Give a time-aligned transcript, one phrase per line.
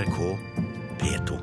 [0.00, 0.38] NRK
[1.00, 1.38] P2.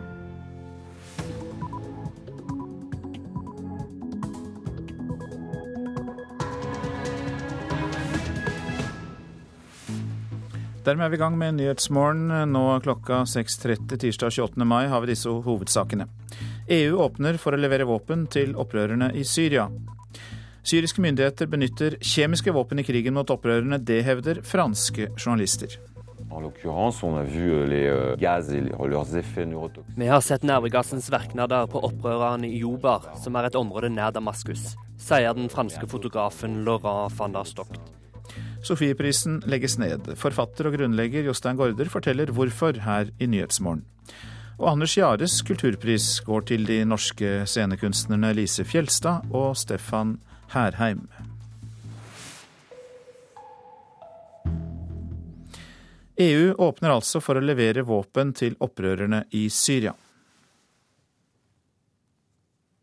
[10.86, 12.32] Dermed er vi i gang med Nyhetsmorgen.
[12.50, 14.66] Nå klokka 6.30 tirsdag 28.
[14.66, 16.08] mai har vi disse hovedsakene.
[16.74, 19.68] EU åpner for å levere våpen til opprørerne i Syria.
[20.66, 23.78] Syriske myndigheter benytter kjemiske våpen i krigen mot opprørerne.
[23.78, 25.78] Det hevder franske journalister.
[26.30, 29.98] En l'occurrence, on a vu euh, les euh, gaz et les- leurs effets neurotoxiques.
[29.98, 34.76] Vi har sett nervegassens virkninger på opprørerne i Jobar, som er et område nær Damaskus,
[34.98, 37.80] sier den franske fotografen Laurent van der Stokt.
[38.64, 40.10] Sofieprisen legges ned.
[40.20, 43.86] Forfatter og grunnlegger Jostein Gaarder forteller hvorfor her i Nyhetsmorgen.
[44.60, 50.18] Og Anders Jares kulturpris går til de norske scenekunstnerne Lise Fjelstad og Stefan
[50.54, 51.06] Herheim.
[56.18, 59.94] EU åpner altså for å levere våpen til opprørerne i Syria.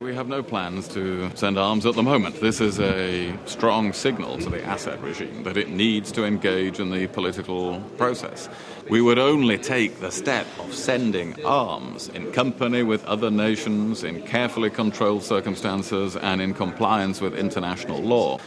[0.00, 2.38] We have no plans to send arms at the moment.
[2.40, 6.90] This is a strong signal to the Assad regime that it needs to engage in
[6.90, 8.50] the political process.
[8.90, 14.20] We would only take the step of sending arms in company with other nations, in
[14.26, 18.38] carefully controlled circumstances, and in compliance with international law.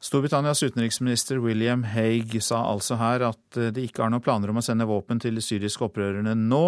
[0.00, 4.60] Storbritannias utenriksminister William Haig sa altså her at det de ikke har noen planer om
[4.60, 6.64] å sende våpen til de syriske opprørerne nå,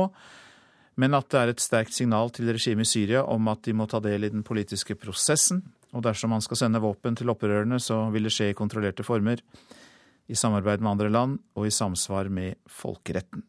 [1.01, 3.87] men at det er et sterkt signal til regimet i Syria om at de må
[3.89, 5.63] ta del i den politiske prosessen.
[5.97, 9.41] Og dersom man skal sende våpen til opprørerne, så vil det skje i kontrollerte former,
[10.29, 13.47] i samarbeid med andre land og i samsvar med folkeretten.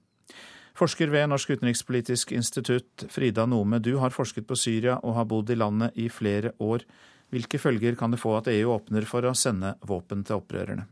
[0.80, 5.52] Forsker ved Norsk utenrikspolitisk institutt, Frida Nome, du har forsket på Syria og har bodd
[5.52, 6.88] i landet i flere år.
[7.34, 10.86] Hvilke følger kan det få at EU åpner for å sende våpen til opprørerne?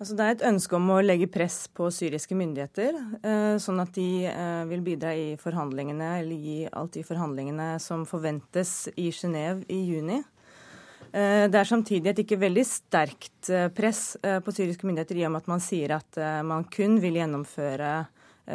[0.00, 3.92] Altså, det er et ønske om å legge press på syriske myndigheter, eh, sånn at
[3.92, 9.66] de eh, vil bidra i forhandlingene, eller gi alt i forhandlingene som forventes i Genéve
[9.68, 10.16] i juni.
[11.12, 15.44] Eh, det er samtidig et ikke veldig sterkt press på syriske myndigheter i og med
[15.44, 17.92] at man sier at man kun vil gjennomføre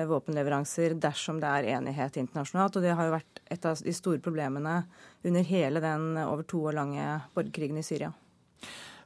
[0.10, 2.76] våpenleveranser dersom det er enighet internasjonalt.
[2.76, 4.80] Og det har jo vært et av de store problemene
[5.26, 8.12] under hele den over to år lange borgerkrigen i Syria.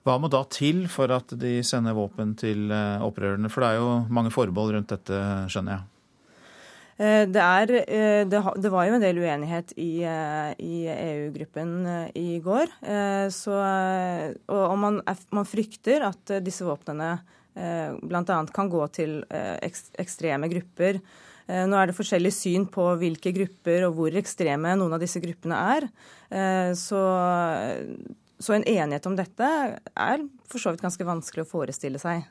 [0.08, 3.52] Hva må da til for at de sender våpen til eh, opprørerne?
[3.52, 5.88] For det er jo mange forbehold rundt dette, skjønner jeg.
[7.00, 11.74] Eh, Det, er, eh, det, var jo en del uenighet i, i EU-gruppen
[12.16, 12.74] i går.
[13.36, 13.60] Så,
[14.48, 15.02] og man,
[15.36, 17.18] man frykter at disse våpnene
[17.54, 18.42] bl.a.
[18.56, 21.02] kan gå til ekstreme grupper.
[21.50, 25.22] Eh, Nå er det forskjellig syn på hvilke grupper og hvor ekstreme noen av disse
[25.24, 25.90] gruppene er.
[26.30, 27.04] Eh, Så,
[28.40, 32.28] så en enighet om dette er for så vidt ganske vanskelig å forestille seg.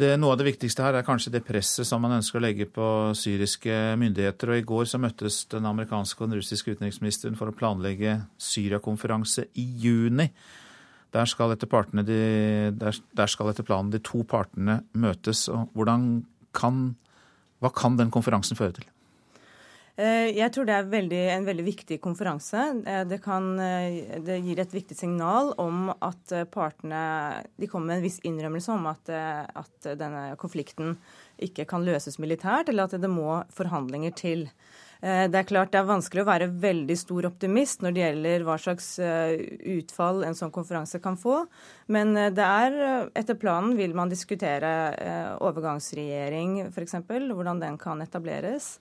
[0.00, 2.64] Det, noe av det viktigste her er kanskje det presset som man ønsker å legge
[2.72, 2.84] på
[3.18, 4.48] syriske myndigheter.
[4.48, 9.50] Og I går så møttes den amerikanske og den russiske utenriksministeren for å planlegge Syria-konferanse
[9.60, 10.30] i juni.
[11.12, 12.16] Der skal, etter partene de,
[12.80, 15.48] der, der skal etter planen de to partene møtes.
[15.52, 16.06] Og hvordan
[16.56, 16.94] kan,
[17.60, 18.88] hva kan den konferansen føre til?
[20.00, 22.82] Eh, Jeg tror det er veldig, en veldig viktig konferanse.
[22.86, 27.96] Eh, Det, kan, eh, det gir et viktig signal om at partene De kommer med
[27.98, 30.96] en viss innrømmelse om at, at denne konflikten
[31.40, 34.48] ikke kan løses militært, eller at det må forhandlinger til.
[35.00, 38.44] Eh, Det er klart det er vanskelig å være veldig stor optimist når det gjelder
[38.44, 39.32] hva slags eh,
[39.78, 41.46] utfall en sånn konferanse kan få.
[41.88, 44.72] Men eh, det er, etter planen vil man diskutere
[45.40, 48.76] overgangsregjering f.eks., hvordan den kan etableres.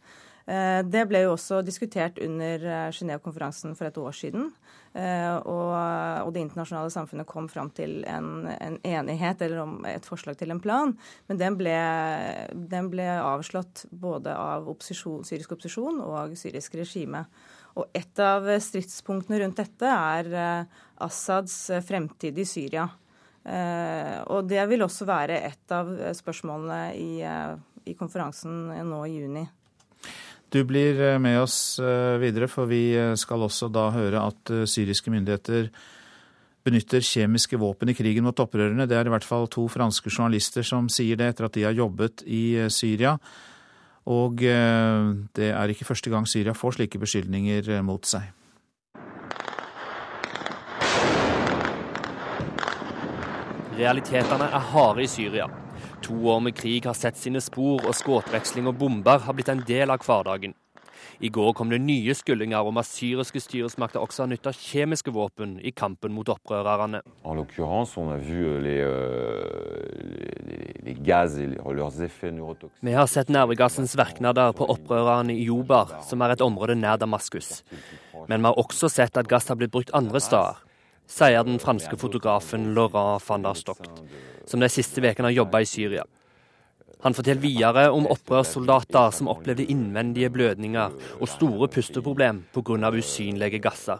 [0.50, 4.48] Det ble jo også diskutert under Genéve-konferansen for et år siden.
[4.94, 5.70] Eh, Og,
[6.26, 10.50] og det internasjonale samfunnet kom fram til en, en enighet eller om et forslag til
[10.52, 10.96] en plan.
[11.30, 11.76] Men den ble,
[12.72, 17.26] den ble avslått både av opposisjon, syrisk opposisjon og syrisk regime.
[17.78, 22.90] Og et av stridspunktene rundt dette er eh, Assads fremtid i Syria.
[23.46, 27.14] Eh, Og det vil også være et av spørsmålene i,
[27.86, 29.46] i konferansen nå i juni.
[30.50, 34.52] Du blir eh, med oss eh, videre, for vi eh, skal også da høre at
[34.70, 35.70] syriske myndigheter
[36.66, 38.88] benytter kjemiske våpen i krigen mot opprørerne.
[38.90, 41.78] Det er i hvert fall to franske journalister som sier det etter at de har
[41.78, 43.16] jobbet i Syria.
[44.10, 48.28] Og det er ikke første gang Syria får slike beskyldninger mot seg.
[53.80, 55.48] Realitetene er harde i Syria.
[56.06, 59.64] To år med krig har sett sine spor, og skuddveksling og bomber har blitt en
[59.68, 60.56] del av hverdagen.
[61.20, 65.58] I går kom det nye skuldinger om at syriske styresmakter også har nytta kjemiske våpen
[65.60, 67.02] i kampen mot opprørerne.
[67.04, 67.44] Euh, euh.
[72.80, 77.64] Vi har sett nervegassens virkninger på opprørerne i Jobar, som er et område nær Damaskus.
[78.28, 80.64] Men vi har også sett at gass har blitt brukt andre steder,
[81.10, 84.02] sier den franske fotografen Laurent van der Stokt,
[84.46, 86.06] som de siste ukene har jobba i Syria.
[87.00, 92.92] Han forteller videre om opprørssoldater som opplevde innvendige blødninger og store pusteproblem pga.
[92.92, 94.00] usynlige gasser.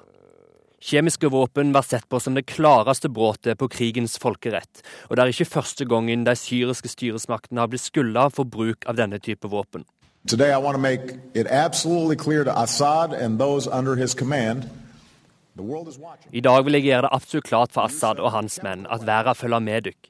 [0.82, 5.28] Kjemiske våpen var sett på som det klareste bruddet på krigens folkerett, og det er
[5.28, 9.84] ikke første gangen de syriske styresmaktene har blitt skylda for bruk av denne type våpen.
[10.28, 14.64] Today, I want to make it absolutely clear to Assad and those under his command
[14.64, 15.48] the world is watching.
[16.32, 19.38] I dag vil jeg gjøre det absolutt klart for Assad og hans menn at verden
[19.38, 20.10] følger med dere.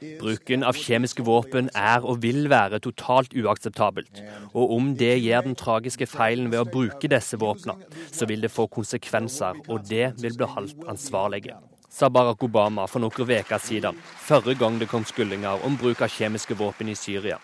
[0.00, 4.22] Bruken av kjemiske våpen er og vil være totalt uakseptabelt.
[4.54, 8.52] Og om det gjør den tragiske feilen ved å bruke disse våpnene, så vil det
[8.52, 11.58] få konsekvenser, og det vil bli halvt ansvarlige.
[11.90, 16.12] Sa Barack Obama for noen uker siden, forrige gang det kom skuldinger om bruk av
[16.14, 17.36] kjemiske våpen i Syria.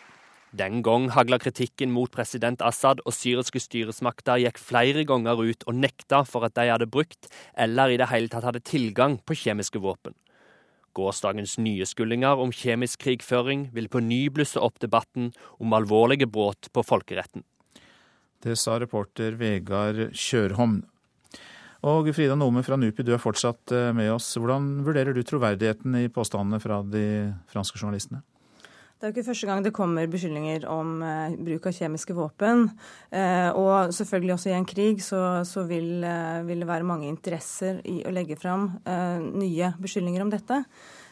[0.57, 5.77] Den gang hagla kritikken mot president Assad, og syriske styresmakter gikk flere ganger ut og
[5.77, 7.29] nekta for at de hadde brukt,
[7.61, 10.15] eller i det hele tatt hadde tilgang på kjemiske våpen.
[10.97, 16.71] Gårsdagens nye skuldinger om kjemisk krigføring vil på ny blusse opp debatten om alvorlige brudd
[16.73, 17.45] på folkeretten.
[18.41, 20.79] Det sa reporter Vegard Kjørholm.
[21.87, 24.31] Og Frida Nome fra NUPI, du er fortsatt eh, med oss.
[24.41, 27.05] Hvordan vurderer du troverdigheten i påstandene fra de
[27.53, 28.23] franske journalistene?
[28.97, 32.63] Det er jo ikke første gang det kommer beskyldninger om eh, bruk av kjemiske våpen.
[33.13, 37.11] Eh, og selvfølgelig også i en krig så, så vil, eh, vil, det være mange
[37.11, 40.63] interesser i å legge fram eh, nye beskyldninger om dette.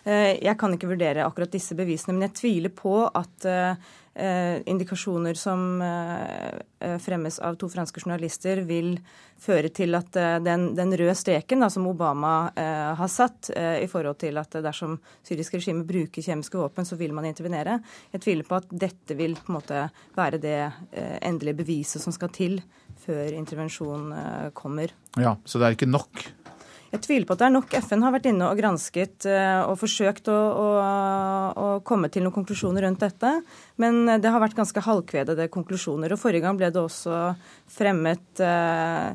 [0.08, 3.92] Eh, jeg kan ikke vurdere akkurat disse bevisene, men jeg tviler på at eh,
[4.66, 8.92] indikasjoner som eh, fremmes av to franske journalister, vil
[9.42, 14.18] føre til at eh, den, den røde streken da, som Obama har satt i forhold
[14.22, 14.96] til at dersom
[15.26, 17.78] syriske regime bruker kjemiske våpen, så vil man intervenere.
[18.12, 19.82] Jeg tviler på at dette vil på en måte
[20.16, 20.58] være det
[21.24, 22.60] endelige beviset som skal til
[23.04, 24.12] før intervensjon
[24.56, 24.94] kommer.
[25.18, 26.24] Ja, Så det er ikke nok
[26.94, 27.74] jeg tviler på at det er nok.
[27.88, 30.66] FN har vært inne og gransket eh, og forsøkt å, å,
[31.58, 33.32] å, komme til noen konklusjoner rundt dette.
[33.82, 36.14] Men det har vært ganske halvkvedede konklusjoner.
[36.14, 37.32] Og Forrige gang ble det også
[37.74, 39.10] fremmet eh,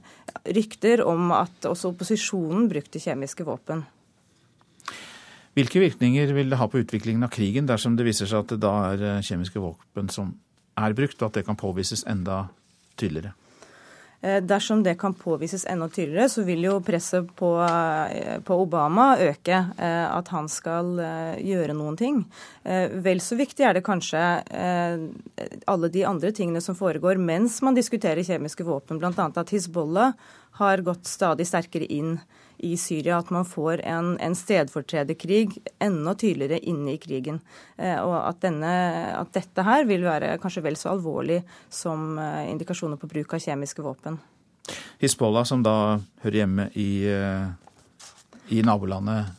[0.60, 3.86] rykter om at også opposisjonen brukte kjemiske våpen.
[5.58, 8.62] Hvilke virkninger vil det ha på utviklingen av krigen dersom det viser seg at det
[8.64, 10.36] da er eh, kjemiske våpen som
[10.80, 12.46] er brukt, og at det kan påvises enda
[13.00, 13.34] tydeligere?
[14.22, 19.18] Eh, dersom det kan påvises enda tydeligere, så vil jo presset på, eh, på, Obama
[19.18, 19.66] øke.
[19.78, 21.00] Eh, at han skal
[21.40, 22.26] gjøre noen ting.
[22.64, 24.20] Vel så viktig er det kanskje
[25.68, 29.32] alle de andre tingene som foregår mens man diskuterer kjemiske våpen, bl.a.
[29.36, 30.14] at Hizbollah
[30.60, 32.20] har gått stadig sterkere inn
[32.60, 33.20] i Syria.
[33.20, 37.40] At man får en, en stedfortrederkrig enda tydeligere inne i krigen.
[37.78, 38.74] Eh, og at, denne,
[39.16, 41.42] at, dette her vil være kanskje vel så alvorlig
[41.74, 44.20] som eh, indikasjoner på bruk av kjemiske våpen.
[45.02, 47.46] Hizbollah, som da hører hjemme i, eh,
[48.54, 49.32] i nabolandet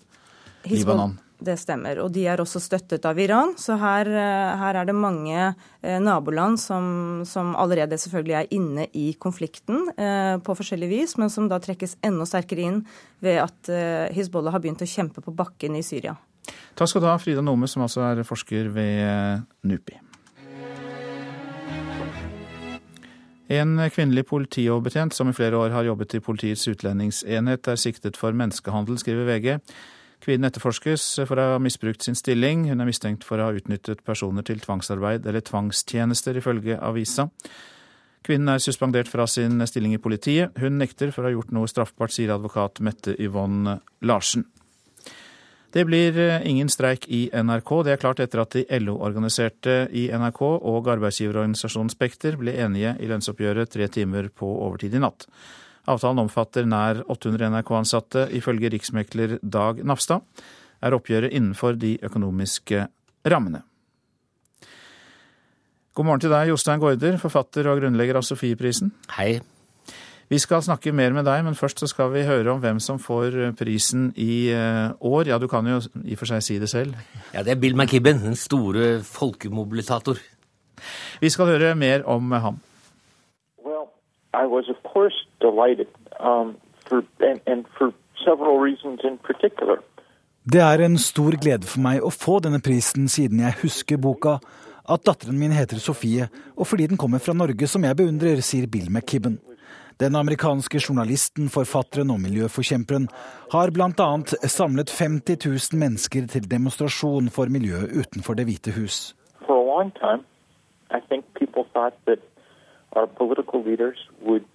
[0.68, 1.18] Libanon?
[1.40, 1.98] Det stemmer.
[2.04, 3.54] Og de er også støttet av Iran.
[3.56, 8.86] Så her, eh, her er det mange eh, naboland som, som, allerede selvfølgelig er inne
[8.92, 12.82] i konflikten eh, på forskjellig vis, men som da trekkes enda sterkere inn
[13.24, 16.18] ved at eh, Hizbollah har begynt å kjempe på bakken i Syria.
[16.76, 20.00] Takk skal du ha, Frida Nome, som altså er forsker ved eh, NUPI.
[23.50, 28.36] En kvinnelig politioverbetjent som i flere år har jobbet i Politiets utlendingsenhet, er siktet for
[28.36, 29.56] menneskehandel, skriver VG.
[30.20, 32.66] Kvinnen etterforskes for å ha misbrukt sin stilling.
[32.68, 37.30] Hun er mistenkt for å ha utnyttet personer til tvangsarbeid eller tvangstjenester, ifølge avisa.
[38.26, 40.52] Kvinnen er suspendert fra sin stilling i politiet.
[40.60, 44.44] Hun nekter for å ha gjort noe straffbart, sier advokat Mette Yvonne Larsen.
[45.70, 47.70] Det blir eh, ingen streik i NRK.
[47.86, 53.08] Det er klart etter at de LO-organiserte i NRK og arbeidsgiverorganisasjonen Spekter ble enige i
[53.10, 55.28] lønnsoppgjøret tre timer på overtid i natt.
[55.90, 58.28] Avtalen omfatter nær 800 NRK-ansatte.
[58.36, 60.22] Ifølge riksmekler Dag Nafstad
[60.80, 62.86] er oppgjøret innenfor de økonomiske
[63.30, 63.64] rammene.
[65.94, 68.92] God morgen til deg, Jostein Gaarder, forfatter og grunnlegger av Sofieprisen.
[69.16, 69.40] Hei.
[70.30, 73.00] Vi skal snakke mer med deg, men først så skal vi høre om hvem som
[73.02, 75.26] får prisen i eh, år.
[75.26, 76.94] Ja, du kan jo i og for seg si det selv.
[77.34, 80.22] Ja, det er Bill McKibben, den store folkemobilitator.
[81.20, 82.60] Vi skal høre mer om ham.
[84.32, 84.79] I was, course,
[85.40, 85.88] delighted
[86.20, 86.56] um,
[86.86, 87.92] for, and, and for
[88.24, 89.78] several reasons in particular.
[90.44, 94.38] Det er en stor glede for meg å få denne prisen, siden jeg husker boka
[94.90, 98.66] at datteren min heter Sofie, og fordi den kommer fra Norge, som jeg beundrer, sier
[98.66, 99.38] Bill McKibben.
[100.00, 103.08] Den amerikanske journalisten, forfatteren og miljøforkjemperen
[103.52, 104.08] har bl.a.
[104.48, 109.14] samlet 50 000 mennesker til demonstrasjon for miljøet utenfor Det hvite hus.
[109.44, 110.24] For a long time,
[110.90, 112.24] I think people thought that
[112.96, 114.48] our political leaders would.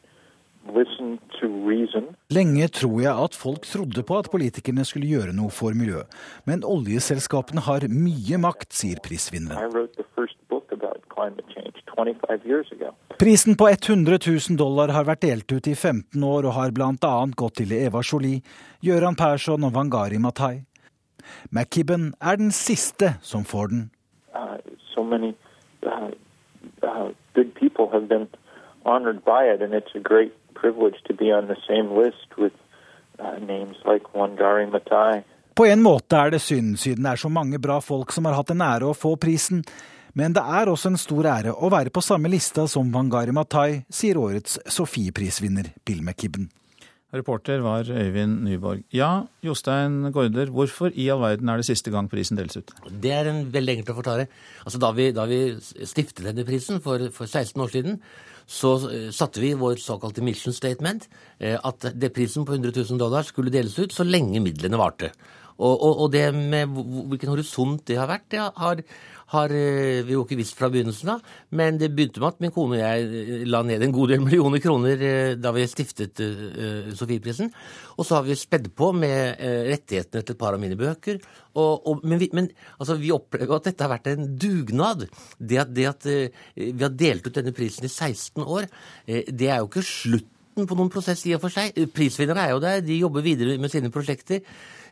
[2.34, 6.10] Lenge tror jeg at folk trodde på at politikerne skulle gjøre noe for miljøet.
[6.50, 9.62] Men oljeselskapene har mye makt, sier prisvinneren.
[9.62, 12.91] I wrote the first book about climate change 25 years ago.
[13.19, 17.15] Prisen på 100 000 dollar har vært delt ut i 15 år og har bl.a.
[17.38, 18.41] gått til Eva Jolie,
[18.81, 20.65] Gøran Persson og Wangari Matai.
[21.51, 23.86] McKibben er den siste som får den.
[24.36, 24.57] Uh,
[24.93, 25.34] so many
[25.86, 26.12] uh,
[26.84, 27.10] uh,
[28.86, 32.54] honored by it, and it's a great privilege to be on the same list with
[33.20, 35.24] uh, names like Wangari Matai.
[35.56, 38.36] På en måte er det synd, siden det er så mange bra folk som har
[38.36, 39.63] hatt en ære å få prisen.
[40.15, 43.86] Men det er også en stor ære å være på samme lista som Wangari Matai,
[43.92, 46.50] sier årets Sofieprisvinner Bill McKibben.
[47.15, 48.84] Reporter var Øyvind Nyborg.
[48.92, 52.74] Ja, Jostein Gaarder, hvorfor i all verden er det siste gang prisen deles ut?
[52.92, 54.27] Det er en veldig enkelt å forklare.
[54.65, 58.01] Altså, da, vi, da vi stiftet denne prisen for, for 16 år siden,
[58.47, 61.09] så eh, satte vi vår såkalte mission statement,
[61.39, 65.11] eh, at det prisen på 100 000 dollar skulle deles ut så lenge midlene varte.
[65.55, 66.71] Og, og, og det med
[67.12, 68.81] hvilken horisont det har vært, det har,
[69.31, 71.24] har eh, vi jo ikke visst fra begynnelsen av.
[71.55, 74.63] Men det begynte med at min kone og jeg la ned en god del millioner
[74.63, 75.05] kroner
[75.39, 76.19] da vi stiftet
[77.00, 77.53] Sofieprisen.
[77.95, 79.39] Og så har vi spedd på med
[79.71, 81.24] rettighetene til et par av mine bøker.
[81.55, 85.07] Og, og, men, vi, men altså, vi, opplever at dette har vært en dugnad.
[85.39, 88.67] Det at, det at vi har delt ut denne prisen i 16 år,
[89.07, 91.75] det er jo ikke slutten på noen prosess i og for seg.
[91.95, 94.43] Prisvinnere er jo der, de jobber videre med sine prosjekter.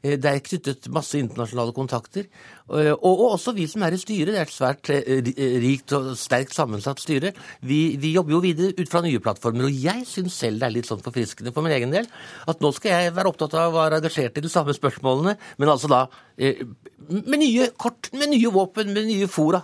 [0.04, 2.28] Eh, det er knyttet masse internasjonale kontakter.
[2.68, 4.34] Og, og, også vi som er i styret.
[4.34, 5.32] Det er et svært eh,
[5.64, 7.34] rikt og sterkt sammensatt styre.
[7.64, 9.70] Vi, vi jobber jo videre ut fra nye plattformer.
[9.70, 12.10] Og jeg syns selv det er litt sånn forfriskende for min egen del
[12.50, 15.72] at nå skal jeg være opptatt av å være engasjert i de samme spørsmålene, men
[15.72, 16.06] altså da
[16.36, 16.66] eh,
[17.08, 19.64] med nye kort, med nye våpen, med nye fora.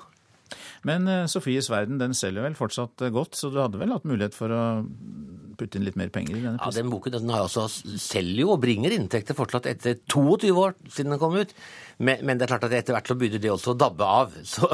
[0.88, 4.54] Men Sofies verden den selger vel fortsatt godt, så du hadde vel hatt mulighet for
[4.56, 4.62] å
[5.60, 6.74] putte inn litt mer penger i denne prisen?
[6.74, 7.68] Ja, den boken den har også,
[8.00, 11.54] selger jo og bringer inntekter fortsatt etter 22 år siden den kom ut.
[12.00, 14.34] Men, men, det er klart at etter hvert så begynner det også å dabbe av.
[14.50, 14.68] Så,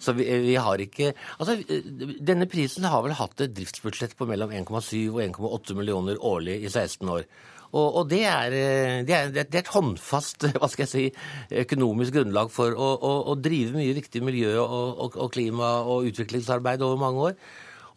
[0.00, 1.58] så vi, vi, har ikke Altså,
[2.24, 6.70] denne prisen har vel hatt et driftsbudsjett på mellom 1,7 og 1,8 millioner årlig i
[6.70, 7.26] 16 år.
[7.68, 8.54] Og, og det, er,
[9.04, 11.04] det, er, det, er, et håndfast hva skal jeg si,
[11.64, 16.84] økonomisk grunnlag for å, å, å drive mye viktig miljø- og, og klima- og utviklingsarbeid
[16.86, 17.40] over mange år.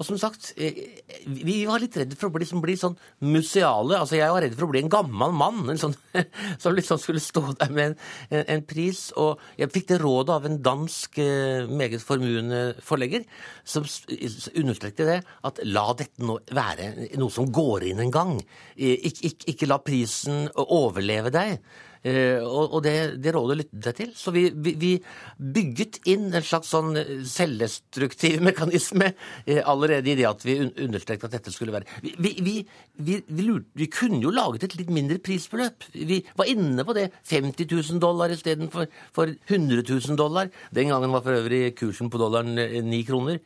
[0.02, 4.00] Og som sagt, eh, vi var litt redde for å bli, bli sånn museale.
[4.00, 5.94] Altså, Jeg var redd for å bli en gammel mann en sånn,
[6.64, 7.94] som liksom skulle stå der med
[8.32, 9.12] en, en, pris.
[9.22, 13.28] Og jeg fikk det rådet av en dansk eh, meget formuende forlegger,
[13.64, 18.36] som understrekte det, at la dette nå være noe som går inn en gang.
[18.76, 21.62] Eh, Ik ikke, ikke la prisen overleve deg.
[22.02, 24.14] Eh, og, det, det rådet lyttet jeg til.
[24.18, 24.92] Så vi, vi, vi,
[25.38, 26.96] bygget inn en slags sånn
[27.30, 29.12] selvdestruktiv mekanisme
[29.46, 34.34] eh, allerede i det at vi understreket at dette skulle være Vi, vi, kunne jo
[34.34, 35.92] laget et litt mindre prisbeløp.
[35.94, 37.12] Vi var inne på det.
[37.30, 40.50] 50 000 dollar istedenfor for 100 000 dollar.
[40.74, 43.40] Den gangen var for øvrig kursen på dollaren 9 eh, kroner.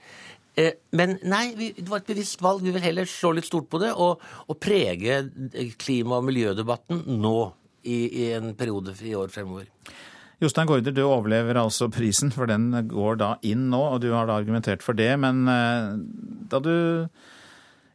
[0.96, 2.64] Men nei, det var et bevisst valg.
[2.64, 5.18] Vi vil heller slå litt stort på det og, og prege
[5.76, 7.36] klima- og miljødebatten nå
[7.86, 9.70] i, i en periode i år fremover.
[10.44, 14.28] Jostein Gaarder, du overlever altså prisen, for den går da inn nå, og du har
[14.28, 15.14] da argumentert for det.
[15.22, 15.94] Men eh,
[16.52, 16.74] da du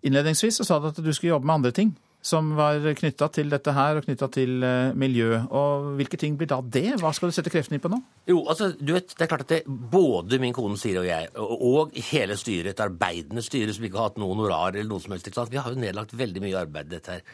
[0.06, 3.48] innledningsvis så sa du at du skulle jobbe med andre ting som var knytta til
[3.48, 5.38] dette her, og knytta til eh, miljø.
[5.56, 6.98] Og Hvilke ting blir da det?
[7.00, 8.00] Hva skal du sette kreftene inn på nå?
[8.28, 11.30] Jo, altså, du vet, det er klart at det, Både min kone Siri og jeg,
[11.36, 15.16] og hele styret, et arbeidende styre som ikke har hatt noe honorar eller noe som
[15.16, 17.24] helst, vi har jo nedlagt veldig mye arbeid i dette her.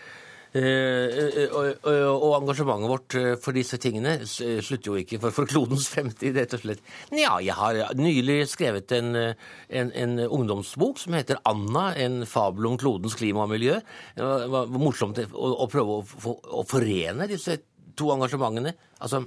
[0.57, 1.55] Eh, eh,
[2.09, 6.63] og engasjementet vårt eh, for disse tingene slutter jo ikke for, klodens fremtid, rett og
[6.63, 6.83] slett.
[7.13, 12.79] Ja, jeg har nylig skrevet en, en, en, ungdomsbok som heter 'Anna en fabel om
[12.81, 13.81] klodens klima og miljø'.
[14.17, 17.59] Det var morsomt å, å prøve å, å forene disse
[17.97, 18.73] to engasjementene.
[19.01, 19.27] Altså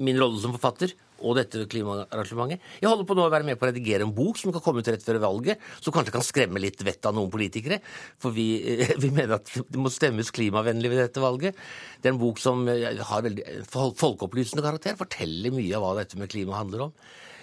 [0.00, 2.62] min rolle som forfatter og dette klimaarrangementet.
[2.82, 4.82] Jeg holder på nå å være med på å redigere en bok som kan komme
[4.82, 7.80] ut rett før valget, som kanskje kan skremme litt vettet av noen politikere.
[8.22, 8.46] For vi,
[9.02, 11.58] vi, mener at det må stemmes klimavennlig ved dette valget.
[12.00, 16.20] Det er en bok som eh, har veldig folkeopplysende karakter, forteller mye av hva dette
[16.20, 16.96] med klima handler om.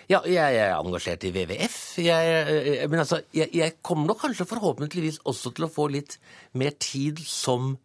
[0.10, 1.78] Ja, jeg er engasjert i WWF.
[2.02, 6.20] Jeg, eh, men altså, jeg, jeg kommer nok kanskje forhåpentligvis også til å få litt
[6.58, 7.78] mer tid som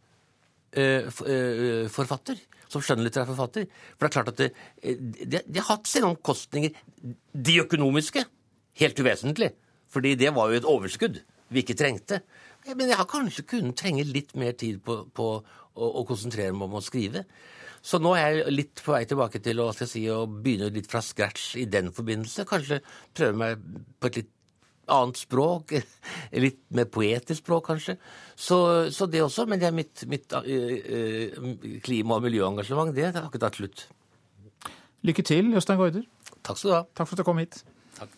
[0.75, 2.35] forfatter
[2.73, 3.69] som skjønnlitterær forfatter.
[3.95, 4.51] For det er klart at det,
[5.25, 6.75] det, det har hatt sine omkostninger.
[7.33, 8.25] De økonomiske.
[8.81, 9.53] helt uvesentlig.
[9.89, 11.21] Fordi det var jo et overskudd
[11.55, 12.23] vi ikke trengte.
[12.73, 16.67] Men jeg har kanskje kunnet trenge litt mer tid på, på å, å, konsentrere meg
[16.69, 17.25] om å skrive.
[17.85, 21.03] Så nå er jeg litt på vei tilbake til å, si, å begynne litt fra
[21.05, 22.47] scratch i den forbindelse.
[22.49, 22.81] Kanskje
[23.15, 23.67] prøve meg
[24.01, 24.33] på et litt
[24.93, 25.77] annet språk.
[26.45, 27.97] Litt mer poetisk språk, kanskje.
[28.35, 28.59] Så,
[28.95, 29.47] så det også.
[29.51, 31.39] Men det er mitt, mitt uh,
[31.85, 32.95] klima- og miljøengasjement.
[32.97, 33.87] Det har ikke tatt slutt.
[35.05, 36.05] Lykke til, Jostein Gaarder.
[36.45, 36.85] Takk skal du ha.
[36.97, 37.61] Takk for at du kom hit.
[37.99, 38.13] Takk.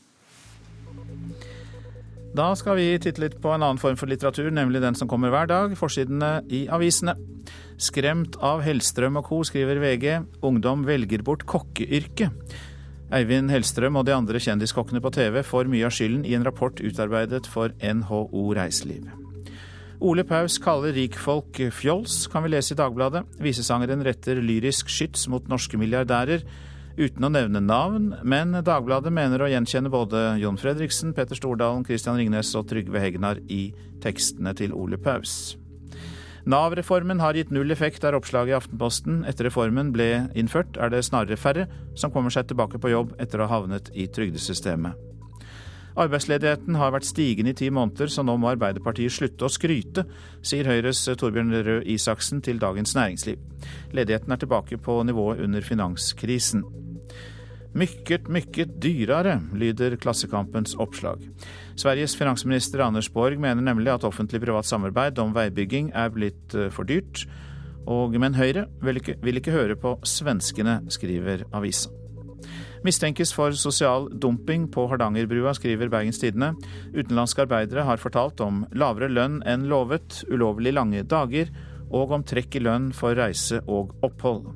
[2.37, 5.33] Da skal vi titte litt på en annen form for litteratur, nemlig den som kommer
[5.33, 7.17] hver dag, forsidene i avisene.
[7.81, 10.07] Skremt av Hellstrøm og co., skriver VG.
[10.47, 12.57] Ungdom velger bort kokkeyrket.
[13.15, 16.81] Eivind Hellstrøm og de andre kjendiskokkene på TV får mye av skylden i en rapport
[16.83, 19.07] utarbeidet for NHO Reiseliv.
[20.03, 23.23] Ole Paus kaller rikfolk fjols, kan vi lese i Dagbladet.
[23.41, 26.43] Visesangeren retter lyrisk skyts mot norske milliardærer
[26.97, 32.19] uten å nevne navn, men Dagbladet mener å gjenkjenne både Jon Fredriksen, Petter Stordalen, Christian
[32.19, 33.69] Ringnes og Trygve Hegnar i
[34.03, 35.55] tekstene til Ole Paus.
[36.47, 39.25] Nav-reformen har gitt null effekt, er oppslaget i Aftenposten.
[39.27, 41.67] Etter reformen ble innført, er det snarere færre
[41.99, 44.95] som kommer seg tilbake på jobb etter å ha havnet i trygdesystemet.
[45.97, 50.05] Arbeidsledigheten har vært stigende i ti måneder, så nå må Arbeiderpartiet slutte å skryte,
[50.45, 53.41] sier Høyres Torbjørn Røe Isaksen til Dagens Næringsliv.
[53.97, 56.63] Ledigheten er tilbake på nivået under finanskrisen.
[57.77, 61.21] Mykket, mykket dyrere, lyder Klassekampens oppslag.
[61.77, 66.89] Sveriges finansminister Anders Borg mener nemlig at offentlig-privat samarbeid om veibygging er blitt eh, for
[66.89, 67.27] dyrt.
[67.85, 71.93] Og, men Høyre vil ikke, vil ikke høre på svenskene, skriver avisa.
[72.87, 76.55] Mistenkes for sosial dumping på Hardangerbrua, skriver Bergens Tidende.
[76.97, 81.53] Utenlandske arbeidere har fortalt om lavere lønn enn lovet, ulovlig lange dager
[81.93, 84.49] og om trekk i lønn for reise og opphold.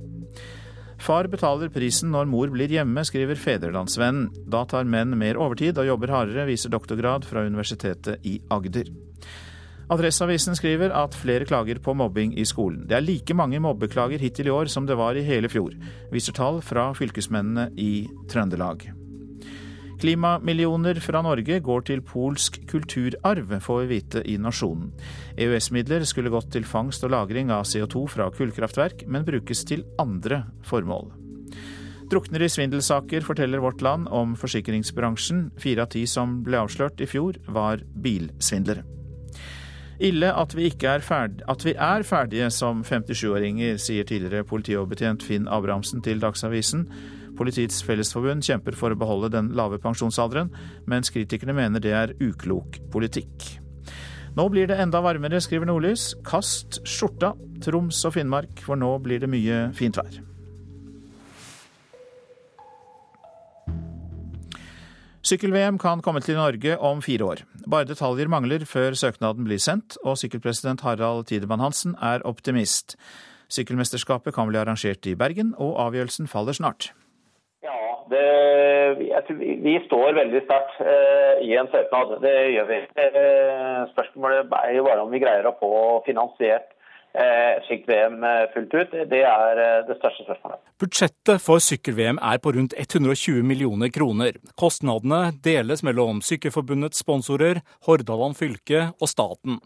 [1.01, 4.29] Far betaler prisen når mor blir hjemme, skriver Fedrelandsvennen.
[4.53, 8.93] Da tar menn mer overtid og jobber hardere, viser doktorgrad fra Universitetet i Agder.
[9.91, 12.85] Adresseavisen skriver at flere klager på mobbing i skolen.
[12.87, 15.75] Det er like mange mobbeklager hittil i år som det var i hele fjor,
[16.13, 19.00] viser tall fra fylkesmennene i Trøndelag.
[20.01, 24.95] Klimamillioner fra Norge går til polsk kulturarv, får vi vite i Nasjonen.
[25.37, 30.47] EØS-midler skulle gått til fangst og lagring av CO2 fra kullkraftverk, men brukes til andre
[30.65, 31.11] formål.
[32.11, 35.51] Drukner i svindelsaker, forteller Vårt Land om forsikringsbransjen.
[35.61, 38.87] Fire av ti som ble avslørt i fjor, var bilsvindlere.
[40.01, 45.45] Ille at vi, er, ferd at vi er ferdige som 57-åringer, sier tidligere politioverbetjent Finn
[45.45, 46.89] Abrahamsen til Dagsavisen.
[47.41, 50.53] Politiets Fellesforbund kjemper for å beholde den lave pensjonsalderen,
[50.91, 53.55] mens kritikerne mener det er uklok politikk.
[54.37, 56.13] Nå blir det enda varmere, skriver Nordlys.
[56.27, 57.33] Kast skjorta,
[57.65, 60.21] Troms og Finnmark, for nå blir det mye fint vær.
[65.31, 67.43] Sykkel-VM kan komme til Norge om fire år.
[67.69, 72.97] Bare detaljer mangler før søknaden blir sendt, og sykkelpresident Harald Tidemann Hansen er optimist.
[73.51, 76.93] Sykkelmesterskapet kan bli arrangert i Bergen, og avgjørelsen faller snart.
[78.11, 82.83] Det, tror, vi står veldig sterkt eh, i en søknad, det gjør vi.
[83.05, 85.73] Eh, spørsmålet er jo bare om vi greier å få
[86.09, 86.73] finansiert
[87.15, 88.99] eh, et slikt VM eh, fullt ut.
[89.13, 90.63] Det er eh, det største spørsmålet.
[90.83, 94.43] Budsjettet for sykkel-VM er på rundt 120 millioner kroner.
[94.59, 99.63] Kostnadene deles mellom Sykkelforbundets sponsorer, Hordaland fylke og staten.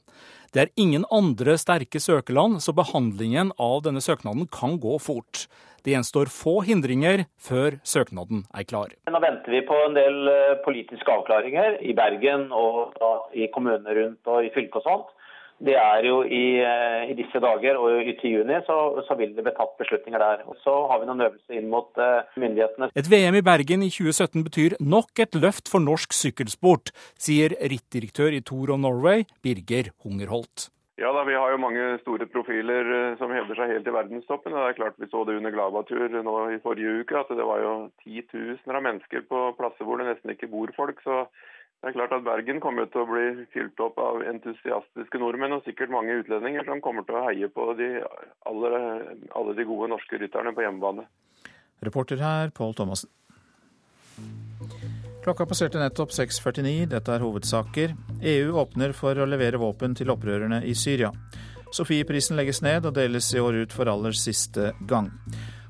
[0.54, 5.48] Det er ingen andre sterke søkerland, så behandlingen av denne søknaden kan gå fort.
[5.85, 8.94] Det gjenstår få hindringer før søknaden er klar.
[9.11, 12.97] Nå venter vi på en del eh, politiske avklaringer i Bergen og
[13.37, 15.12] i kommunene rundt og i fylket og sånt.
[15.64, 19.44] Det er jo i, eh, i disse dager og til juni så, så, vil det
[19.47, 20.42] bli tatt beslutninger der.
[20.51, 22.90] Og så har vi noen øvelser inn mot uh, myndighetene.
[22.99, 28.35] Et VM i Bergen i 2017 betyr nok et løft for norsk sykkelsport, sier rittdirektør
[28.35, 30.73] i Tour of Norway, Birger Hungerholt.
[30.96, 34.54] Ja da, Vi har jo mange store profiler eh, som hevder seg helt i verdenstoppen.
[34.54, 37.64] Det er klart Vi så det under Glava-tur nå i forrige uke, at det var
[37.64, 37.72] jo
[38.04, 41.02] titusener av mennesker på plasser hvor det nesten ikke bor folk.
[41.02, 41.24] Så
[41.83, 45.66] det er klart at Bergen kommer til å bli fylt opp av entusiastiske nordmenn og
[45.66, 47.90] sikkert mange utlendinger som kommer til å heie på de,
[48.48, 48.70] alle,
[49.35, 51.04] alle de gode norske rytterne på hjemmebane.
[51.85, 53.11] Reporter her, Pål Thomassen.
[55.24, 56.84] Klokka passerte nettopp 6.49.
[56.92, 57.94] Dette er hovedsaker.
[58.28, 61.08] EU åpner for å levere våpen til opprørerne i Syria.
[61.72, 65.08] Sofieprisen legges ned og deles i år ut for aller siste gang.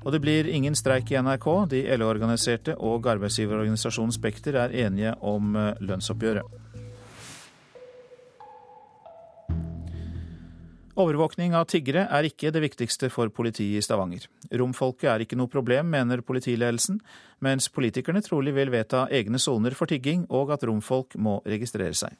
[0.03, 1.47] Og det blir ingen streik i NRK.
[1.71, 6.64] De LO-organiserte og arbeidsgiverorganisasjonen Spekter er enige om eh, lønnsoppgjøret.
[10.95, 14.29] Overvåkning av tiggere er ikke det viktigste for politiet i Stavanger.
[14.47, 17.01] Romfolket er ikke noe problem, mener politiledelsen,
[17.43, 22.15] mens politikerne trolig vil vedta egne soner for tigging, og at romfolk må registrere seg.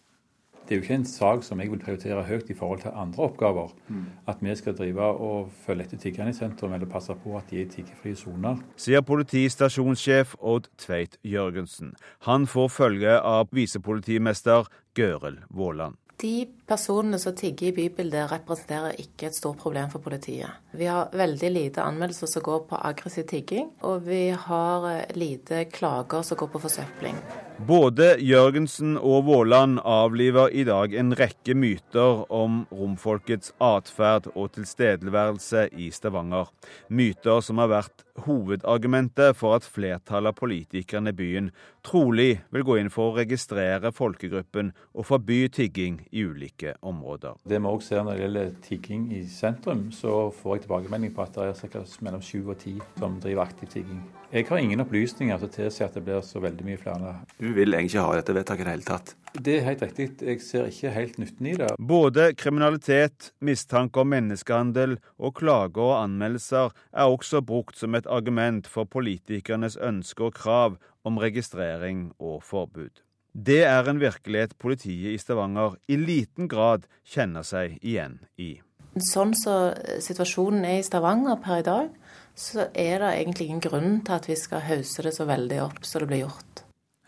[0.66, 3.24] Det er jo ikke en sak som jeg vil prioritere høyt i forhold til andre
[3.30, 3.72] oppgaver.
[3.88, 4.06] Mm.
[4.28, 7.62] At vi skal drive og følge etter tiggerne i sentrum, eller passe på at de
[7.62, 8.60] er i tiggerfrie soner.
[8.76, 11.96] Sier politistasjonssjef Odd Tveit Jørgensen.
[12.28, 15.96] Han får følge av visepolitimester Gøril Våland.
[16.22, 20.50] De personene som tigger i bybildet, representerer ikke et stort problem for politiet.
[20.76, 25.66] Vi har veldig lite anmeldelser som går på aggressiv tigging, og vi har eh, lite
[25.72, 27.20] klager som går på forsøpling.
[27.56, 35.70] Både Jørgensen og Våland avliver i dag en rekke myter om romfolkets atferd og tilstedeværelse
[35.72, 36.52] i Stavanger.
[36.90, 41.50] Myter som har vært hovedargumentet for at flertallet av politikerne i byen
[41.86, 47.36] trolig vil gå inn for å registrere folkegruppen og forby tigging i ulike områder.
[47.44, 51.26] Det vi også ser når det gjelder tigging i sentrum, så får jeg tilbakemelding på
[51.26, 51.84] at det er ca.
[52.02, 54.02] mellom sju og ti som driver aktiv tigging.
[54.34, 57.14] Jeg har ingen opplysninger som tilsier at det blir så veldig mye flere.
[57.40, 59.14] Du vil egentlig ikke ha dette vedtaket i det hele tatt?
[59.36, 60.10] Det er helt riktig.
[60.22, 61.70] Jeg ser ikke helt nytten i det.
[61.80, 68.68] Både kriminalitet, mistanke om menneskehandel og klager og anmeldelser er også brukt som et argument
[68.68, 73.05] for politikernes ønske og krav om registrering og forbud.
[73.36, 78.62] Det er en virkelighet politiet i Stavanger i liten grad kjenner seg igjen i.
[78.96, 81.90] Sånn som så situasjonen er i Stavanger per i dag,
[82.32, 85.82] så er det egentlig ingen grunn til at vi skal hause det så veldig opp
[85.84, 86.62] som det blir gjort.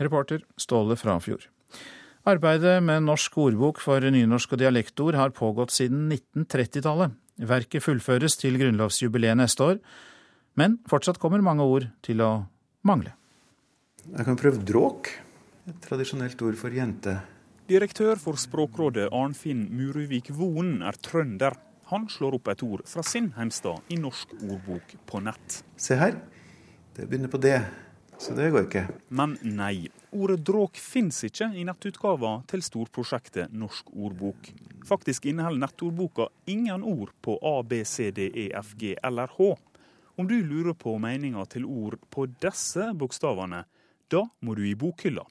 [0.04, 1.48] Reporter Ståle Frafjord.
[2.28, 7.16] Arbeidet med norsk ordbok for nynorsk og dialektord har pågått siden 1930-tallet.
[7.48, 9.80] Verket fullføres til grunnlovsjubileet neste år,
[10.60, 12.32] men fortsatt kommer mange ord til å
[12.84, 13.16] mangle.
[14.12, 15.14] Jeg kan prøve dråk,
[15.68, 17.18] et tradisjonelt ord for jente.
[17.68, 21.58] Direktør for Språkrådet Arnfinn Muruvik Voen er trønder.
[21.92, 25.62] Han slår opp et ord fra sin heimstad i Norsk ordbok på nett.
[25.80, 26.16] Se her,
[26.96, 27.60] det begynner på det,
[28.20, 28.86] så det går ikke.
[29.12, 29.90] Men nei.
[30.16, 34.52] Ordet dråk fins ikke i nettutgava til storprosjektet Norsk ordbok.
[34.88, 39.56] Faktisk inneholder nettordboka ingen ord på A, B, C, D, E, F, G eller H.
[40.18, 43.66] Om du lurer på meninga til ord på disse bokstavene,
[44.08, 45.28] da må du i bokhylla.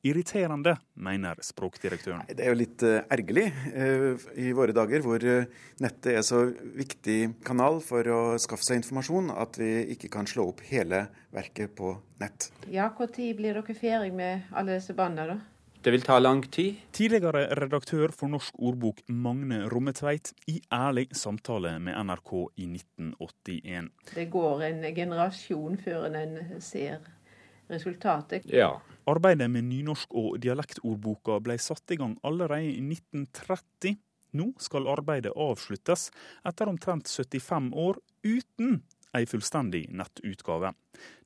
[0.00, 2.22] Irriterende, mener språkdirektøren.
[2.32, 5.44] Det er jo litt uh, ergerlig uh, i våre dager hvor uh,
[5.84, 6.46] nettet er så
[6.78, 11.02] viktig kanal for å skaffe seg informasjon at vi ikke kan slå opp hele
[11.36, 12.48] verket på nett.
[12.72, 15.60] Ja, Når blir dere ferdig med alle disse bandene, da?
[15.80, 16.80] Det vil ta lang tid.
[16.92, 23.88] Tidligere redaktør for Norsk ordbok Magne Rommetveit i ærlig samtale med NRK i 1981.
[24.14, 27.00] Det går en generasjon før en ser
[27.70, 28.46] resultatet.
[28.50, 28.74] Ja.
[29.10, 33.96] Arbeidet med nynorsk- og dialektordboka ble satt i gang allerede i 1930.
[34.38, 36.10] Nå skal arbeidet avsluttes
[36.46, 38.82] etter omtrent 75 år uten
[39.16, 40.74] ei fullstendig nettutgave.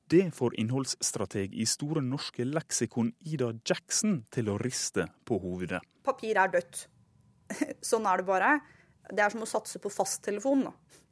[0.09, 5.81] Det får innholdsstrateg i Store norske leksikon Ida Jackson til å riste på hovedet.
[6.05, 6.85] Papir er dødt.
[7.89, 8.51] Sånn er det bare.
[9.11, 10.65] Det er som å satse på fasttelefon.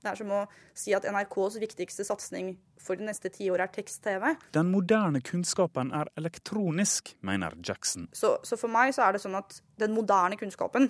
[0.03, 0.41] Det er som å
[0.75, 4.34] si at NRKs viktigste satsing for de neste ti år er tekst-TV.
[4.56, 8.10] Den moderne kunnskapen er elektronisk, mener Jackson.
[8.12, 10.89] Så, så, for meg så er det sånn at den moderne kunnskapen,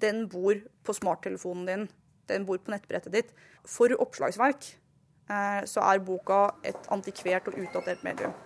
[0.00, 1.88] den bor på smarttelefonen din.
[2.30, 3.32] Den bor på nettbrettet ditt.
[3.66, 8.36] For oppslagsverk eh, så er boka et antikvert og utdatert medium.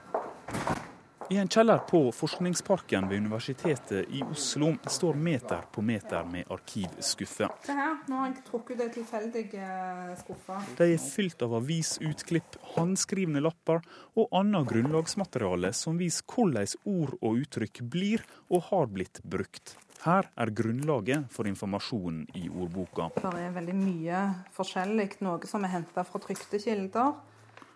[1.31, 7.49] I en kjeller på Forskningsparken ved Universitetet i Oslo står meter på meter med arkivskuffer.
[7.65, 10.59] Se her, nå har jeg trukket ut ei tilfeldig eh, skuffe.
[10.77, 13.81] De er fylt av avisutklipp, håndskrivne lapper
[14.21, 19.79] og annet grunnlagsmateriale som viser hvordan ord og uttrykk blir og har blitt brukt.
[20.05, 23.09] Her er grunnlaget for informasjonen i ordboka.
[23.17, 25.15] Det er veldig mye forskjellig.
[25.25, 27.15] Noe som er henta fra trykte kilder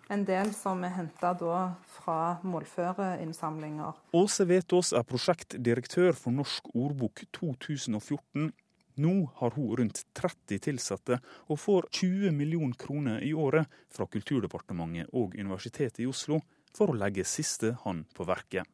[0.09, 3.99] en del som er henta fra målføreinnsamlinger.
[4.17, 8.51] Åse Vetås er prosjektdirektør for Norsk ordbok 2014.
[8.99, 15.13] Nå har hun rundt 30 ansatte og får 20 millioner kroner i året fra Kulturdepartementet
[15.13, 16.41] og Universitetet i Oslo
[16.75, 18.67] for å legge siste hånd på verket.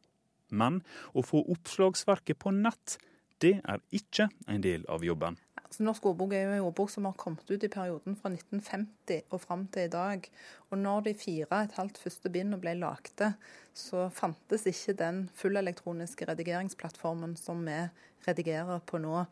[0.49, 0.81] Men
[1.13, 2.97] å få oppslagsverket på nett,
[3.41, 5.37] det er ikke en del av jobben.
[5.75, 9.25] Så Norsk ordbok er jo en ordbok som har kommet ut i perioden fra 1950
[9.35, 10.29] og fram til i dag.
[10.71, 13.33] Og når de fire et halvt første bindene ble lagde,
[13.75, 17.81] så fantes ikke den fullelektroniske redigeringsplattformen som vi
[18.23, 19.25] redigerer på nå.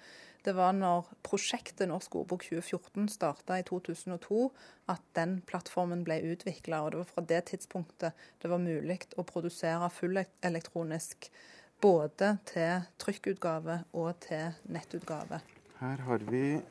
[0.43, 4.43] Det var når prosjektet Norsk ordbok 2014 starta i 2002
[4.91, 6.83] at den plattformen ble utvikla.
[6.83, 11.31] Og det var fra det tidspunktet det var mulig å produsere fullelektronisk
[11.79, 15.39] både til trykkutgave og til nettutgave.
[15.83, 16.61] Her har vi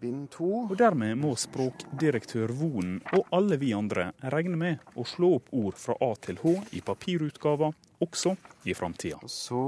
[0.00, 0.48] bind to.
[0.66, 5.78] Og dermed må språkdirektør Vonen og alle vi andre regne med å slå opp ord
[5.78, 8.34] fra A til H i papirutgaver også
[8.66, 9.20] i framtida.
[9.30, 9.62] Så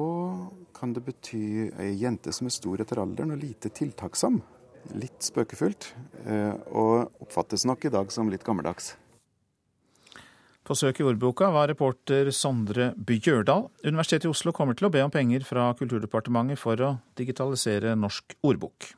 [0.75, 4.41] kan det bety ei jente som er stor etter alderen og lite tiltaksom.
[4.99, 5.93] Litt spøkefullt,
[6.27, 8.97] eh, og oppfattes nok i dag som litt gammeldags.
[10.77, 13.71] Søk i ordboka var reporter Sondre Bjørdal.
[13.87, 18.35] Universitetet i Oslo kommer til å be om penger fra Kulturdepartementet for å digitalisere norsk
[18.45, 18.91] ordbok.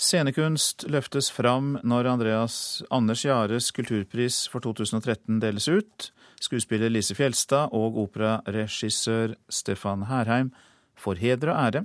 [0.00, 2.56] Scenekunst løftes fram når Andreas
[2.90, 6.08] Anders Jares kulturpris for 2013 deles ut.
[6.42, 10.50] Skuespiller Lise Fjelstad og operaregissør Stefan Herheim
[10.98, 11.84] får heder og ære,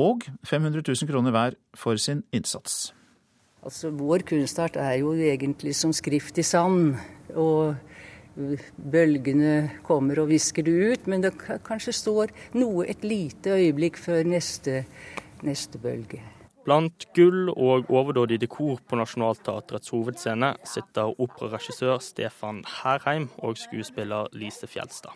[0.00, 2.94] og 500 000 kroner hver for sin innsats.
[3.64, 6.96] Altså, Vår kunstart er jo egentlig som skrift i sand.
[7.34, 7.74] og
[8.34, 14.26] Bølgene kommer og visker det ut, men det kanskje står noe et lite øyeblikk før
[14.26, 14.82] neste,
[15.46, 16.22] neste bølge.
[16.64, 24.66] Blant gull og overdådig dekor på Nationaltheatrets hovedscene sitter operaregissør Stefan Herheim og skuespiller Lise
[24.66, 25.12] Fjelstad.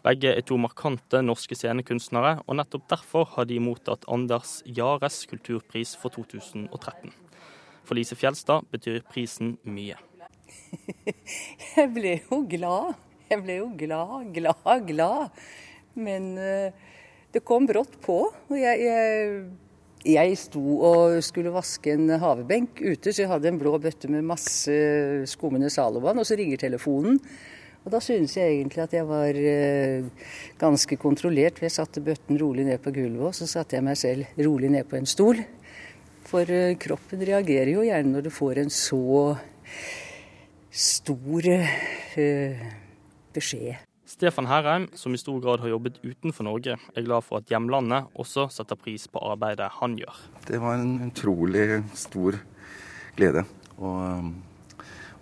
[0.00, 5.92] Begge er to markante norske scenekunstnere, og nettopp derfor har de mottatt Anders Jares kulturpris
[6.00, 7.12] for 2013.
[7.84, 10.00] For Lise Fjelstad betyr prisen mye.
[11.76, 12.94] Jeg ble jo glad.
[13.30, 15.42] Jeg ble jo glad, glad, glad.
[15.94, 16.70] Men uh,
[17.34, 18.22] det kom brått på.
[18.30, 19.42] og jeg, jeg
[20.00, 24.24] jeg sto og skulle vaske en havebenk ute, så jeg hadde en blå bøtte med
[24.24, 24.72] masse
[25.28, 27.18] skummende Zalovan, og så ringer telefonen.
[27.84, 30.08] Og da synes jeg egentlig at jeg var eh,
[30.60, 31.58] ganske kontrollert.
[31.58, 34.72] for Jeg satte bøtten rolig ned på gulvet, og så satte jeg meg selv rolig
[34.72, 35.40] ned på en stol.
[36.28, 39.00] For eh, kroppen reagerer jo gjerne når du får en så
[40.70, 42.66] stor uh,
[43.34, 43.86] beskjed.
[44.10, 48.10] Stefan Herheim, som i stor grad har jobbet utenfor Norge, er glad for at hjemlandet
[48.18, 50.16] også setter pris på arbeidet han gjør.
[50.48, 52.40] Det var en utrolig stor
[53.16, 53.44] glede
[53.78, 53.92] å,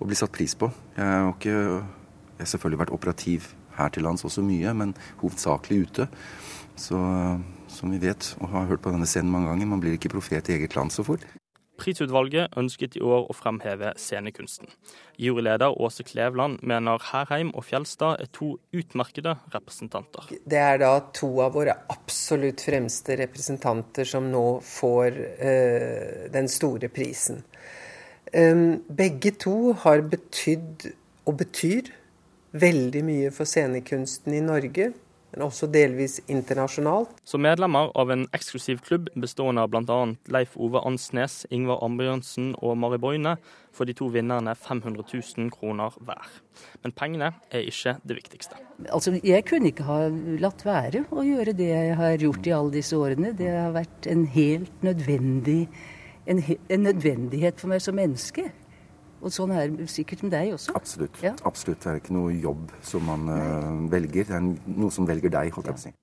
[0.00, 0.70] å bli satt pris på.
[0.96, 5.82] Jeg har, ikke, jeg har selvfølgelig vært operativ her til lands også mye, men hovedsakelig
[5.84, 6.08] ute.
[6.78, 6.98] Så
[7.68, 10.48] som vi vet og har hørt på denne scenen mange ganger, man blir ikke profet
[10.48, 11.28] i eget land så fort.
[11.78, 14.70] Prisutvalget ønsket i år å fremheve scenekunsten.
[15.18, 20.28] Juryleder Åse Klevland mener Herheim og Fjelstad er to utmerkede representanter.
[20.44, 26.90] Det er da to av våre absolutt fremste representanter som nå får uh, den store
[26.92, 27.44] prisen.
[28.34, 30.90] Um, begge to har betydd,
[31.28, 31.94] og betyr,
[32.58, 34.92] veldig mye for scenekunsten i Norge
[35.32, 37.18] men også delvis internasjonalt.
[37.28, 39.98] Som medlemmer av en eksklusiv klubb bestående av bl.a.
[40.32, 43.36] Leif Ove Ansnes, Ingvar Ambjørnsen og Mari Boine,
[43.76, 46.30] får de to vinnerne 500 000 kroner hver.
[46.82, 48.58] Men pengene er ikke det viktigste.
[48.88, 50.00] Altså, Jeg kunne ikke ha
[50.40, 53.34] latt være å gjøre det jeg har gjort i alle disse årene.
[53.36, 55.60] Det har vært en helt nødvendig,
[56.26, 58.48] en, en nødvendighet for meg som menneske.
[59.18, 60.74] Og sånn er det sikkert med deg også?
[60.78, 61.16] Absolutt.
[61.24, 61.34] Ja.
[61.48, 61.80] Absolutt.
[61.82, 64.28] Det er ikke noe jobb som man uh, velger.
[64.28, 64.44] Det er
[64.78, 65.94] noe som velger deg, holdt jeg på å si.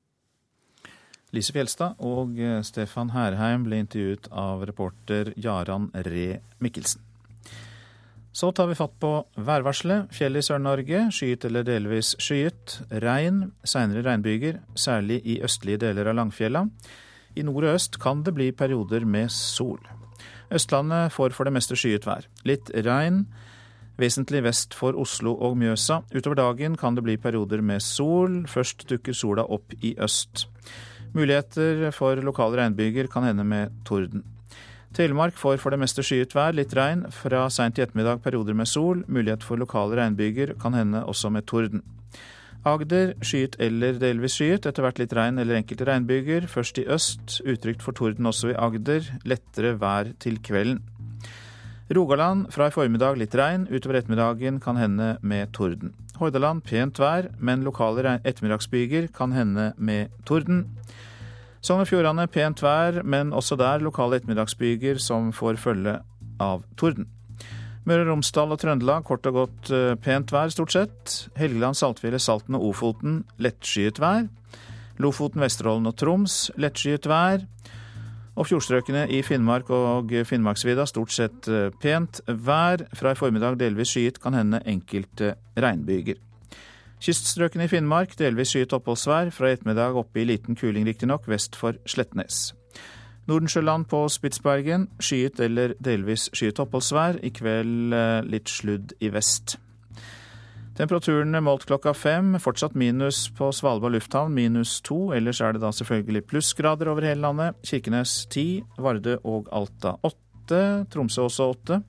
[1.36, 7.02] Lise Fjelstad og eh, Stefan Herheim ble intervjuet av reporter Jaran Ree Mikkelsen.
[8.36, 9.10] Så tar vi fatt på
[9.48, 10.12] værvarselet.
[10.16, 12.82] Fjell i Sør-Norge, skyet eller delvis skyet.
[13.04, 16.66] Regn, seinere regnbyger, særlig i østlige deler av Langfjella.
[17.36, 19.80] I nord og øst kan det bli perioder med sol.
[20.54, 22.28] Østlandet får for det meste skyet vær.
[22.46, 23.26] Litt regn,
[24.02, 26.02] vesentlig vest for Oslo og Mjøsa.
[26.14, 28.44] Utover dagen kan det bli perioder med sol.
[28.52, 30.48] Først dukker sola opp i øst.
[31.16, 34.26] Muligheter for lokale regnbyger kan hende med torden.
[34.96, 37.04] Telemark får for det meste skyet vær, litt regn.
[37.12, 39.04] Fra seint i ettermiddag perioder med sol.
[39.12, 41.84] Mulighet for lokale regnbyger, kan hende også med torden.
[42.66, 46.48] Agder skyet eller delvis skyet, etter hvert litt regn eller enkelte regnbyger.
[46.50, 49.06] Først i øst, utrygt for torden også i Agder.
[49.30, 50.82] Lettere vær til kvelden.
[51.94, 55.94] Rogaland fra i formiddag litt regn, utover ettermiddagen kan hende med torden.
[56.18, 60.64] Hordaland pent vær, men lokale ettermiddagsbyger kan hende med torden.
[61.62, 66.00] Sogn og Fjordane pent vær, men også der lokale ettermiddagsbyger som får følge
[66.42, 67.12] av torden.
[67.86, 71.12] Møre og Romsdal og Trøndelag kort og godt eh, pent vær, stort sett.
[71.38, 74.26] Helgeland, Saltfjellet, Salten og Ofoten lettskyet vær.
[74.98, 77.46] Lofoten, Vesterålen og Troms lettskyet vær.
[78.36, 82.88] Og fjordstrøkene i Finnmark og Finnmarksvidda stort sett eh, pent vær.
[82.98, 86.18] Fra i formiddag delvis skyet, kan hende enkelte regnbyger.
[87.06, 89.30] Kyststrøkene i Finnmark delvis skyet oppholdsvær.
[89.36, 92.56] Fra i ettermiddag oppe i liten kuling riktignok vest for Slettnes.
[93.26, 97.18] Nordensjøland på Spitsbergen skyet eller delvis skyet oppholdsvær.
[97.26, 99.58] I kveld eh, litt sludd i vest.
[100.76, 102.36] Temperaturen målt klokka fem.
[102.44, 105.14] Fortsatt minus på Svalbard lufthavn, minus to.
[105.16, 107.58] Ellers er det da selvfølgelig plussgrader over hele landet.
[107.66, 110.62] Kirkenes ti, Vardø og Alta åtte.
[110.94, 111.82] Tromsø også åtte.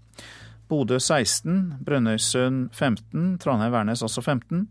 [0.66, 4.64] Bodø 16, Brønnøysund 15, Trondheim-Værnes også 15.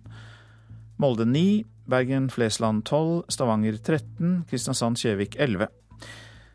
[1.00, 5.68] Molde 9, Bergen-Flesland 12, Stavanger 13, Kristiansand-Kjevik 11.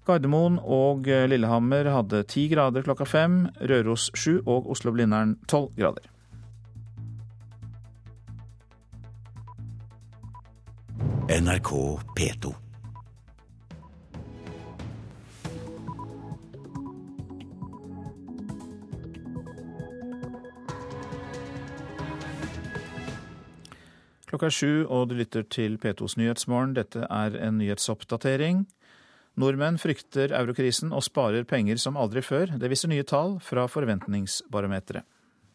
[0.08, 6.08] Gardermoen og Lillehammer hadde ti grader klokka fem, Røros sju og Oslo-Blindern 12 grader.
[11.30, 11.70] NRK
[12.18, 12.54] P2.
[24.30, 26.74] Klokka er sju, og du lytter til P2s Nyhetsmorgen.
[26.74, 28.64] Dette er en nyhetsoppdatering.
[29.40, 32.56] Nordmenn frykter eurokrisen og sparer penger som aldri før.
[32.60, 35.06] Det viser nye tall fra Forventningsbarometeret.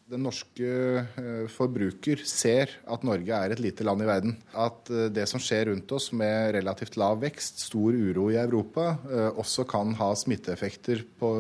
[0.06, 0.68] Den norske
[1.02, 4.36] eh, forbruker ser at Norge er et lite land i verden.
[4.54, 8.92] At eh, det som skjer rundt oss med relativt lav vekst, stor uro i Europa,
[9.10, 11.32] eh, også kan ha smitteeffekter på,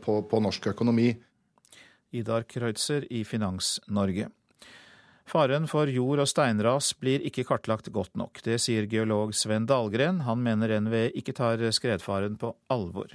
[0.00, 1.10] på, på norsk økonomi.
[2.16, 4.30] Idar Kreutzer i Finans-Norge.
[5.24, 8.42] Faren for jord- og steinras blir ikke kartlagt godt nok.
[8.44, 10.22] Det sier geolog Sven Dahlgren.
[10.28, 13.14] Han mener NVE ikke tar skredfaren på alvor.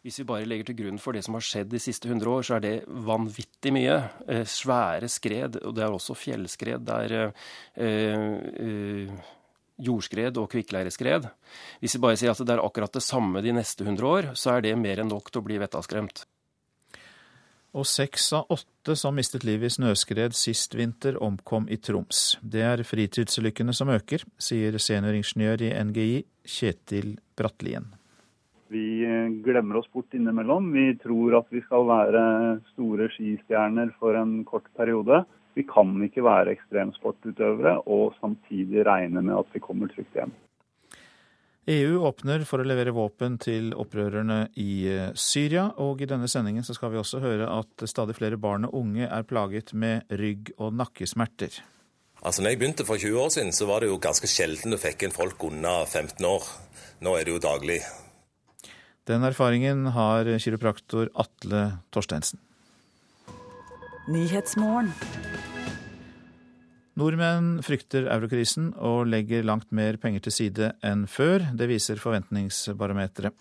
[0.00, 2.44] Hvis vi bare legger til grunn for det som har skjedd de siste 100 år,
[2.46, 3.98] så er det vanvittig mye.
[4.32, 6.86] Eh, svære skred, og det er også fjellskred.
[6.88, 9.12] Det er eh, eh,
[9.84, 11.28] jordskred og kvikkleireskred.
[11.84, 14.56] Hvis vi bare sier at det er akkurat det samme de neste 100 år, så
[14.56, 16.24] er det mer enn nok til å bli vettaskremt.
[17.70, 22.34] Og seks av åtte som mistet livet i snøskred sist vinter, omkom i Troms.
[22.42, 26.16] Det er fritidsulykkene som øker, sier senioringeniør i NGI
[26.50, 27.86] Kjetil Brattlien.
[28.70, 29.06] Vi
[29.46, 30.72] glemmer oss bort innimellom.
[30.74, 32.24] Vi tror at vi skal være
[32.72, 35.24] store skistjerner for en kort periode.
[35.54, 40.34] Vi kan ikke være ekstremsportutøvere og samtidig regne med at vi kommer trygt hjem.
[41.68, 46.64] EU åpner for å levere våpen til opprørerne i eh, Syria, og i denne sendingen
[46.64, 50.54] så skal vi også høre at stadig flere barn og unge er plaget med rygg-
[50.56, 51.60] og nakkesmerter.
[52.20, 54.80] Altså, når jeg begynte for 20 år siden, så var det jo ganske sjelden du
[54.80, 56.48] fikk en folk under 15 år.
[57.04, 57.80] Nå er det jo daglig.
[59.08, 62.40] Den erfaringen har kiropraktor Atle Torsteinsen.
[66.98, 71.46] Nordmenn frykter eurokrisen og legger langt mer penger til side enn før.
[71.54, 73.36] Det viser Forventningsbarometeret.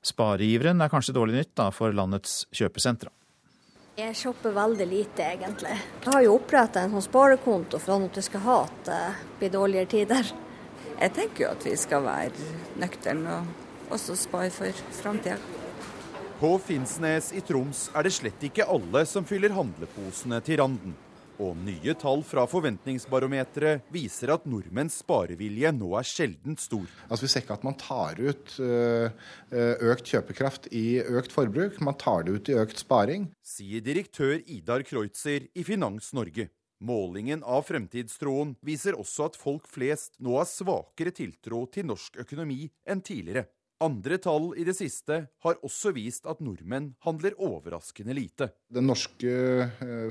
[0.00, 3.12] Spareiveren er kanskje dårlig nytt da, for landets kjøpesentra.
[4.00, 5.74] Jeg shopper veldig lite, egentlig.
[5.76, 9.00] Jeg har jo oppretta en sånn sparekonto for at jeg skal ha at det
[9.42, 10.30] blir dårligere tider.
[11.00, 12.48] Jeg tenker jo at vi skal være
[12.80, 15.36] nøkterne og også spare for framtida.
[16.40, 20.96] På Finnsnes i Troms er det slett ikke alle som fyller handleposene til randen.
[21.40, 26.84] Og nye tall fra Forventningsbarometeret viser at nordmenns sparevilje nå er sjeldent stor.
[27.08, 32.26] Altså Vi ser ikke at man tar ut økt kjøpekraft i økt forbruk, man tar
[32.26, 33.30] det ut i økt sparing.
[33.40, 36.50] Sier direktør Idar Kreutzer i Finans Norge.
[36.80, 42.66] Målingen av fremtidstroen viser også at folk flest nå har svakere tiltro til norsk økonomi
[42.88, 43.48] enn tidligere.
[43.80, 48.50] Andre tall i det siste har også vist at nordmenn handler overraskende lite.
[48.68, 49.32] Den norske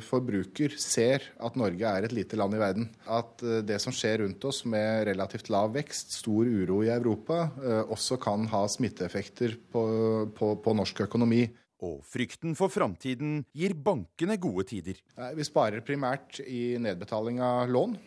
[0.08, 2.90] forbruker ser at Norge er et lite land i verden.
[3.06, 7.44] At det som skjer rundt oss med relativt lav vekst, stor uro i Europa,
[7.86, 9.86] også kan ha smitteeffekter på,
[10.34, 11.46] på, på norsk økonomi.
[11.86, 14.98] Og frykten for framtiden gir bankene gode tider.
[15.38, 17.98] Vi sparer primært i nedbetaling av lån.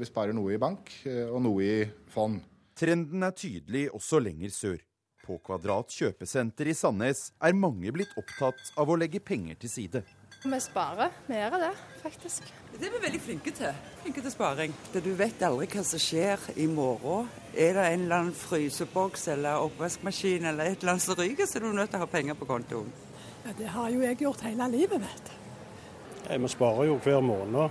[0.00, 0.90] Vi sparer noe i bank
[1.28, 1.80] og noe i
[2.12, 2.40] fond.
[2.76, 4.80] Trenden er tydelig også lenger sør.
[5.24, 10.02] På Kvadrat kjøpesenter i Sandnes er mange blitt opptatt av å legge penger til side.
[10.44, 11.10] Vi sparer.
[11.26, 11.70] mer av det,
[12.02, 12.42] faktisk.
[12.76, 13.72] Det er vi veldig flinke til.
[14.02, 14.74] Flinke til sparing.
[14.92, 17.30] Du vet aldri hva som skjer i morgen.
[17.56, 21.56] Er det en eller annen fryseboks eller oppvaskmaskin eller et eller annet som ryker, så
[21.56, 22.92] er du nødt til å ha penger på kontoen.
[23.46, 26.38] Ja, Det har jo jeg gjort hele livet, vet du.
[26.44, 27.70] Vi sparer jo hver måned.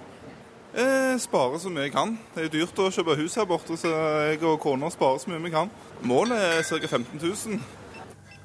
[0.76, 2.18] Jeg sparer så mye jeg kan.
[2.34, 3.92] Det er jo dyrt å kjøpe hus her borte, så
[4.28, 5.70] jeg og kona sparer så mye vi kan.
[6.04, 6.90] Målet er ca.
[6.98, 7.62] 15 000.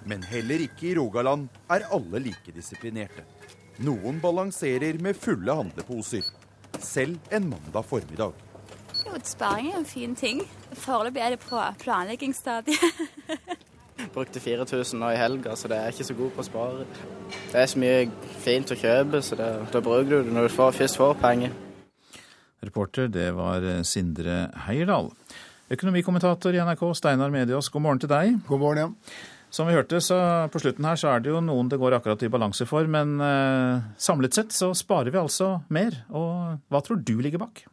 [0.07, 3.25] Men heller ikke i Rogaland er alle like disiplinerte.
[3.83, 6.23] Noen balanserer med fulle handleposer,
[6.79, 8.37] selv en mandag formiddag.
[9.01, 10.45] Jo, Sparing er en fin ting.
[10.73, 13.03] Foreløpig er det på planleggingsstadiet.
[14.15, 16.87] Brukte 4000 nå i helga, så det er ikke så god på å spare.
[17.51, 18.07] Det er så mye
[18.45, 21.59] fint å kjøpe, så det, da bruker du det når du får, først får penger.
[22.65, 25.11] Reporter, det var Sindre Heierdal.
[25.71, 28.41] Økonomikommentator i NRK, Steinar Mediås, god morgen til deg.
[28.49, 29.21] God morgen, ja.
[29.51, 30.17] Som vi hørte, så
[30.51, 33.17] på slutten her så er det jo noen det går akkurat i balanse for, men
[33.25, 35.97] eh, samlet sett så sparer vi altså mer.
[36.15, 37.65] Og hva tror du ligger bak?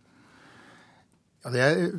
[1.46, 1.92] Ja, det jeg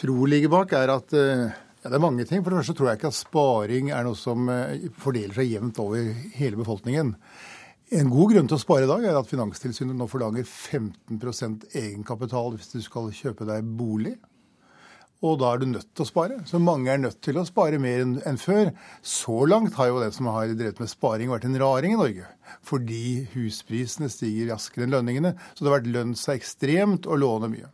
[0.00, 1.44] tror ligger bak, er at eh,
[1.82, 2.42] Ja, Det er mange ting.
[2.42, 5.78] For det første tror jeg ikke at sparing er noe som eh, fordeler seg jevnt
[5.82, 7.14] over hele befolkningen.
[7.92, 12.54] En god grunn til å spare i dag er at Finanstilsynet nå forlanger 15% egenkapital
[12.54, 14.14] hvis du skal kjøpe deg bolig.
[15.22, 16.38] Og da er du nødt til å spare.
[16.48, 18.72] Så mange er nødt til å spare mer enn før.
[19.04, 22.32] Så langt har jo den som har drevet med sparing, vært en raring i Norge.
[22.64, 25.36] Fordi husprisene stiger raskere enn lønningene.
[25.52, 27.68] Så det har vært lønt seg ekstremt å låne mye.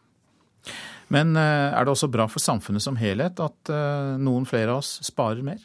[1.14, 4.82] Men eh, er det også bra for samfunnet som helhet at eh, noen flere av
[4.82, 5.62] oss sparer mer?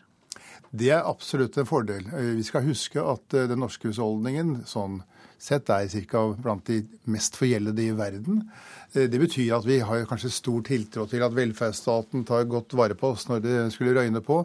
[0.73, 2.07] Det er absolutt en fordel.
[2.09, 5.01] Eh, vi skal huske at den norske husholdningen sånn
[5.43, 6.21] sett er ca.
[6.39, 6.79] blant de
[7.11, 8.45] mest forgjeldede i verden.
[8.93, 13.09] Det betyr at vi har kanskje stor tiltro til at velferdsstaten tar godt vare på
[13.11, 14.37] oss når det skulle røyne på,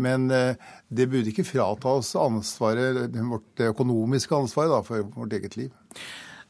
[0.00, 5.74] men det burde ikke frata oss ansvaret, vårt økonomiske ansvar for vårt eget liv.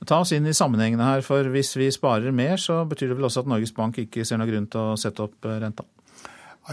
[0.05, 3.29] Ta oss inn i sammenhengene her, for hvis vi sparer mer, så betyr det vel
[3.31, 5.87] også at Norges Bank ikke ser noen grunn til å sette opp eh, renta?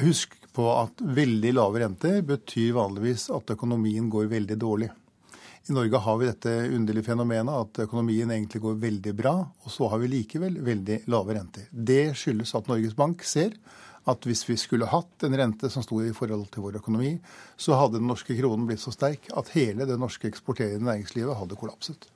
[0.01, 4.89] Husk på at veldig lave renter betyr vanligvis at økonomien går veldig dårlig.
[5.64, 9.34] I Norge har vi dette underlige fenomenet at økonomien egentlig går veldig bra,
[9.64, 11.70] og så har vi likevel veldig lave renter.
[11.72, 13.56] Det skyldes at Norges Bank ser
[14.12, 17.14] at hvis vi skulle hatt en rente som sto i forhold til vår økonomi,
[17.56, 21.60] så hadde den norske kronen blitt så sterk at hele det norske eksporterende næringslivet hadde
[21.60, 22.10] kollapset.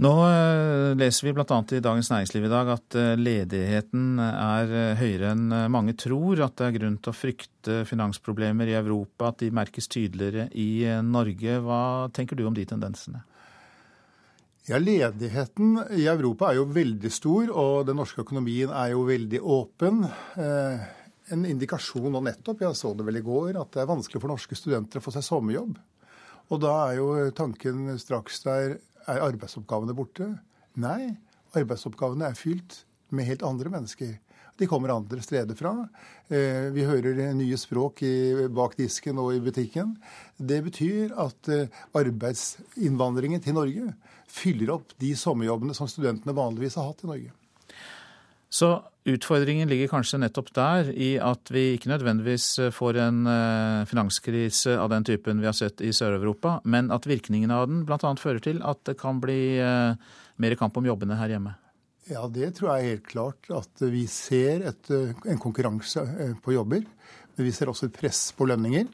[0.00, 1.58] Nå eh, leser vi bl.a.
[1.68, 6.40] i Dagens Næringsliv i dag at eh, ledigheten er eh, høyere enn mange tror.
[6.46, 10.86] At det er grunn til å frykte finansproblemer i Europa, at de merkes tydeligere i
[11.04, 11.58] Norge.
[11.66, 11.82] Hva
[12.16, 13.20] tenker du om de tendensene?
[14.70, 19.40] Ja, Ledigheten i Europa er jo veldig stor, og den norske økonomien er jo veldig
[19.42, 20.04] åpen.
[20.38, 24.30] En indikasjon nå nettopp, jeg så det vel i går, at det er vanskelig for
[24.30, 25.74] norske studenter å få seg sommerjobb.
[26.54, 28.76] Og da er jo tanken straks der
[29.08, 30.28] er arbeidsoppgavene borte?
[30.80, 31.14] Nei,
[31.56, 32.82] arbeidsoppgavene er fylt
[33.12, 34.14] med helt andre mennesker.
[34.60, 35.72] De kommer andre steder fra.
[36.28, 38.02] Eh, vi hører nye språk
[38.52, 39.94] bak disken og i butikken.
[40.36, 43.94] Det betyr at eh, arbeidsinnvandringen til Norge
[44.32, 47.32] fyller opp de sommerjobbene som studentene vanligvis har hatt i Norge.
[48.52, 48.68] Så
[49.08, 54.74] utfordringen ligger kanskje nettopp der, i at vi ikke nødvendigvis eh, får en eh, finanskrise
[54.76, 58.12] av den typen vi har sett i Sør-Europa, men at virkningen av den bl.a.
[58.20, 59.96] fører til at det kan bli eh,
[60.36, 61.54] mer kamp om jobbene her hjemme.
[62.10, 63.48] Ja, det tror jeg helt klart.
[63.56, 66.02] At vi ser et, en konkurranse
[66.44, 66.82] på jobber.
[67.32, 68.90] Men vi ser også et press på lønninger.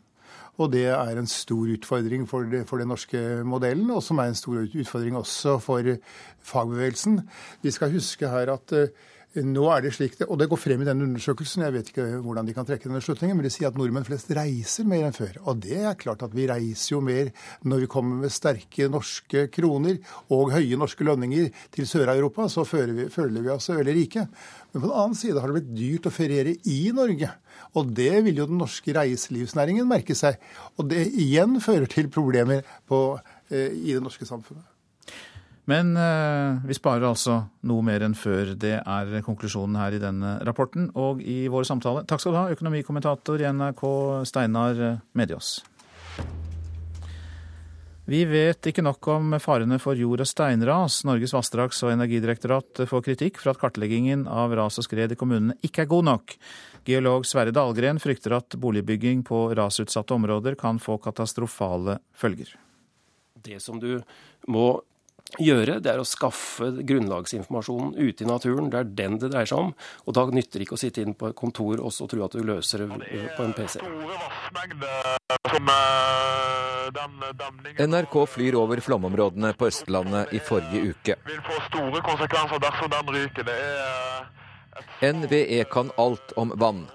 [0.61, 4.31] Og det er en stor utfordring for, det, for den norske modellen, og som er
[4.31, 5.89] en stor utfordring også for
[6.47, 7.23] fagbevegelsen.
[7.65, 8.75] Vi skal huske her at
[9.37, 12.07] nå er det slik, det, og det går frem i den undersøkelsen, jeg vet ikke
[12.25, 15.17] hvordan de kan trekke denne slutningen, men de sier at nordmenn flest reiser mer enn
[15.17, 15.37] før.
[15.51, 17.29] Og det er klart at vi reiser jo mer
[17.69, 19.99] når vi kommer med sterke norske kroner
[20.35, 24.25] og høye norske lønninger til Sør-Europa, så føler vi, føler vi oss veldig rike.
[24.73, 27.31] Men på den annen side har det blitt dyrt å feriere i Norge.
[27.77, 30.41] Og det vil jo den norske reiselivsnæringen merke seg.
[30.81, 33.21] Og det igjen fører til problemer på,
[33.53, 34.65] eh, i det norske samfunnet.
[35.69, 38.55] Men eh, vi sparer altså noe mer enn før.
[38.57, 42.07] Det er konklusjonen her i denne rapporten og i vår samtale.
[42.09, 43.83] Takk skal du ha, økonomikommentator i NRK
[44.31, 44.81] Steinar
[45.19, 45.59] Mediås.
[48.09, 51.03] Vi vet ikke nok om farene for jord- og steinras.
[51.05, 55.59] Norges vassdrags- og energidirektorat får kritikk for at kartleggingen av ras og skred i kommunene
[55.61, 56.33] ikke er god nok.
[56.89, 62.55] Geolog Sverre Dahlgren frykter at boligbygging på rasutsatte områder kan få katastrofale følger.
[63.37, 64.01] Det som du
[64.49, 64.71] må
[65.37, 68.71] gjøre, det er å skaffe grunnlagsinformasjonen ute i naturen.
[68.73, 69.73] Det er den det dreier seg om.
[70.07, 72.37] Og da nytter det ikke å sitte inn på et kontor og så tro at
[72.37, 72.89] du løser det
[73.37, 73.83] på en PC.
[77.85, 81.19] NRK flyr over flomområdene på Østlandet i forrige uke.
[85.03, 86.87] NVE kan alt om vann,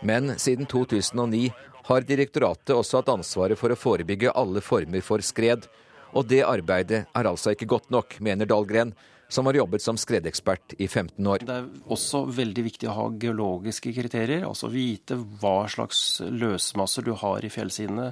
[0.00, 5.66] men siden 2009 har direktoratet også hatt ansvaret for å forebygge alle former for skred
[6.12, 8.92] og det arbeidet er altså ikke godt nok, mener Dahlgren,
[9.32, 11.44] som har jobbet som skredekspert i 15 år.
[11.48, 17.14] Det er også veldig viktig å ha geologiske kriterier, altså vite hva slags løsmasser du
[17.16, 18.10] har i fjellsidene,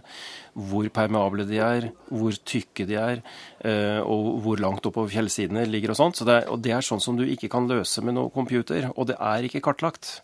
[0.71, 3.21] hvor permeable de er, hvor tykke de er,
[3.61, 6.21] eh, og hvor langt oppover fjellsidene ligger og sånt.
[6.21, 8.89] Så det er, og det er sånn som du ikke kan løse med noe computer,
[8.95, 10.23] og det er ikke kartlagt.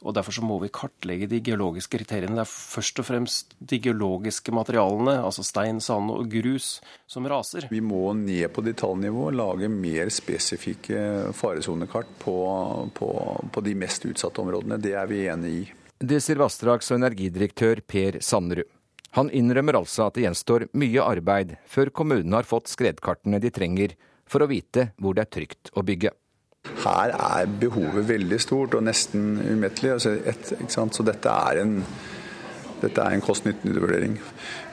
[0.00, 2.38] Og Derfor så må vi kartlegge de geologiske kriteriene.
[2.38, 6.78] Det er først og fremst de geologiske materialene, altså stein, sand og grus,
[7.10, 7.68] som raser.
[7.72, 12.36] Vi må ned på detaljnivå, lage mer spesifikke faresonekart på,
[12.96, 13.10] på,
[13.52, 14.80] på de mest utsatte områdene.
[14.80, 15.62] Det er vi enig i.
[16.00, 18.68] Det sier vassdrags- og energidirektør Per Sanderud.
[19.18, 23.96] Han innrømmer altså at det gjenstår mye arbeid før kommunene har fått skredkartene de trenger
[24.30, 26.14] for å vite hvor det er trygt å bygge.
[26.68, 29.94] Her er behovet veldig stort og nesten umettelig.
[29.96, 30.16] Altså
[30.92, 31.78] så dette er en,
[32.84, 34.18] en kost-nytte-vurdering.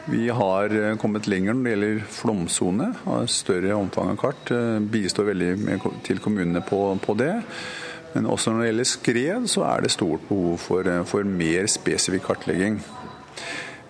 [0.07, 2.88] Vi har eh, kommet lenger når det gjelder flomsone.
[3.03, 4.51] Har større omfang av kart.
[4.55, 7.33] Eh, bistår veldig til kommunene på, på, det.
[8.13, 11.67] Men også når det gjelder skred, så er det stort behov for, eh, for mer
[11.71, 12.79] spesifikk kartlegging.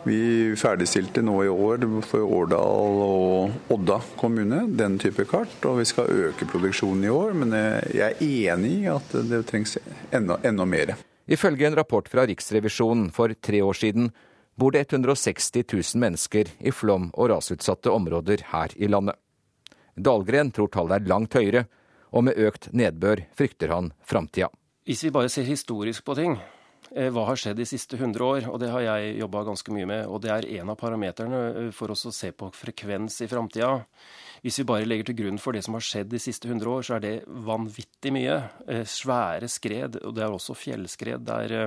[0.08, 5.88] Vi ferdigstilte nå i år for Årdal og Odda kommune den type kart, og vi
[5.89, 7.36] skal øke produksjonen i år.
[7.36, 7.51] Men
[7.91, 9.76] jeg er enig i at det trengs
[10.16, 10.95] enda, enda mer.
[11.28, 14.12] Ifølge en rapport fra Riksrevisjonen for tre år siden
[14.55, 19.20] bor det 160 000 mennesker i flom- og rasutsatte områder her i landet.
[19.97, 21.68] Dahlgren tror tallet er langt høyere,
[22.16, 24.47] og med økt nedbør frykter han framtida.
[24.88, 26.38] Hvis vi bare ser historisk på ting,
[27.13, 28.47] hva har skjedd de siste 100 år?
[28.51, 30.05] Og det har jeg jobba ganske mye med.
[30.09, 33.73] Og det er en av parameterne eh, for oss å se på frekvens i framtida.
[34.43, 36.85] Hvis vi bare legger til grunn for det som har skjedd de siste 100 år,
[36.85, 38.37] så er det vanvittig mye.
[38.67, 41.27] Eh, svære skred, og det er også fjellskred.
[41.27, 41.61] Det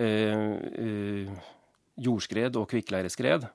[0.00, 1.52] eh,
[1.96, 3.48] jordskred og kvikkleireskred.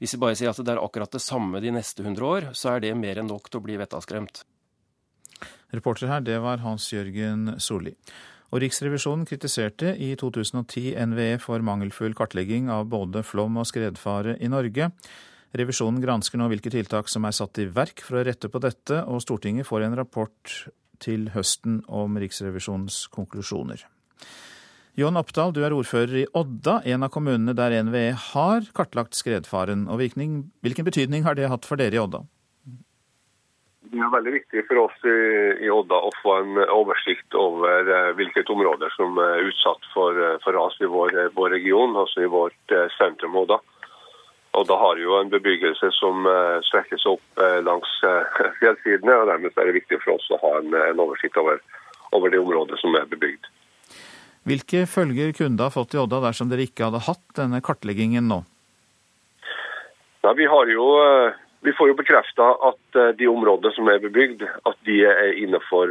[0.00, 2.74] Hvis vi bare sier at det er akkurat det samme de neste 100 år, så
[2.74, 4.44] er det mer enn nok til å bli vettaskremt.
[5.74, 7.96] Reporter her, det var Hans Jørgen Solli.
[8.54, 14.50] Og Riksrevisjonen kritiserte i 2010 NVE for mangelfull kartlegging av både flom og skredfare i
[14.52, 14.90] Norge.
[15.56, 19.02] Revisjonen gransker nå hvilke tiltak som er satt i verk for å rette på dette,
[19.06, 20.56] og Stortinget får en rapport
[21.02, 23.82] til høsten om Riksrevisjonens konklusjoner.
[24.96, 29.84] John Oppdal, du er ordfører i Odda, en av kommunene der NVE har kartlagt skredfaren.
[29.92, 32.22] og Hvilken betydning har det hatt for dere i Odda?
[33.86, 35.18] Det er veldig viktig for oss i,
[35.62, 40.36] i Odda å få en oversikt over uh, hvilket områder som er utsatt for, uh,
[40.42, 43.60] for ras i vår, uh, vår, region, altså i vårt sentrum Odda.
[44.56, 46.24] Og da har vi jo en bebyggelse som
[46.64, 47.90] strekker seg opp langs
[48.62, 51.60] fjellsidene, og dermed er det viktig for oss å ha en, en oversikt over,
[52.16, 53.50] over, det området som er bebygd.
[54.48, 58.32] Hvilke følger kunne det ha fått i Odda dersom dere ikke hadde hatt denne kartleggingen
[58.32, 58.40] nå?
[60.24, 60.88] Ja, vi har jo
[61.66, 65.90] vi får jo bekrefta at eh, de områdene som er bebygd, at de er innenfor,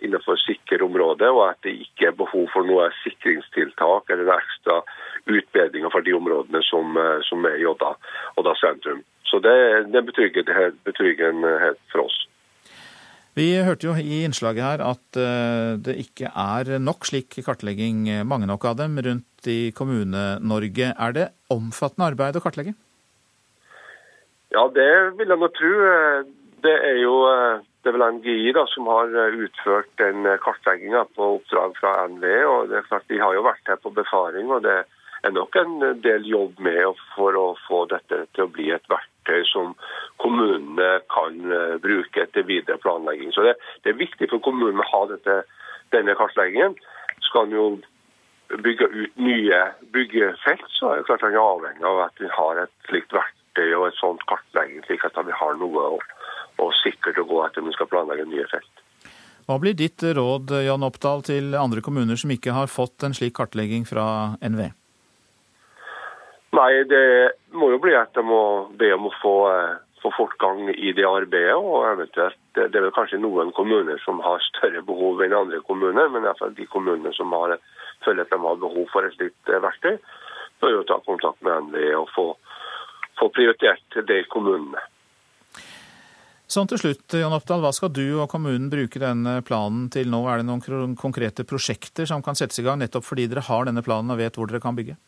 [0.00, 4.80] innenfor sikre områder, og at det ikke er behov for noe sikringstiltak eller ekstra
[5.28, 7.92] utbedringer for de områdene som, uh, som er i Odda,
[8.40, 9.04] Odda sentrum.
[9.28, 9.54] Så det,
[9.92, 11.52] det betrygger betryggende
[11.92, 12.16] for oss.
[13.36, 15.18] Vi hørte jo i innslaget her at
[15.86, 20.90] det ikke er nok slik kartlegging, mange nok av dem, rundt i Kommune-Norge.
[20.92, 22.74] Er det omfattende arbeid å kartlegge?
[24.52, 25.68] Ja, det vil jeg nå tro.
[26.62, 27.14] Det er jo
[27.82, 32.42] det er vel NGI da, som har utført den kartlegginga på oppdrag fra NVE.
[32.46, 34.76] og det er klart De har jo vært her på befaring, og det
[35.24, 39.42] er nok en del jobb med for å få dette til å bli et verktøy
[39.50, 39.74] som
[40.22, 41.42] kommunene kan
[41.82, 43.32] bruke til videre planlegging.
[43.32, 45.42] Så Det, det er viktig for kommunene å ha dette,
[45.96, 46.76] denne kartleggingen.
[47.24, 47.68] Skal en jo
[48.62, 49.62] bygge ut nye
[49.96, 53.74] byggefelt, så er det klart han avhengig av at vi har et slikt verktøy verktøy
[53.76, 55.98] og et sånt kartlegging, slik at vi har noe å,
[56.58, 58.82] å sikkert å gå etter når vi skal planlegge nye felt.
[59.46, 63.34] Hva blir ditt råd Jan Oppdal, til andre kommuner som ikke har fått en slik
[63.34, 64.72] kartlegging fra NVE?
[66.52, 70.68] Nei, det må jo bli at de må be om å få, eh, få fortgang
[70.70, 71.56] i det arbeidet.
[71.56, 76.10] og eventuelt, Det er vel kanskje noen kommuner som har større behov enn andre kommuner,
[76.10, 77.58] men i hvert fall de kommunene som har,
[78.04, 79.98] føler at de har behov for et slikt eh, verktøy,
[80.60, 82.36] bør jo ta kontakt med NVE og få,
[83.22, 84.82] få prioritert det i kommunene.
[86.52, 90.18] Sånn til slutt, Jon Oppdal, Hva skal du og kommunen bruke denne planen til nå?
[90.28, 93.84] Er det noen konkrete prosjekter som kan settes i gang nettopp fordi dere har denne
[93.86, 94.98] planen og vet hvor dere kan bygge?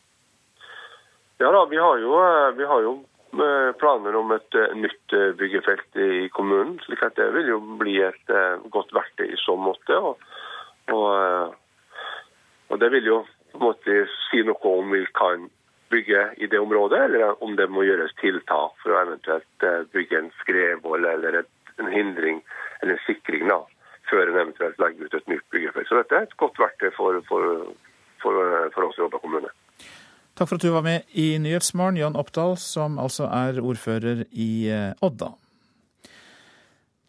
[1.43, 2.15] Ja da, vi har jo,
[2.57, 2.95] vi har jo
[3.37, 6.79] eh, planer om et eh, nytt eh, byggefelt i kommunen.
[6.87, 8.35] slik at Det vil jo bli et
[8.73, 9.99] godt verktøy i så måte.
[9.99, 10.25] Og,
[10.97, 11.59] og,
[12.71, 13.21] og det vil jo
[13.53, 13.99] på en måte
[14.31, 15.51] si noe om vi kan
[15.95, 20.21] bygge i det området, eller om det må gjøres tiltak for å eventuelt eh, bygge
[20.21, 22.43] en skredvoll eller en hindring
[22.83, 23.61] eller en sikring da,
[24.11, 25.89] før en eventuelt legger ut et nytt byggefelt.
[25.89, 27.53] Så dette er et godt verktøy for, for,
[28.25, 28.43] for,
[28.75, 29.53] for oss i Odda kommune.
[30.35, 34.67] Takk for at du var med i Nyhetsmorgen, Jan Oppdal, som altså er ordfører i
[34.67, 35.31] eh, Odda.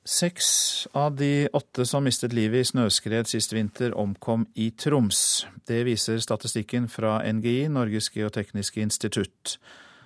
[0.06, 0.48] Seks
[0.94, 5.48] av de åtte som mistet livet i snøskred sist vinter, omkom i Troms.
[5.66, 9.56] Det viser statistikken fra NGI, Norges geotekniske institutt.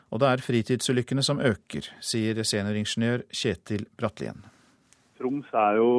[0.08, 4.40] Og det er fritidsulykkene som øker, sier senioringeniør Kjetil Brattlien.
[5.20, 5.90] Troms er jo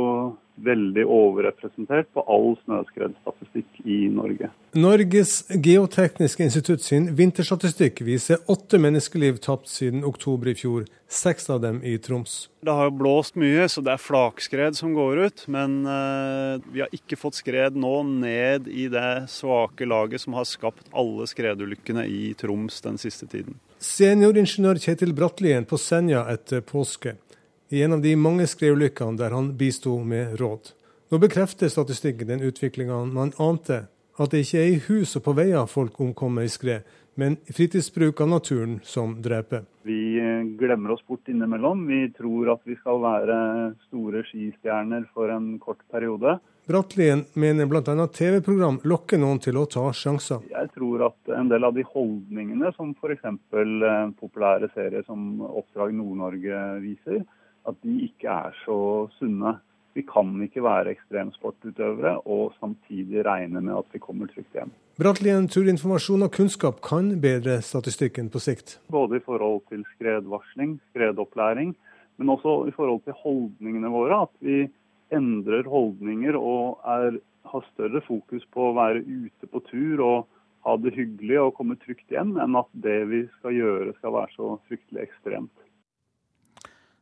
[0.65, 4.51] veldig overrepresentert på all snøskredstatistikk i Norge.
[4.77, 11.63] Norges geotekniske institutt sin vinterstatistikk viser åtte menneskeliv tapt siden oktober i fjor, seks av
[11.65, 12.51] dem i Troms.
[12.65, 15.47] Det har jo blåst mye, så det er flakskred som går ut.
[15.53, 20.49] Men uh, vi har ikke fått skred nå ned i det svake laget som har
[20.49, 23.59] skapt alle skredulykkene i Troms den siste tiden.
[23.81, 27.17] Senioringeniør Kjetil Brattlien på Senja etter påske
[27.71, 30.73] i en av de mange skredulykkene der han bisto med råd.
[31.11, 33.85] Nå bekrefter statistikken den utviklinga man ante,
[34.19, 36.87] at det ikke er i hus og på veier folk omkommer i skred,
[37.19, 39.65] men fritidsbruk av naturen som dreper.
[39.87, 41.87] Vi eh, glemmer oss bort innimellom.
[41.87, 43.39] Vi tror at vi skal være
[43.89, 46.39] store skistjerner for en kort periode.
[46.71, 47.83] Brattlien mener bl.a.
[48.15, 50.45] TV-program lokker noen til å ta sjanser.
[50.53, 53.27] Jeg tror at en del av de holdningene som f.eks.
[53.27, 57.25] Eh, populære serier som Oppdrag Nord-Norge viser,
[57.69, 58.79] at de ikke er så
[59.19, 59.59] sunne.
[59.97, 64.71] Vi kan ikke være ekstremsportutøvere og samtidig regne med at vi kommer trygt hjem.
[65.01, 68.79] Bratlien tror informasjon og kunnskap kan bedre statistikken på sikt.
[68.93, 71.75] Både i forhold til skredvarsling, skredopplæring,
[72.19, 74.23] men også i forhold til holdningene våre.
[74.29, 74.69] At vi
[75.11, 77.19] endrer holdninger og er,
[77.51, 80.29] har større fokus på å være ute på tur og
[80.69, 84.35] ha det hyggelig og komme trygt hjem, enn at det vi skal gjøre skal være
[84.37, 85.67] så fryktelig ekstremt.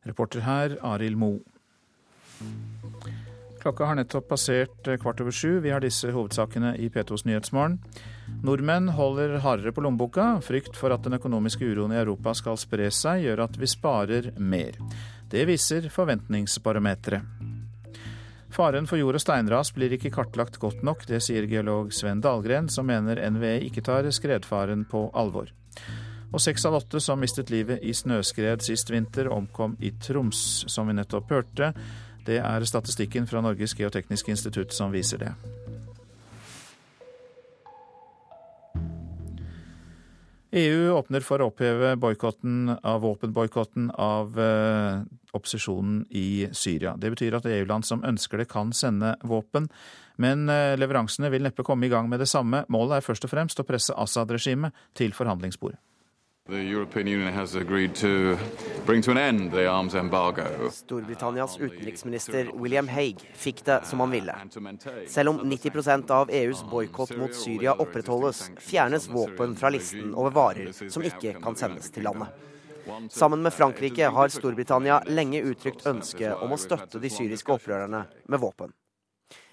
[0.09, 1.41] Reporter her, Arild Moe.
[3.59, 5.59] Klokka har nettopp passert eh, kvart over sju.
[5.61, 7.79] Vi har disse hovedsakene i P2s Nyhetsmorgen.
[8.45, 10.39] Nordmenn holder hardere på lommeboka.
[10.45, 14.33] Frykt for at den økonomiske uroen i Europa skal spre seg, gjør at vi sparer
[14.39, 14.79] mer.
[15.29, 17.57] Det viser forventningsbarometeret.
[18.49, 22.71] Faren for jord- og steinras blir ikke kartlagt godt nok, det sier geolog Sven Dahlgren,
[22.73, 25.53] som mener NVE ikke tar skredfaren på alvor.
[26.29, 30.91] Og seks av åtte som mistet livet i snøskred sist vinter, omkom i Troms, som
[30.91, 31.73] vi nettopp hørte.
[32.29, 35.33] Det er statistikken fra Norges geotekniske institutt som viser det.
[40.59, 45.01] EU åpner for å oppheve av våpenboikotten av eh,
[45.37, 46.95] opposisjonen i Syria.
[46.97, 49.69] Det betyr at EU-land som ønsker det, kan sende våpen.
[50.17, 52.65] Men eh, leveransene vil neppe komme i gang med det samme.
[52.73, 55.81] Målet er først og fremst å presse Assad-regimet til forhandlingsbordet.
[60.73, 64.33] Storbritannias utenriksminister William Haig fikk det som han ville.
[65.13, 70.73] Selv om 90% av EUs boikott mot Syria opprettholdes, fjernes våpen fra listen over varer
[70.89, 72.33] som ikke kan sendes til landet.
[73.13, 78.41] Sammen med Frankrike har Storbritannia lenge uttrykt ønske om å støtte de syriske opprørerne med
[78.41, 78.73] våpen.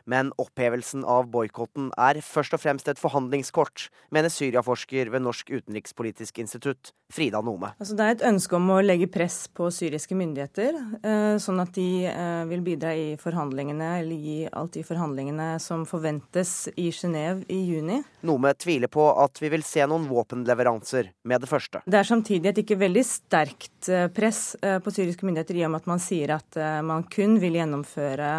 [0.05, 6.43] Men opphevelsen av boikotten er først og fremst et forhandlingskort, mener Syria-forsker ved Norsk utenrikspolitisk
[6.43, 7.71] institutt, Frida Nome.
[7.81, 11.73] Altså, det er et ønske om å legge press på syriske myndigheter, eh, sånn at
[11.77, 17.45] de eh, vil bidra i forhandlingene, eller gi alt i forhandlingene som forventes i Genéve
[17.49, 18.01] i juni.
[18.25, 21.81] Nome tviler på at vi vil se noen våpenleveranser med det første.
[21.85, 25.81] Det er samtidig et ikke veldig sterkt eh, press på syriske myndigheter, i og med
[25.81, 28.29] at man sier at man kun vil gjennomføre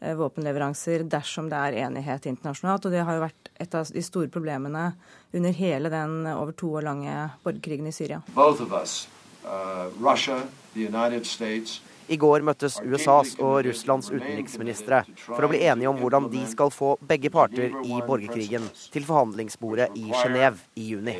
[0.00, 2.86] våpenleveranser dersom det er enighet internasjonalt.
[2.86, 4.90] Og det har jo vært et av de store problemene
[5.36, 8.22] under hele den over to år lange borgerkrigen i Syria.
[8.34, 9.08] Both of us,
[9.44, 10.42] uh, Russia,
[10.74, 11.80] the United States,
[12.10, 16.72] i går møttes USAs og Russlands utenriksministre for å bli enige om hvordan de skal
[16.74, 21.14] få begge parter i borgerkrigen til forhandlingsbordet i Genéve i juni.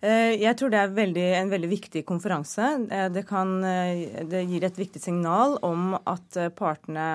[0.00, 2.68] Eh, jeg tror det er veldig, en veldig viktig konferanse.
[2.88, 7.10] Eh, det, kan, eh, det, gir et viktig signal om at partene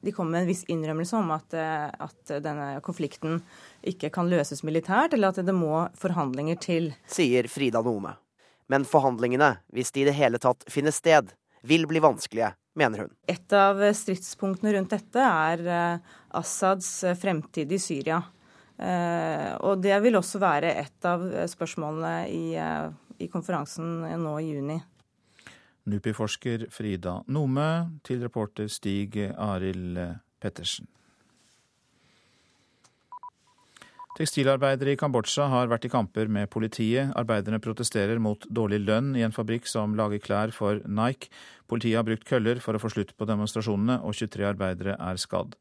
[0.00, 3.42] de kommer med en viss innrømmelse om at, at denne konflikten
[3.86, 6.90] ikke kan løses militært, eller at det må forhandlinger til.
[7.10, 8.16] Sier Frida Nome.
[8.70, 11.32] Men forhandlingene, hvis de i det hele tatt finner sted,
[11.62, 13.14] vil bli vanskelige, mener hun.
[13.28, 18.20] Et av stridspunktene rundt dette er eh, Assads eh, fremtid i Syria.
[18.80, 22.44] Eh, og det vil også være et av spørsmålene i,
[23.20, 24.78] i konferansen nå i juni.
[25.90, 27.68] NUPI-forsker Frida Nome
[28.06, 29.98] til reporter Stig Arild
[30.40, 30.88] Pettersen.
[34.18, 37.12] Tekstilarbeidere i Kambodsja har vært i kamper med politiet.
[37.18, 41.30] Arbeiderne protesterer mot dårlig lønn i en fabrikk som lager klær for Nike.
[41.70, 45.54] Politiet har brukt køller for å få slutt på demonstrasjonene, og 23 arbeidere er skadd.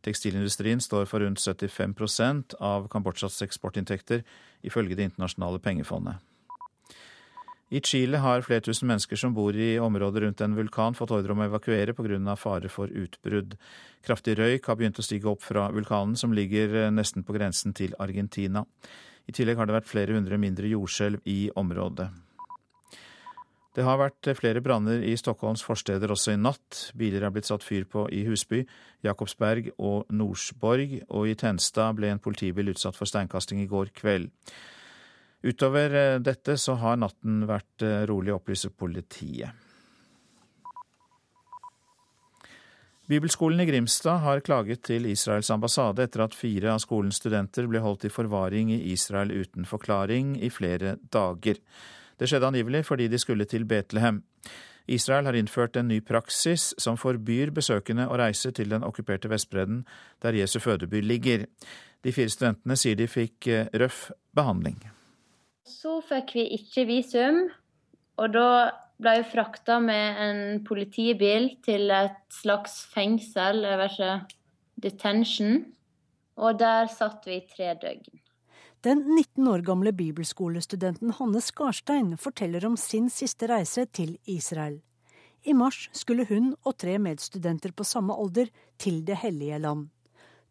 [0.00, 4.24] Tekstilindustrien står for rundt 75% av Kambodsjas eksportinntekter,
[4.64, 6.24] ifølge Det internasjonale pengefondet.
[7.70, 11.36] I Chile har flere tusen mennesker som bor i området rundt en vulkan, fått ordre
[11.36, 12.36] om å evakuere pga.
[12.36, 13.54] fare for utbrudd.
[14.02, 17.72] Kraftig røyk har begynt å stige opp fra vulkanen, som ligger eh, nesten på grensen
[17.72, 18.64] til Argentina.
[19.28, 22.08] I tillegg har det vært flere hundre mindre jordskjelv i området.
[23.70, 26.90] Det har vært flere branner i Stockholms forsteder også i natt.
[26.98, 28.64] Biler er blitt satt fyr på i Husby,
[29.06, 34.32] Jakobsberg og Norsborg, og i Tenstad ble en politibil utsatt for steinkasting i går kveld.
[35.42, 39.68] Utover eh, dette så har natten vært eh, rolig, opplyser politiet.
[43.10, 47.80] Bibelskolen i Grimstad har klaget til Israels ambassade etter at fire av skolens studenter ble
[47.82, 51.58] holdt i forvaring i Israel uten forklaring i flere dager.
[52.20, 54.20] Det skjedde angivelig fordi de skulle til Betlehem.
[54.86, 59.82] Israel har innført en ny praksis som forbyr besøkende å reise til den okkuperte Vestbredden,
[60.22, 61.48] der Jesu fødeby ligger.
[62.06, 64.78] De fire studentene sier de fikk eh, røff behandling.
[65.66, 67.42] Så fikk vi ikke visum,
[68.20, 68.46] og da
[69.00, 74.16] ble vi frakta med en politibil til et slags fengsel, jeg vet ikke,
[74.86, 75.62] detention.
[76.40, 78.20] Og der satt vi i tre døgn.
[78.80, 84.78] Den 19 år gamle bibelskolestudenten Hanne Skarstein forteller om sin siste reise til Israel.
[85.44, 88.48] I mars skulle hun og tre medstudenter på samme alder
[88.80, 89.88] til Det hellige land.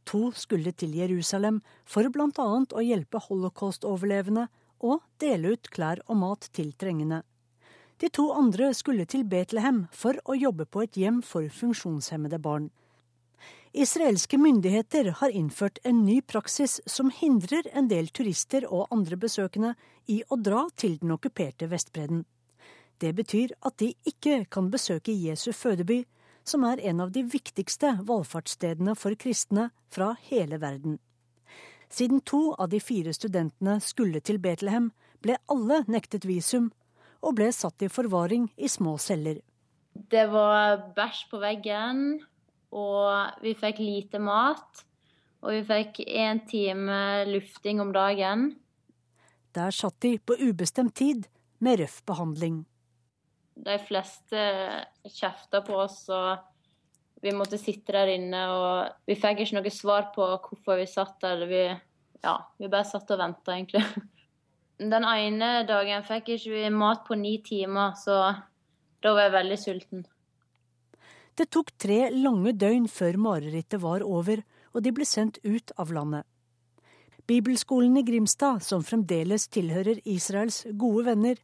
[0.05, 2.47] To skulle til Jerusalem for bl.a.
[2.74, 4.47] å hjelpe holocaust-overlevende
[4.80, 7.23] og dele ut klær og mat til trengende.
[7.99, 12.69] De to andre skulle til Betlehem for å jobbe på et hjem for funksjonshemmede barn.
[13.73, 19.75] Israelske myndigheter har innført en ny praksis som hindrer en del turister og andre besøkende
[20.07, 22.23] i å dra til den okkuperte Vestbredden.
[22.99, 26.01] Det betyr at de ikke kan besøke Jesu fødeby,
[26.43, 30.97] som er en av de viktigste valfartsstedene for kristne fra hele verden.
[31.89, 36.69] Siden to av de fire studentene skulle til Betlehem, ble alle nektet visum,
[37.19, 39.41] og ble satt i forvaring i små celler.
[39.93, 42.21] Det var bæsj på veggen,
[42.71, 44.85] og vi fikk lite mat.
[45.39, 48.49] Og vi fikk én time lufting om dagen.
[49.55, 51.29] Der satt de på ubestemt tid
[51.63, 52.65] med røff behandling.
[53.55, 54.43] De fleste
[55.07, 56.43] kjefta på oss, og
[57.22, 58.43] vi måtte sitte der inne.
[58.53, 61.43] Og vi fikk ikke noe svar på hvorfor vi satt der.
[61.49, 61.63] Vi,
[62.24, 63.84] ja, vi bare satt og venta, egentlig.
[64.93, 68.22] Den ene dagen fikk vi ikke mat på ni timer, så
[69.03, 70.05] da var jeg veldig sulten.
[71.36, 74.41] Det tok tre lange døgn før marerittet var over,
[74.76, 76.24] og de ble sendt ut av landet.
[77.30, 81.38] Bibelskolen i Grimstad, som fremdeles tilhører Israels gode venner,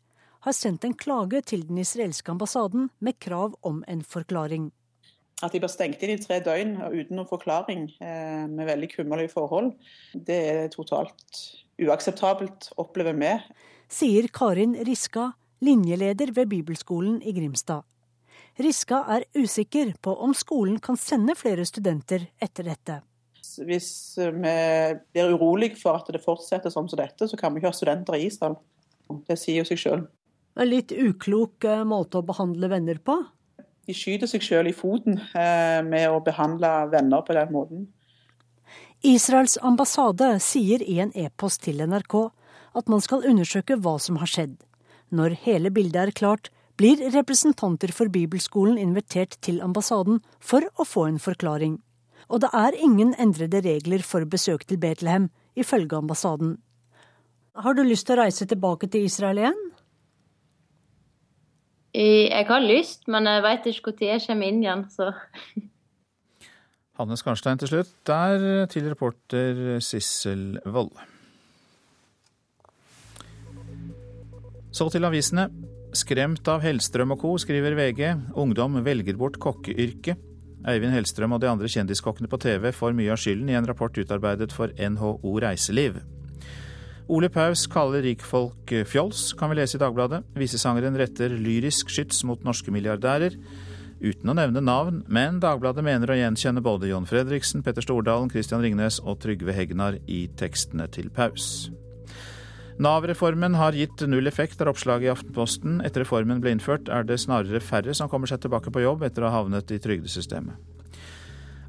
[0.45, 4.71] har sendt en klage til den israelske ambassaden med krav om en forklaring.
[5.43, 9.33] At de blir stengt inn i tre døgn uten noen forklaring, eh, med veldig kummerlige
[9.33, 9.73] forhold,
[10.15, 11.41] det er totalt
[11.81, 13.33] uakseptabelt, opplever vi.
[13.91, 17.83] Sier Karin Riska, linjeleder ved Bibelskolen i Grimstad.
[18.55, 23.01] Riska er usikker på om skolen kan sende flere studenter etter dette.
[23.59, 24.31] Hvis vi
[25.11, 28.27] blir urolige for at det fortsetter som dette, så kan vi ikke ha studenter i
[28.29, 28.55] Israel.
[29.27, 30.05] Det sier jo seg sjøl.
[30.55, 33.19] En litt uklok eh, måte å behandle venner på?
[33.85, 37.85] De skyter seg sjøl i foten eh, med å behandle venner på den måten.
[39.05, 42.15] Israels ambassade sier i en e-post til NRK
[42.75, 44.55] at man skal undersøke hva som har skjedd.
[45.13, 51.05] Når hele bildet er klart, blir representanter for bibelskolen invitert til ambassaden for å få
[51.11, 51.77] en forklaring.
[52.27, 56.57] Og det er ingen endrede regler for besøk til Betlehem, ifølge ambassaden.
[57.55, 59.61] Har du lyst til å reise tilbake til Israel igjen?
[61.95, 65.13] Jeg har lyst, men jeg veit ikke når jeg kommer inn igjen, så
[66.99, 67.91] Hanne Skarnstein til slutt.
[68.07, 70.93] Der til reporter Sissel Wold.
[74.75, 75.49] Så til avisene.
[75.95, 78.01] Skremt av Hellstrøm og co., skriver VG.
[78.39, 80.19] Ungdom velger bort kokkeyrket.
[80.65, 83.95] Eivind Hellstrøm og de andre kjendiskokkene på TV får mye av skylden i en rapport
[83.95, 85.99] utarbeidet for NHO Reiseliv.
[87.05, 90.23] Ole Paus kaller rikfolk fjols, kan vi lese i Dagbladet.
[90.33, 93.37] Visesangeren retter lyrisk skyts mot norske milliardærer
[94.01, 98.65] uten å nevne navn, men Dagbladet mener å gjenkjenne både John Fredriksen, Petter Stordalen, Christian
[98.65, 101.69] Ringnes og Trygve Hegnar i tekstene til Paus.
[102.81, 105.77] Nav-reformen har gitt null effekt, er oppslaget i Aftenposten.
[105.85, 109.23] Etter reformen ble innført, er det snarere færre som kommer seg tilbake på jobb etter
[109.23, 110.74] å ha havnet i trygdesystemet.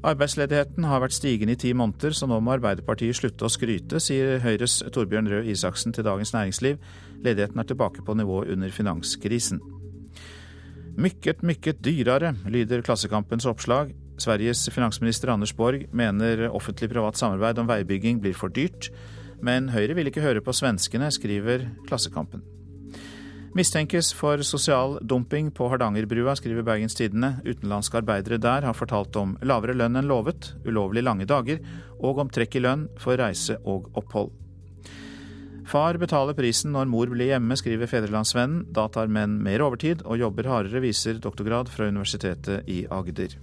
[0.05, 4.37] Arbeidsledigheten har vært stigende i ti måneder, så nå må Arbeiderpartiet slutte å skryte, sier
[4.43, 6.77] Høyres Torbjørn Røe Isaksen til Dagens Næringsliv.
[7.25, 9.61] Ledigheten er tilbake på nivået under finanskrisen.
[10.97, 13.93] Mykket, mykket dyrere, lyder Klassekampens oppslag.
[14.21, 18.89] Sveriges finansminister Anders Borg mener offentlig-privat samarbeid om veibygging blir for dyrt.
[19.41, 22.45] Men Høyre vil ikke høre på svenskene, skriver Klassekampen.
[23.55, 27.37] Mistenkes for sosial dumping på Hardangerbrua, skriver Bergens Tidende.
[27.45, 31.63] Utenlandske arbeidere der har fortalt om lavere lønn enn lovet, ulovlig lange dager
[31.97, 34.33] og om trekk i lønn for reise og opphold.
[35.67, 38.67] Far betaler prisen når mor blir hjemme, skriver Fedrelandsvennen.
[38.71, 43.35] Da tar menn mer overtid og jobber hardere, viser doktorgrad fra Universitetet i Agder.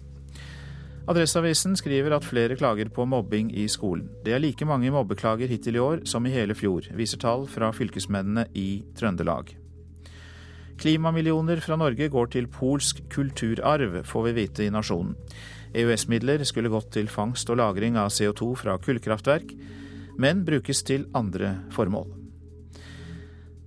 [1.05, 4.07] Adresseavisen skriver at flere klager på mobbing i skolen.
[4.25, 7.69] Det er like mange mobbeklager hittil i år som i hele fjor, viser tall fra
[7.77, 9.53] fylkesmennene i Trøndelag.
[10.81, 15.15] Klimamillioner fra Norge går til polsk kulturarv, får vi vite i Nasjonen.
[15.75, 19.57] EØS-midler skulle gått til fangst og lagring av CO2 fra kullkraftverk
[20.19, 22.09] men brukes til andre formål.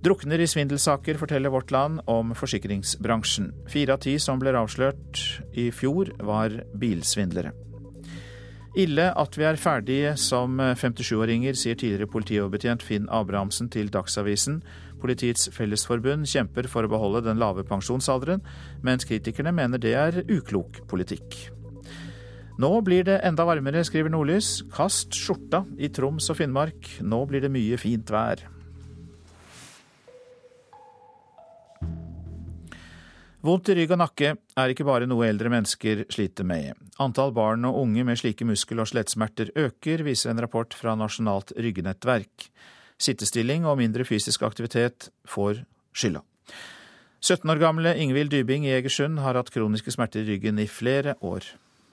[0.04, 3.50] Drukner i svindelsaker, forteller Vårt Land om forsikringsbransjen.
[3.68, 5.24] Fire av ti som ble avslørt
[5.58, 7.50] i fjor, var bilsvindlere.
[8.78, 14.60] Ille at vi er ferdige som 57-åringer, sier tidligere politioverbetjent Finn Abrahamsen til Dagsavisen.
[15.02, 18.42] Politiets Fellesforbund kjemper for å beholde den lave pensjonsalderen,
[18.82, 21.38] mens kritikerne mener det er uklok politikk.
[22.58, 24.64] Nå blir det enda varmere, skriver Nordlys.
[24.74, 26.96] Kast skjorta i Troms og Finnmark.
[27.06, 28.42] Nå blir det mye fint vær.
[33.46, 36.74] Vondt i rygg og nakke er ikke bare noe eldre mennesker sliter med.
[36.98, 41.54] Antall barn og unge med slike muskel- og skjelettsmerter øker, viser en rapport fra Nasjonalt
[41.54, 42.48] ryggenettverk.
[42.98, 45.62] Sittestilling og mindre fysisk aktivitet får
[45.94, 46.24] skylda.
[47.20, 51.14] 17 år gamle Ingvild Dybing i Egersund har hatt kroniske smerter i ryggen i flere
[51.22, 51.46] år.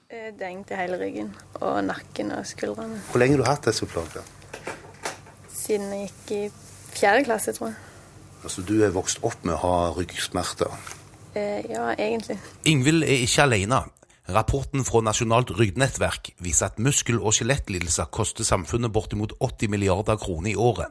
[0.09, 1.31] Eh, det er hele ryggen
[1.61, 3.01] og nakken og skuldrene.
[3.11, 4.25] Hvor lenge har du hatt disse plagene?
[5.49, 6.41] Siden jeg gikk i
[6.95, 7.79] fjerde klasse, tror jeg.
[8.45, 10.73] Altså Du er vokst opp med å ha ryggsmerter?
[11.35, 12.37] Eh, ja, egentlig.
[12.65, 13.81] Ingvild er ikke alene.
[14.25, 20.49] Rapporten fra Nasjonalt ryggnettverk viser at muskel- og skjelettlidelser koster samfunnet bortimot 80 milliarder kroner
[20.49, 20.89] i året.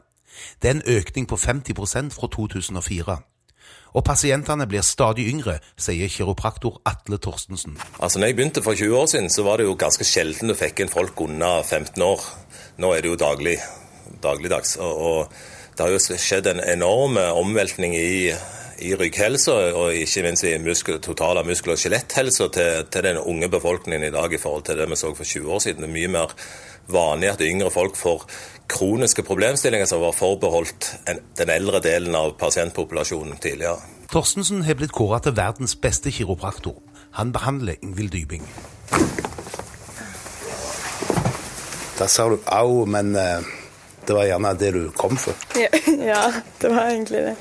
[0.61, 3.17] Det er en økning på 50% fra 2004.
[3.95, 7.77] Og pasientene blir stadig yngre, sier kiropraktor Atle Torstensen.
[7.99, 10.55] Altså, når jeg begynte for 20 år siden, så var det jo ganske sjelden du
[10.55, 12.23] fikk inn folk under 15 år.
[12.79, 13.57] Nå er det jo daglig,
[14.23, 14.77] dagligdags.
[14.83, 18.31] Og, og det har jo skjedd en enorm omveltning i,
[18.79, 23.49] i rygghelsa, og ikke minst i muskel, totale muskel- og skjeletthelsa til, til, den unge
[23.49, 25.83] befolkningen i dag i forhold til det vi så for 20 år siden.
[25.83, 26.35] Det er mye mer
[26.91, 28.25] vanlig at yngre folk får
[28.69, 30.91] kroniske problemstillinger som var forbeholdt
[31.37, 33.79] den eldre delen av pasientpopulasjonen tidligere.
[34.11, 36.77] Torstensen har blitt kåret til verdens beste kiropraktor.
[37.17, 38.45] Han behandler Ingvild Dybing.
[41.95, 43.39] Der sa du au, men uh,
[44.07, 45.33] det var gjerne det du kom for.
[45.55, 45.71] Ja,
[46.11, 46.23] ja
[46.61, 47.35] det var egentlig det.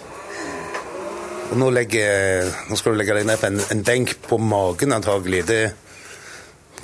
[1.52, 4.94] Og nå, legger, nå, skal du legge deg ned på en, en benk på magen,
[4.96, 5.42] antagelig.
[5.48, 5.58] Det,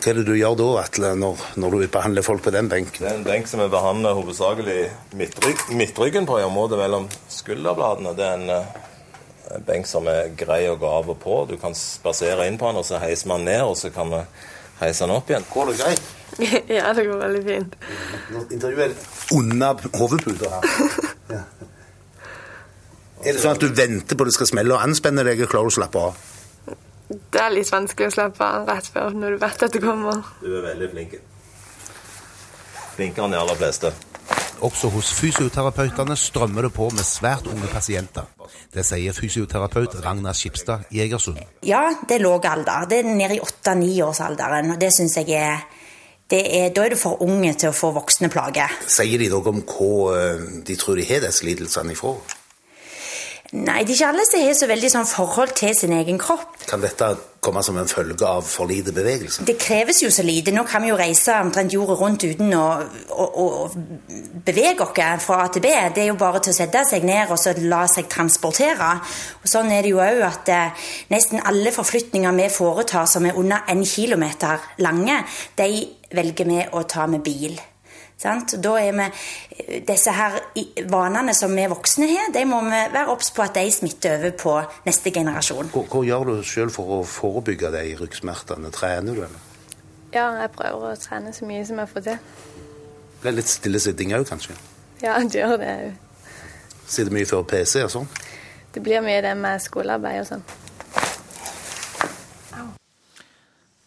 [0.01, 3.03] hva er det du gjør da, Atle, når, når, du behandler folk på den benken?
[3.03, 4.79] Det er en benk som vi behandler hovedsakelig
[5.19, 8.15] midtrygg, midtryggen på, i området mellom skulderbladene.
[8.17, 11.43] Det er en, eh, en, benk som er grei å gå av og på.
[11.51, 14.25] Du kan spasere inn på den, og så heiser man ned, og så kan vi
[14.81, 15.49] heise den opp igjen.
[15.53, 16.11] Går det greit?
[16.79, 17.81] ja, det går veldig fint.
[18.33, 21.09] Nå intervjuer jeg under hodeputa her.
[23.21, 25.69] Er det sånn at du venter på det skal smelle og anspenne deg og klarer
[25.69, 26.21] å slappe av?
[27.11, 30.23] Det er litt vanskelig å slappe av rett før når du vet at det kommer.
[30.41, 31.19] Du er veldig flink.
[32.95, 33.91] Flinkere enn de aller fleste.
[34.65, 38.29] Også hos fysioterapeutene strømmer det på med svært unge pasienter.
[38.73, 41.41] Det sier fysioterapeut Ragna Skipstad i Egersund.
[41.67, 42.89] Ja, det er lav alder.
[42.89, 44.75] Det er nede i åtte-niårsalderen.
[44.75, 45.65] Og det syns jeg er,
[46.31, 48.81] er, Da er du for unge til å få voksne plager.
[48.87, 52.15] Sier de noe om hva eh, de tror de har disse lidelsene ifra?
[53.51, 56.53] Nei, det er ikke alle som har så veldig sånn forhold til sin egen kropp.
[56.71, 57.09] Kan dette
[57.43, 59.43] komme som en følge av for lite bevegelse?
[59.49, 60.53] Det kreves jo så lite.
[60.55, 62.67] Nå kan vi jo reise omtrent jorda rundt uten å,
[63.11, 63.47] å, å,
[64.47, 65.73] bevege oss fra A til B.
[65.97, 68.93] Det er jo bare til å sette seg ned og så la seg transportere.
[69.43, 73.35] Og Sånn er det jo òg at eh, nesten alle forflytninger vi foretar som er
[73.41, 75.25] under en kilometer lange,
[75.59, 75.73] de
[76.15, 77.59] velger vi å ta med bil.
[78.21, 78.53] Sant?
[78.61, 79.07] Da er vi,
[79.89, 80.37] Disse her
[80.93, 84.35] vanene som vi voksne har, de må vi være obs på at de smitter over
[84.41, 85.71] på neste generasjon.
[85.73, 88.73] Hva, hva gjør du selv for å forebygge de ryggsmertene?
[88.77, 89.47] Trener du, eller?
[90.13, 92.23] Ja, jeg prøver å trene så mye som jeg får til.
[93.23, 94.57] Blir litt stillesitting òg, kanskje?
[95.01, 95.93] Ja, det gjør det òg.
[96.91, 98.09] Sitter mye før PC og sånn?
[98.75, 100.45] Det blir mye det med skolearbeid og sånn.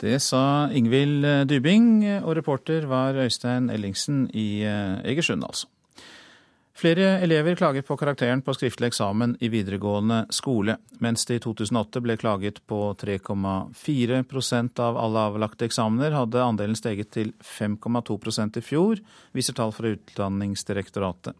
[0.03, 5.69] Det sa Ingvild eh, Dybing, og reporter var Øystein Ellingsen i eh, Egersund, altså.
[6.75, 10.75] Flere elever klager på karakteren på skriftlig eksamen i videregående skole.
[11.05, 17.13] Mens det i 2008 ble klaget på 3,4% av alle avlagte eksamener, hadde andelen steget
[17.13, 18.99] til 5,2% i fjor,
[19.37, 21.37] viser tall fra Utdanningsdirektoratet.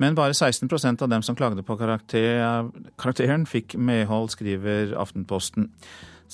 [0.00, 5.68] Men bare 16% av dem som klagde på karakter, karakteren, fikk medhold, skriver Aftenposten.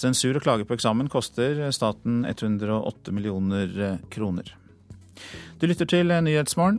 [0.01, 4.55] Sensur og klage på eksamen koster staten 108 millioner kroner.
[5.61, 6.79] Du lytter til Nyhetsmorgen.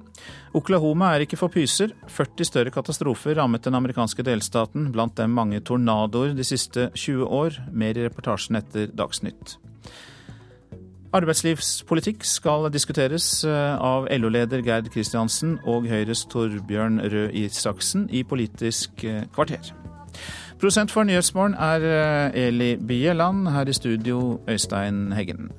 [0.57, 1.93] Oklahoma er ikke for pyser.
[2.09, 7.59] 40 større katastrofer rammet den amerikanske delstaten, blant dem mange tornadoer de siste 20 år.
[7.71, 9.59] Mer i reportasjen etter Dagsnytt.
[11.11, 19.03] Arbeidslivspolitikk skal diskuteres eh, av LO-leder Gerd Kristiansen og Høyres Torbjørn Røe Isaksen i Politisk
[19.03, 19.73] eh, kvarter.
[20.61, 23.47] Prosent for Nyhetsmorgen er eh, Eli Bieland.
[23.49, 25.49] Her i studio Øystein Heggen.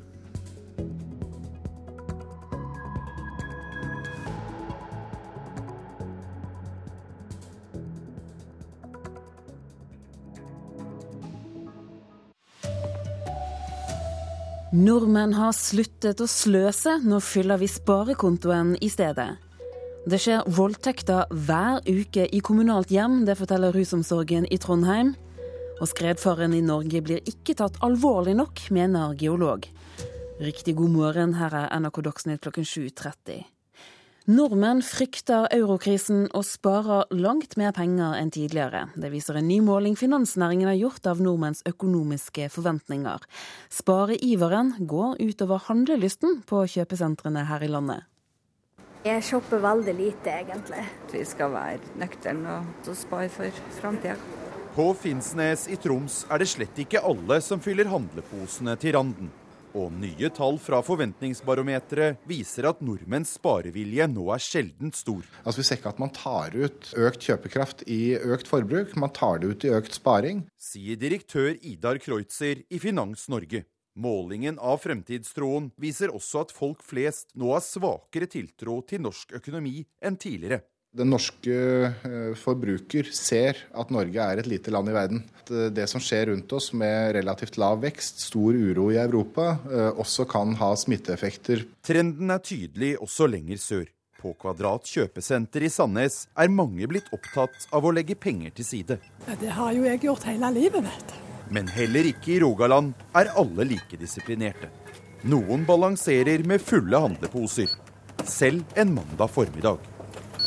[14.73, 19.52] Nordmenn har sluttet å sløse, nå fyller vi sparekontoen i stedet.
[20.03, 25.13] Det skjer voldtekter hver uke i kommunalt hjem, det forteller rusomsorgen i Trondheim.
[25.79, 29.69] Og skredfaren i Norge blir ikke tatt alvorlig nok, mener geolog.
[30.43, 33.45] Riktig god morgen, her er NRK Dagsnytt klokken 7.30.
[34.27, 38.89] Nordmenn frykter eurokrisen og sparer langt mer penger enn tidligere.
[38.99, 43.23] Det viser en ny måling finansnæringen har gjort av nordmenns økonomiske forventninger.
[43.71, 48.07] Spareiveren går utover handlelysten på kjøpesentrene her i landet.
[49.03, 50.83] Jeg shopper veldig lite, egentlig.
[51.11, 54.15] Vi skal være nøkterne og spare for framtida.
[54.77, 59.33] På Finnsnes i Troms er det slett ikke alle som fyller handleposene til randen.
[59.75, 65.27] Og nye tall fra Forventningsbarometeret viser at nordmenns sparevilje nå er sjeldent stor.
[65.43, 69.43] Altså Vi ser ikke at man tar ut økt kjøpekraft i økt forbruk, man tar
[69.43, 70.47] det ut i økt sparing.
[70.61, 73.65] Sier direktør Idar Kreutzer i Finans Norge.
[73.93, 79.83] Målingen av fremtidstroen viser også at folk flest nå har svakere tiltro til norsk økonomi
[80.01, 80.63] enn tidligere.
[80.93, 81.55] Den norske
[81.89, 85.23] eh, forbruker ser at Norge er et lite land i verden.
[85.49, 89.89] Eh, det som skjer rundt oss med relativt lav vekst, stor uro i Europa, eh,
[89.89, 91.65] også kan ha smitteeffekter.
[91.85, 93.89] Trenden er tydelig også lenger sør.
[94.21, 99.01] På Kvadrat kjøpesenter i Sandnes er mange blitt opptatt av å legge penger til side.
[99.27, 101.32] Ja, det har jo jeg gjort hele livet, vet du.
[101.53, 104.71] Men heller ikke i Rogaland er alle like disiplinerte.
[105.29, 107.71] Noen balanserer med fulle handleposer,
[108.25, 109.85] selv en mandag formiddag.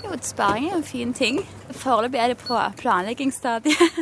[0.01, 1.39] Jo, sparing er en fin ting.
[1.72, 4.01] Foreløpig er det på planleggingsstadiet.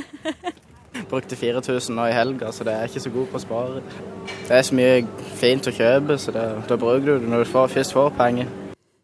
[1.12, 3.84] Brukte 4000 nå i helga, så det er ikke så god på å spare.
[4.48, 5.04] Det er så mye
[5.42, 8.52] fint å kjøpe, så det, da bruker du det når du får, først får penger.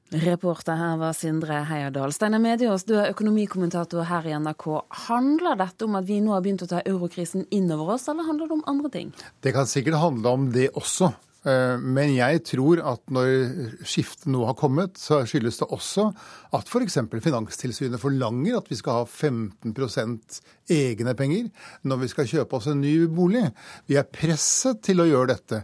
[0.10, 2.10] Reporter her var Sindre Heierdal.
[2.16, 4.66] Steinar Mediås, du er økonomikommentator her i NRK.
[5.05, 8.26] Handler dette om at vi nå har begynt å ta eurokrisen inn over oss, eller
[8.26, 9.12] handler det om andre ting?
[9.45, 11.12] Det kan sikkert handle om det også.
[11.47, 16.10] Eh, men jeg tror at når skiftet nå har kommet, så skyldes det også
[16.57, 16.97] at f.eks.
[17.24, 20.41] Finanstilsynet forlanger at vi skal ha 15%
[20.74, 21.47] egne penger
[21.88, 23.45] når vi skal kjøpe oss en ny bolig.
[23.88, 25.62] Vi er presset til å gjøre dette.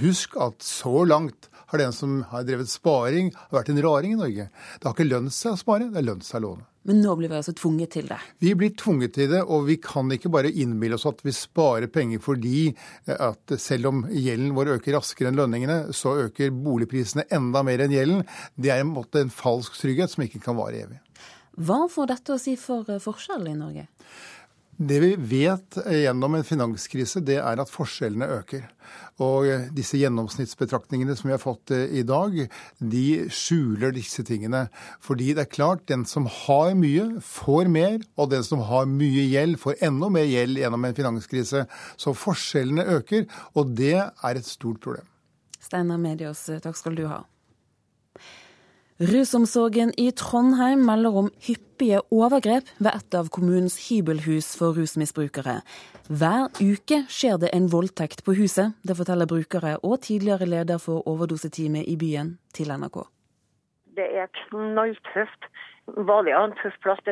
[0.00, 4.20] Husk at så langt har den som har drevet sparing, har vært en raring i
[4.20, 4.50] Norge.
[4.78, 6.68] Det har ikke lønt seg å spare, det har lønt seg å låne.
[6.82, 8.18] Men nå blir vi altså tvunget til det?
[8.42, 11.86] Vi blir tvunget til det, og vi kan ikke bare innbille oss at vi sparer
[11.92, 17.28] penger fordi eh, at selv om gjelden vår øker raskere enn lønningene, så øker boligprisene
[17.30, 18.26] enda mer enn gjelden.
[18.58, 20.98] Det er en, måte en falsk trygghet som ikke kan vare evig.
[21.62, 23.86] Hva får dette å si for forskjellen i Norge?
[24.82, 28.64] Det vi vet gjennom en finanskrise, det er at forskjellene øker.
[29.22, 32.34] Og disse gjennomsnittsbetraktningene som vi har fått eh, i dag,
[32.80, 34.64] de skjuler disse tingene.
[35.04, 38.00] Fordi det er klart, den som har mye, får mer.
[38.16, 41.66] Og den som har mye gjeld, får enda mer gjeld gjennom en finanskrise.
[42.00, 45.06] Så forskjellene øker, og det er et stort problem.
[45.62, 47.22] Steinar Medios, takk skal du ha.
[49.02, 55.56] Rusomsorgen i Trondheim melder om hyppige overgrep ved et av kommunens hybelhus for rusmisbrukere.
[56.06, 58.76] Hver uke skjer det en voldtekt på huset.
[58.86, 63.00] Det forteller brukere og tidligere leder for overdoseteamet i byen til NRK.
[63.98, 65.50] Det er knalltøft.
[65.90, 67.02] Var det en tøff plass?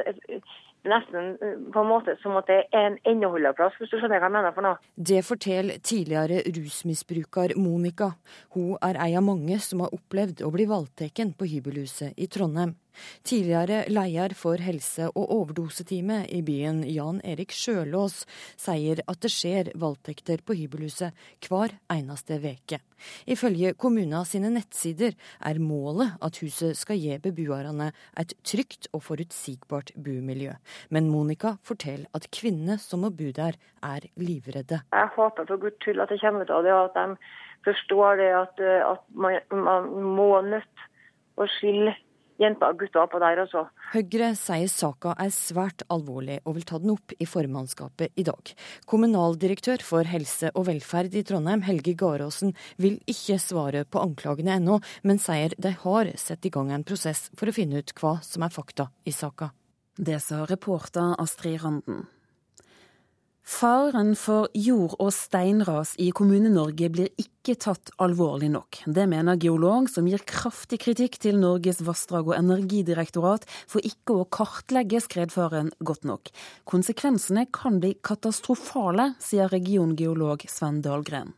[0.88, 4.30] Nesten eh, på en måte som at det er en endeholderplass, hvis du skjønner hva
[4.30, 4.80] jeg mener for noe.
[4.96, 8.14] Det forteller tidligere rusmisbruker Monica.
[8.56, 12.76] Hun er ei av mange som har opplevd å bli voldtatt på hybelhuset i Trondheim.
[13.24, 18.24] Tidligere leder for helse- og overdoseteamet i byen, Jan Erik Sjølås,
[18.60, 21.16] sier at det skjer voldtekter på hybelhuset
[21.46, 22.80] hver eneste veke.
[23.30, 29.94] Ifølge kommunen sine nettsider er målet at huset skal gi beboerne et trygt og forutsigbart
[29.96, 30.56] bomiljø.
[30.90, 34.82] Men Monica forteller at kvinnene som må bo der, er livredde.
[34.92, 37.16] Jeg håper for guds skyld at det kommer ut av det, at de
[37.64, 39.88] forstår det at, at man, man
[40.18, 40.86] må nødt
[41.40, 41.94] å skille
[42.40, 43.64] jenter og gutter oppå der også.
[43.92, 48.54] Høyre sier saka er svært alvorlig og vil ta den opp i formannskapet i dag.
[48.90, 54.80] Kommunaldirektør for helse og velferd i Trondheim, Helge Garåsen, vil ikke svare på anklagene ennå,
[55.04, 58.46] men sier de har satt i gang en prosess for å finne ut hva som
[58.46, 59.52] er fakta i saka.
[60.00, 62.06] Det sa reporter Astrid Randen.
[63.50, 68.78] Faren for jord- og steinras i Kommune-Norge blir ikke tatt alvorlig nok.
[68.86, 74.28] Det mener geolog som gir kraftig kritikk til Norges vassdrag- og energidirektorat for ikke å
[74.30, 76.30] kartlegge skredfaren godt nok.
[76.64, 81.34] Konsekvensene kan bli katastrofale, sier regiongeolog Sven Dahlgren.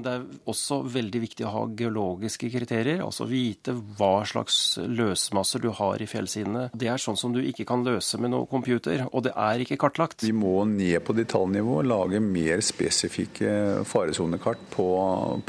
[0.00, 5.70] Det er også veldig viktig å ha geologiske kriterier, altså vite hva slags løsmasser du
[5.76, 6.68] har i fjellsidene.
[6.72, 9.80] Det er sånn som du ikke kan løse med noe computer, og det er ikke
[9.82, 10.24] kartlagt.
[10.24, 14.88] Vi må ned på detaljnivå, lage mer spesifikke faresonekart på,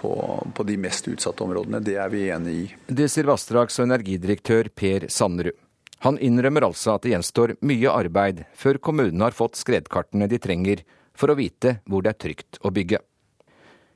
[0.01, 0.13] på,
[0.57, 1.83] på de mest utsatte områdene.
[1.85, 2.69] Det er vi enig i.
[2.87, 5.57] Det sier vassdrags- og energidirektør Per Sanderud.
[6.01, 10.81] Han innrømmer altså at det gjenstår mye arbeid før kommunene har fått skredkartene de trenger
[11.13, 13.03] for å vite hvor det er trygt å bygge.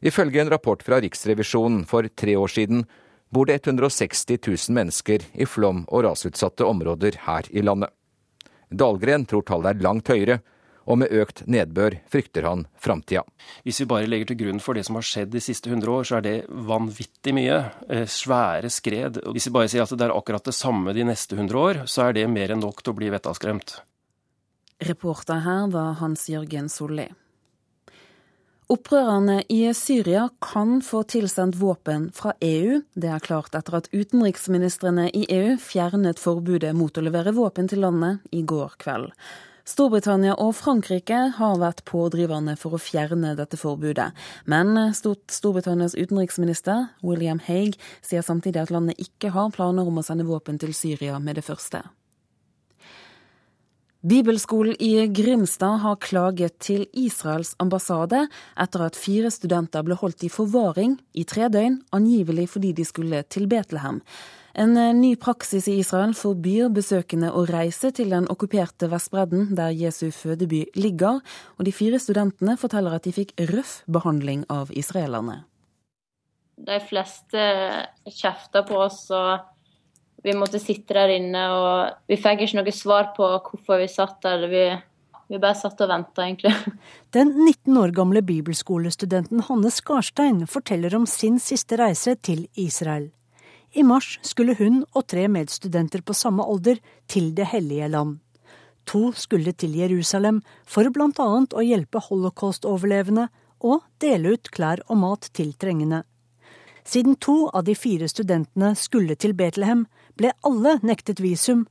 [0.06, 2.84] Ifølge en rapport fra Riksrevisjonen for tre år siden
[3.34, 7.90] bor det 160 000 mennesker i flom- og rasutsatte områder her i landet.
[8.70, 10.44] Dahlgren tror tallet er langt høyere,
[10.86, 13.24] og med økt nedbør frykter han framtida.
[13.66, 16.06] Hvis vi bare legger til grunn for det som har skjedd de siste 100 år,
[16.06, 16.36] så er det
[16.70, 17.58] vanvittig mye.
[17.90, 19.18] Eh, svære skred.
[19.34, 22.06] Hvis vi bare sier at det er akkurat det samme de neste 100 år, så
[22.06, 23.80] er det mer enn nok til å bli vettaskremt.
[24.86, 27.10] Reporter her var Hans Jørgen Solli.
[28.66, 32.80] Opprørerne i Syria kan få tilsendt våpen fra EU.
[32.98, 37.84] Det er klart etter at utenriksministrene i EU fjernet forbudet mot å levere våpen til
[37.86, 39.12] landet i går kveld.
[39.70, 44.08] Storbritannia og Frankrike har vært pådriverne for å fjerne dette forbudet.
[44.50, 50.26] Men Storbritannias utenriksminister William Haig sier samtidig at landet ikke har planer om å sende
[50.26, 51.84] våpen til Syria med det første.
[54.06, 58.20] Bibelskolen i Grimstad har klaget til Israels ambassade
[58.62, 63.24] etter at fire studenter ble holdt i forvaring i tre døgn, angivelig fordi de skulle
[63.34, 64.04] til Betlehem.
[64.54, 70.12] En ny praksis i Israel forbyr besøkende å reise til den okkuperte Vestbredden, der Jesu
[70.14, 71.24] fødeby ligger,
[71.58, 75.42] og de fire studentene forteller at de fikk røff behandling av israelerne.
[76.62, 77.50] De fleste
[78.06, 79.55] kjefter på oss og
[80.26, 84.18] vi måtte sitte der inne, og vi fikk ikke noe svar på hvorfor vi satt
[84.26, 84.48] der.
[84.50, 84.64] Vi,
[85.30, 86.54] vi bare satt og venta, egentlig.
[87.16, 93.12] Den 19 år gamle bibelskolestudenten Hanne Skarstein forteller om sin siste reise til Israel.
[93.76, 96.80] I mars skulle hun og tre medstudenter på samme alder
[97.12, 98.18] til Det hellige land.
[98.86, 101.28] To skulle til Jerusalem for bl.a.
[101.28, 103.28] å hjelpe holocaust-overlevende
[103.66, 106.04] og dele ut klær og mat til trengende.
[106.86, 109.88] Siden to av de fire studentene skulle til Betlehem,
[110.20, 111.66] ble alle nektet visum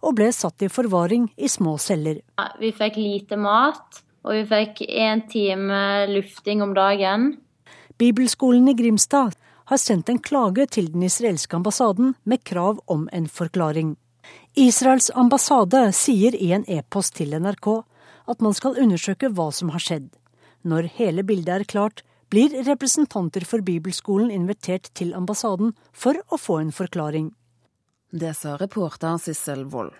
[0.00, 2.20] og ble satt i forvaring i små celler.
[2.60, 7.34] Vi fikk lite mat, og vi fikk én time lufting om dagen.
[8.00, 9.36] Bibelskolen i Grimstad
[9.70, 13.96] har sendt en klage til den israelske ambassaden med krav om en forklaring.
[14.58, 17.68] Israels ambassade sier i en e-post til NRK
[18.30, 20.08] at man skal undersøke hva som har skjedd.
[20.66, 26.60] Når hele bildet er klart, blir representanter for bibelskolen invitert til ambassaden for å få
[26.64, 27.30] en forklaring.
[28.10, 29.94] Det sa reporter Sissel Wold.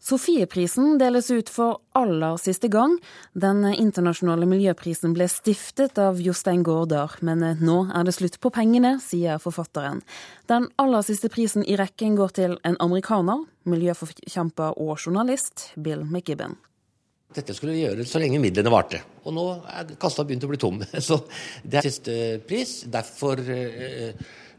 [0.00, 2.94] Sofieprisen deles ut for aller siste gang.
[3.34, 8.94] Den internasjonale miljøprisen ble stiftet av Jostein Gaarder, men nå er det slutt på pengene,
[9.04, 10.00] sier forfatteren.
[10.48, 16.56] Den aller siste prisen i rekken går til en amerikaner, miljøforkjemper og journalist, Bill McGibben.
[17.34, 19.02] Dette skulle vi gjøre så lenge midlene varte.
[19.28, 20.80] Og nå er kassa begynt å bli tom.
[21.10, 21.20] Så
[21.60, 22.14] det er siste
[22.48, 22.78] pris.
[22.88, 23.42] Derfor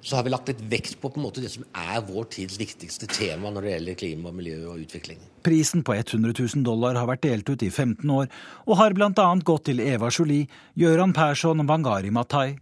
[0.01, 3.09] så har vi lagt litt vekt på, på måte, det som er vår tids viktigste
[3.11, 5.19] tema når det gjelder klima, miljø og utvikling.
[5.45, 8.31] Prisen på 100 000 dollar har vært delt ut i 15 år,
[8.67, 9.29] og har bl.a.
[9.43, 10.47] gått til Eva Jolie,
[10.79, 12.57] Gøran Persson og Bangari Matai.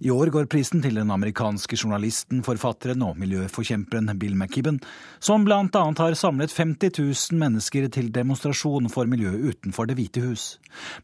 [0.00, 4.80] I år går prisen til den amerikanske journalisten, forfatteren og miljøforkjemperen Bill McKibben,
[5.18, 5.60] som bl.a.
[5.72, 10.46] har samlet 50 000 mennesker til demonstrasjon for miljøet utenfor Det hvite hus.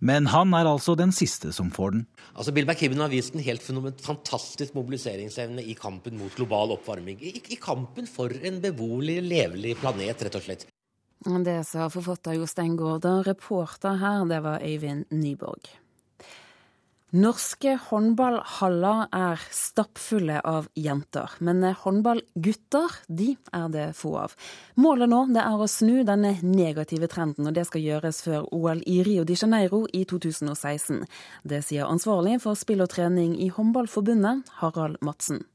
[0.01, 2.07] Men han er altså den siste som får den.
[2.35, 3.65] Altså Bill McKibben har vist en helt
[4.05, 7.21] fantastisk mobiliseringsevne i kampen mot global oppvarming.
[7.21, 10.69] I, I, kampen for en beboelig, levelig planet, rett og slett.
[11.47, 13.25] Det sa forfatter Jostein Gaarder.
[13.27, 15.73] Reporter her, det var Øyvind Nyborg.
[17.17, 24.35] Norske håndballhaller er stappfulle av jenter, men håndballgutter de er det få av.
[24.77, 28.83] Målet nå det er å snu denne negative trenden, og det skal gjøres før OL
[28.85, 31.07] i Rio de Janeiro i 2016.
[31.49, 35.47] Det sier ansvarlig for spill og trening i Håndballforbundet, Harald Madsen.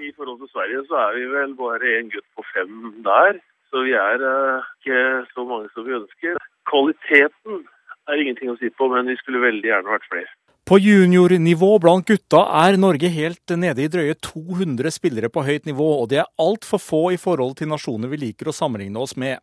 [0.00, 3.42] I forhold til Sverige så er vi vel bare én gutt på fem der.
[3.68, 6.40] Så vi er uh, ikke så mange som vi ønsker.
[6.72, 7.66] Kvaliteten
[8.08, 10.39] er ingenting å si på, men vi skulle veldig gjerne vært flere.
[10.70, 15.88] På juniornivå blant gutta er Norge helt nede i drøye 200 spillere på høyt nivå,
[15.98, 19.42] og det er altfor få i forhold til nasjoner vi liker å sammenligne oss med.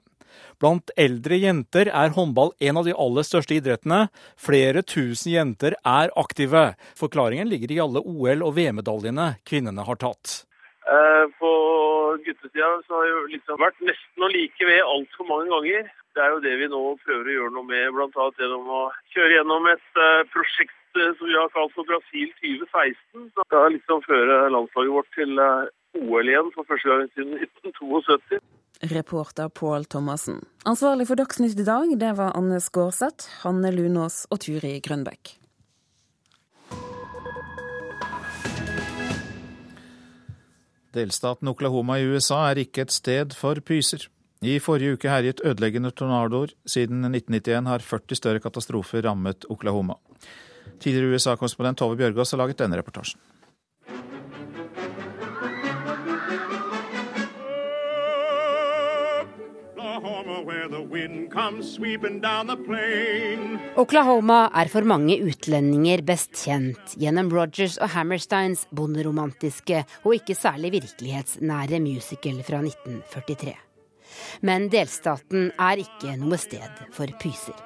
[0.56, 4.06] Blant eldre jenter er håndball en av de aller største idrettene.
[4.40, 6.70] Flere tusen jenter er aktive.
[6.96, 10.46] Forklaringen ligger i alle OL- og VM-medaljene kvinnene har tatt.
[10.88, 11.52] Eh, på
[12.26, 15.90] guttesida så har jeg liksom vært nesten å like ved altfor mange ganger.
[16.16, 18.28] Det er jo det vi nå prøver å gjøre noe med, bl.a.
[18.40, 18.84] gjennom å
[19.14, 23.28] kjøre gjennom et uh, prosjekt uh, som vi har kalt for Brasil 2016.
[23.36, 28.40] Som skal liksom føre landslaget vårt til OL igjen for første gang siden 1972.
[28.94, 30.40] Reporter Pål Thomassen.
[30.70, 35.36] Ansvarlig for Dagsnytt i dag, det var Anne Skårseth, Hanne Lunås og Turi Grønbekk.
[40.98, 44.08] Delstaten Oklahoma i USA er ikke et sted for pyser.
[44.46, 46.54] I forrige uke herjet ødeleggende tornadoer.
[46.66, 49.98] Siden 1991 har 40 større katastrofer rammet Oklahoma.
[50.82, 53.22] Tidligere USA-korrespondent Tove Bjørgaas har laget denne reportasjen.
[63.78, 70.74] Oklahoma er for mange utlendinger best kjent gjennom Rogers og Hammersteins bonderomantiske og ikke særlig
[70.80, 73.56] virkelighetsnære musical fra 1943.
[74.42, 77.58] Men delstaten er ikke noe sted for pyser.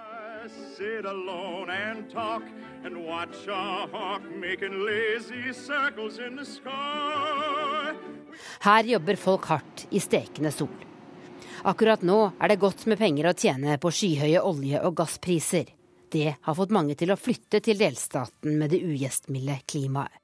[8.61, 10.90] Her jobber folk hardt i stekende sol.
[11.61, 15.69] Akkurat nå er det godt med penger å tjene på skyhøye olje- og gasspriser.
[16.11, 20.17] Det har fått mange til å flytte til delstaten med det ugjestmilde klimaet.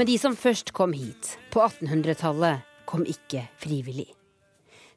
[0.00, 4.08] Men de som først kom hit, på 1800-tallet, kom ikke frivillig.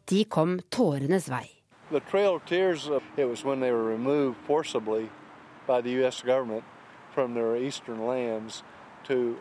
[0.08, 1.63] De kom tårenes vei.
[1.94, 5.12] The Trail of Tears, uh, it was when they were removed forcibly
[5.68, 6.24] by the U.S.
[6.24, 6.64] government
[7.14, 8.64] from their eastern lands
[9.04, 9.38] to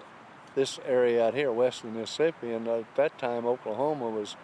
[0.55, 2.53] this area out here, west of Mississippi.
[2.53, 4.37] And at that time, Oklahoma was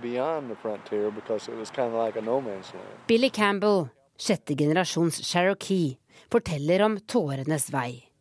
[0.00, 3.06] beyond the frontier because it was kind of like a no man's land.
[3.06, 5.98] Billy Campbell, sjette generasjons Cherokee,
[6.30, 8.11] forteller om tårenes vei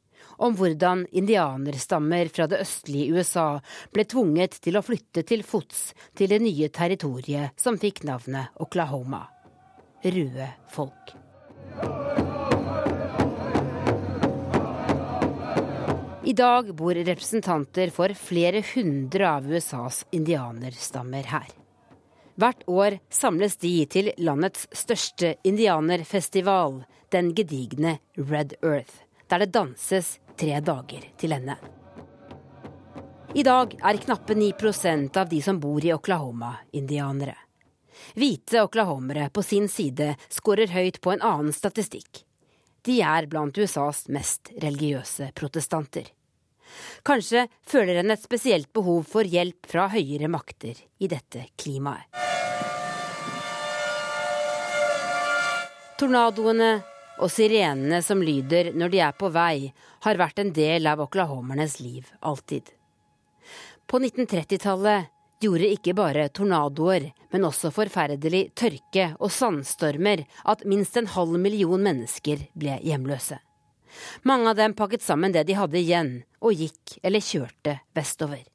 [0.41, 3.47] om hvordan indianerstammer fra det østlige USA
[3.93, 9.27] ble tvunget til å flytte til fots til det nye territoriet som fikk navnet Oklahoma.
[10.01, 11.13] Røde folk.
[16.25, 21.49] I dag bor representanter for flere hundre av USAs indianerstammer her.
[22.41, 30.15] Hvert år samles de til landets største indianerfestival, den gedigne Red Earth, der det danses
[30.41, 31.55] tre dager til ende.
[33.37, 37.37] I dag er knappe 9% av de som bor i Oklahoma, indianere.
[38.17, 42.23] Hvite oklahomere på sin side skårer høyt på en annen statistikk.
[42.81, 46.09] De er blant USAs mest religiøse protestanter.
[47.05, 52.09] Kanskje føler en et spesielt behov for hjelp fra høyere makter i dette klimaet.
[56.01, 56.79] Tornadoene
[57.19, 59.71] og sirenene som lyder når de er på vei,
[60.05, 62.69] har vært en del av oklahomernes liv alltid.
[63.87, 65.11] På 1930-tallet
[65.41, 71.81] gjorde ikke bare tornadoer, men også forferdelig tørke og sandstormer at minst en halv million
[71.81, 73.39] mennesker ble hjemløse.
[74.23, 78.45] Mange av dem pakket sammen det de hadde igjen, og gikk eller kjørte vestover.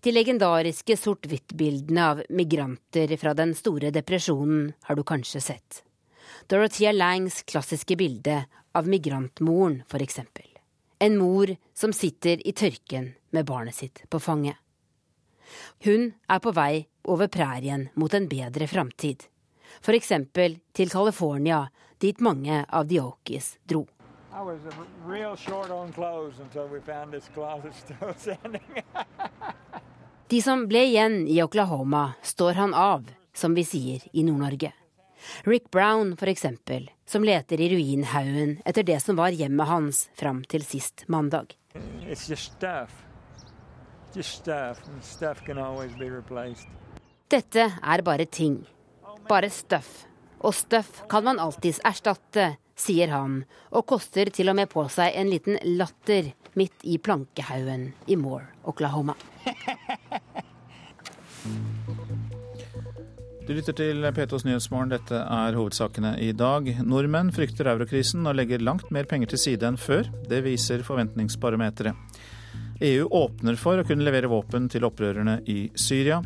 [0.00, 5.82] De legendariske sort-hvitt-bildene av migranter fra den store depresjonen har du kanskje sett.
[6.46, 10.20] Dorothea Langs klassiske bilde av migrantmoren, f.eks.
[10.98, 14.56] En mor som sitter i tørken med barnet sitt på fanget.
[15.84, 19.22] Hun er på vei over prærien mot en bedre framtid.
[19.80, 20.12] F.eks.
[20.72, 21.66] til California,
[21.98, 23.86] dit mange av de Okies dro.
[30.26, 34.72] De som ble igjen i Oklahoma, står han av, som vi sier i Nord-Norge.
[35.44, 40.42] Rick Brown, for eksempel, som leter i ruinhaugen etter det som var hjemmet hans fram
[40.44, 41.54] til sist mandag.
[47.28, 48.60] Dette er bare ting.
[49.28, 50.06] Bare støff.
[50.44, 53.40] Og støff kan man alltids erstatte, sier han,
[53.72, 58.52] og koster til og med på seg en liten latter midt i plankehaugen i Moore,
[58.64, 59.16] Oklahoma.
[63.46, 64.90] Du lytter til P2s Nyhetsmorgen.
[64.90, 66.66] Dette er hovedsakene i dag.
[66.82, 70.08] Nordmenn frykter eurokrisen og legger langt mer penger til side enn før.
[70.26, 71.94] Det viser forventningsbarometeret.
[72.82, 76.18] EU åpner for å kunne levere våpen til opprørerne i Syria.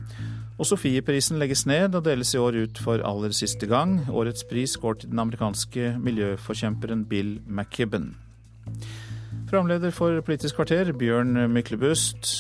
[0.57, 3.99] Og Sofieprisen legges ned og deles i år ut for aller siste gang.
[4.09, 8.15] Årets pris går til den amerikanske miljøforkjemperen Bill McKibben.
[9.53, 12.33] Programleder for Politisk kvarter, Bjørn Myklebust.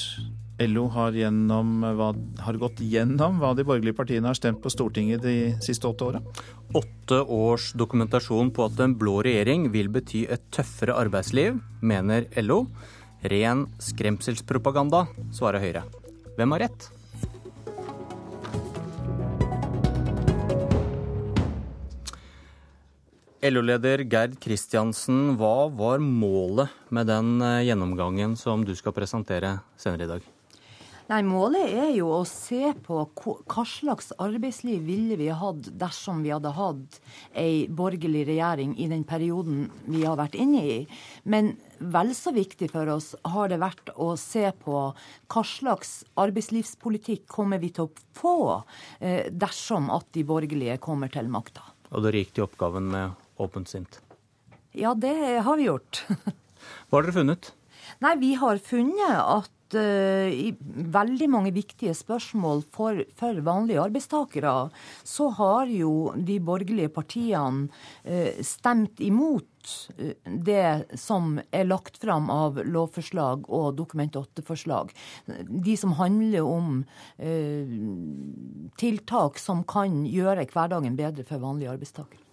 [0.60, 2.10] LO har, gjennom, hva,
[2.44, 6.20] har, gått gjennom hva de borgerlige partiene har stemt på Stortinget de siste åtte åra?
[6.76, 12.66] Åtte års dokumentasjon på at en blå regjering vil bety et tøffere arbeidsliv, mener LO.
[13.32, 15.06] Ren skremselspropaganda,
[15.36, 15.84] svarer Høyre.
[16.36, 16.90] Hvem har rett?
[23.40, 30.04] LO-leder Gerd Kristiansen, hva var målet med den eh, gjennomgangen som du skal presentere senere
[30.04, 30.28] i dag?
[31.10, 36.30] Nei, Målet er jo å se på hva slags arbeidsliv ville vi hatt dersom vi
[36.30, 37.00] hadde hatt
[37.34, 40.76] ei borgerlig regjering i den perioden vi har vært inne i.
[41.26, 47.26] Men vel så viktig for oss har det vært å se på hva slags arbeidslivspolitikk
[47.26, 48.38] kommer vi til å få
[49.02, 51.72] eh, dersom at de borgerlige kommer til makta.
[51.90, 53.98] Og dere gikk til oppgaven med åpent sint?
[54.78, 56.04] Ja, det har vi gjort.
[56.86, 57.56] Hva har dere funnet?
[57.98, 60.50] Nei, Vi har funnet at i
[60.94, 64.54] veldig mange viktige spørsmål for, for, vanlige arbeidstakere,
[65.04, 72.30] så har jo de borgerlige partiene uh, stemt imot eh, det som er lagt fram
[72.32, 74.94] av lovforslag og Dokument 8-forslag.
[75.26, 76.80] De som handler om
[77.20, 77.76] uh,
[78.80, 82.29] tiltak som kan gjøre hverdagen bedre for vanlige arbeidstakere.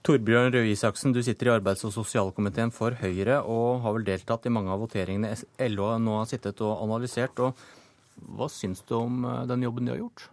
[0.00, 4.46] Torbjørn Røe Isaksen, du sitter i arbeids- og sosialkomiteen for Høyre og har vel deltatt
[4.48, 5.34] i mange av voteringene
[5.68, 7.36] LO nå har sittet og analysert.
[7.44, 7.58] og
[8.16, 10.24] Hva syns du om eh, den jobben de har gjort?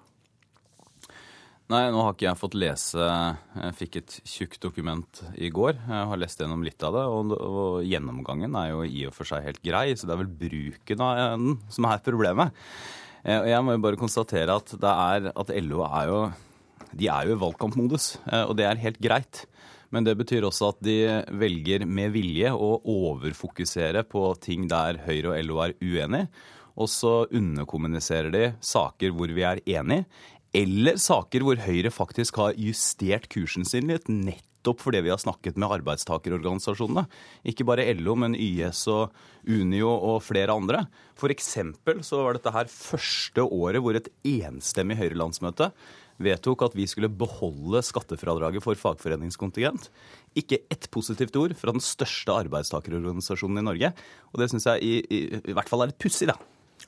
[1.68, 5.76] Nei, nå har ikke jeg fått lese Jeg fikk et tjukt dokument i går.
[5.76, 9.44] Jeg har lest gjennom litt av det, og, gjennomgangen er jo i og for seg
[9.44, 9.90] helt grei.
[10.00, 12.56] Så det er vel bruken av den som er problemet.
[13.26, 16.22] Eh, og jeg må jo bare konstatere at, er, at LO er jo
[16.98, 19.44] de er jo i valgkampmodus, eh, og det er helt greit.
[19.94, 20.98] Men det betyr også at de
[21.40, 26.28] velger med vilje å overfokusere på ting der Høyre og LO er uenige.
[26.78, 30.06] Og så underkommuniserer de saker hvor vi er enige,
[30.56, 35.58] eller saker hvor Høyre faktisk har justert kursen sin litt, nettopp fordi vi har snakket
[35.60, 37.06] med arbeidstakerorganisasjonene.
[37.50, 40.86] Ikke bare LO, men YS og Unio og flere andre.
[41.20, 45.72] For eksempel så var dette her første året hvor et enstemmig Høyre-landsmøte
[46.22, 49.90] vedtok at vi skulle beholde skattefradraget for fagforeningskontingent.
[50.38, 53.92] Ikke ett positivt ord fra den største arbeidstakerorganisasjonen i Norge.
[54.34, 56.38] Og det syns jeg i, i, i, hvert fall er litt pussig, da.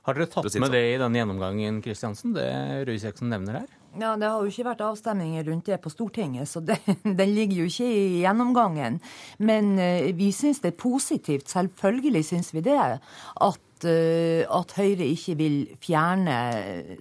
[0.05, 0.71] Har dere tatt med sånn.
[0.73, 2.49] det i denne gjennomgangen, Kristiansen, det
[2.87, 3.78] Røe Isaksen nevner her?
[3.97, 7.63] Ja, Det har jo ikke vært avstemninger rundt det på Stortinget, så det, den ligger
[7.63, 8.99] jo ikke i gjennomgangen.
[9.39, 15.07] Men uh, vi syns det er positivt, selvfølgelig syns vi det, at Eh, at Høyre
[15.07, 16.35] ikke vil fjerne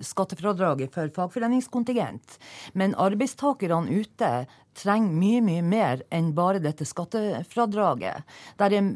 [0.04, 2.38] skattefradraget for fagforeningskontingent.
[2.78, 4.46] Men arbeidstakerne ute
[4.78, 8.22] trenger mye, mye mer enn bare dette skattefradraget.
[8.58, 8.92] Det er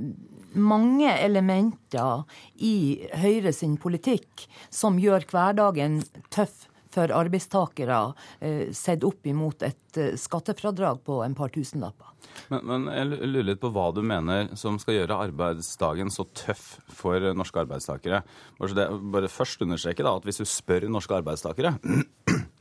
[0.54, 2.22] mange elementer
[2.62, 8.00] i Høyre sin politikk som gjør hverdagen tøff for arbeidstakere,
[8.40, 12.12] eh, sett opp imot et eh, skattefradrag på en par tusenlapper.
[12.52, 16.76] Men, men, jeg lurer litt på hva du mener som skal gjøre arbeidsdagen så tøff
[16.92, 18.22] for norske arbeidstakere.
[18.60, 21.76] Bare, det, bare først understreke da, at hvis du spør norske arbeidstakere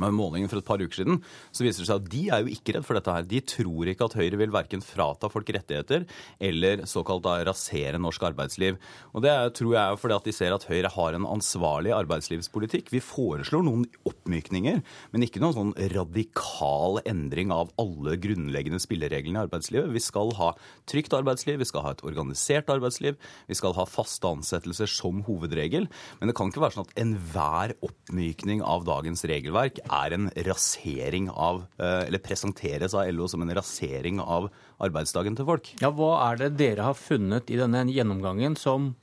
[0.00, 1.20] målingen for et par uker siden,
[1.54, 3.26] så viser det seg at de er jo ikke redd for dette her.
[3.28, 6.06] De tror ikke at Høyre vil verken frata folk rettigheter
[6.42, 8.78] eller såkalt da rasere norsk arbeidsliv.
[9.14, 12.90] Og det tror jeg er fordi at de ser at Høyre har en ansvarlig arbeidslivspolitikk.
[12.94, 19.44] Vi foreslår noen oppmykninger, men ikke noen sånn radikal endring av alle grunnleggende spillereglene i
[19.46, 19.92] arbeidslivet.
[19.94, 20.52] Vi skal ha
[20.90, 23.18] trygt arbeidsliv, vi skal ha et organisert arbeidsliv,
[23.48, 25.88] vi skal ha faste ansettelser som hovedregel.
[26.20, 31.28] Men det kan ikke være sånn at enhver oppmykning av dagens regelverk er en rasering
[31.30, 34.50] av eh, Eller presenteres av LO som en rasering av
[34.84, 35.70] arbeidsdagen til folk.
[35.82, 38.94] Ja, Hva er det dere har funnet i denne gjennomgangen som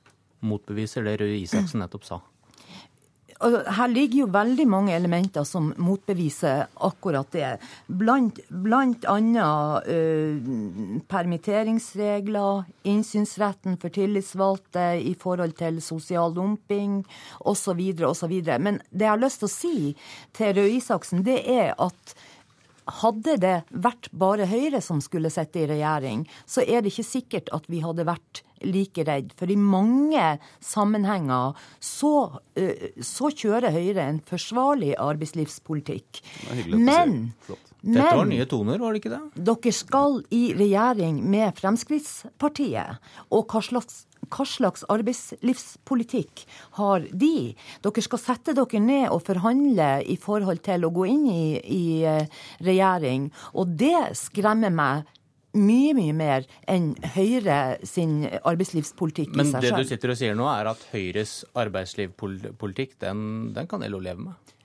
[0.42, 2.20] motbeviser det Røe Isaksen nettopp sa?
[3.42, 7.48] Her ligger jo veldig mange elementer som motbeviser akkurat det.
[7.86, 17.00] Blant, blant annet uh, permitteringsregler, innsynsretten for tillitsvalgte i forhold til sosial dumping
[17.40, 17.80] osv.
[18.08, 18.36] osv.
[18.62, 19.76] Men det jeg har lyst til å si
[20.36, 22.14] til Røe Isaksen, det er at
[23.02, 27.52] hadde det vært bare Høyre som skulle sitte i regjering, så er det ikke sikkert
[27.54, 29.32] at vi hadde vært like redd.
[29.38, 32.14] For i mange sammenhenger så,
[32.58, 36.22] uh, så kjører Høyre en forsvarlig arbeidslivspolitikk.
[36.70, 37.18] Men, men
[37.82, 39.22] Dette var nye toner, var det ikke det?
[39.50, 43.02] Dere skal i regjering med Fremskrittspartiet.
[43.34, 46.44] Og hva slags hva slags arbeidslivspolitikk
[46.78, 47.54] har de?
[47.84, 51.82] Dere skal sette dere ned og forhandle i forhold til å gå inn i, i
[52.06, 53.30] eh, regjering.
[53.58, 55.08] Og det skremmer meg
[55.58, 59.68] mye, mye mer enn Høyre sin arbeidslivspolitikk Men i seg selv.
[59.74, 64.00] Men det du sitter og sier nå, er at Høyres arbeidslivspolitikk, den, den kan LO
[64.02, 64.56] leve med?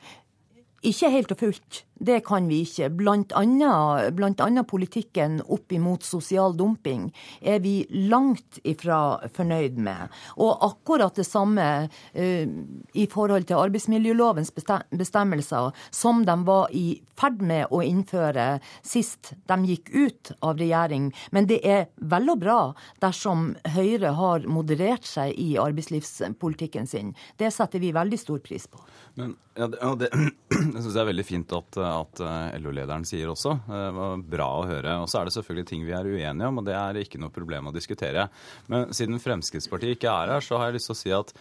[0.88, 1.84] Ikke helt og fullt.
[2.00, 2.90] Det kan vi ikke.
[2.94, 7.08] Blant annet, blant annet politikken opp imot sosial dumping
[7.42, 7.80] er vi
[8.10, 10.14] langt ifra fornøyd med.
[10.38, 12.46] Og akkurat det samme uh,
[12.94, 14.54] i forhold til arbeidsmiljølovens
[14.92, 16.88] bestemmelser, som de var i
[17.18, 21.10] ferd med å innføre sist de gikk ut av regjering.
[21.32, 22.60] Men det er vel og bra
[23.04, 27.14] dersom Høyre har moderert seg i arbeidslivspolitikken sin.
[27.38, 28.82] Det setter vi veldig stor pris på.
[29.18, 30.10] Men ja, det, det,
[30.74, 33.56] det syns jeg er veldig fint at, at eh, LO-lederen sier også.
[33.68, 34.98] Det var bra å høre.
[35.04, 37.34] Og så er det selvfølgelig ting vi er uenige om, og det er ikke noe
[37.34, 38.28] problem å diskutere.
[38.72, 41.34] Men siden Fremskrittspartiet ikke er her, så har jeg lyst til å si at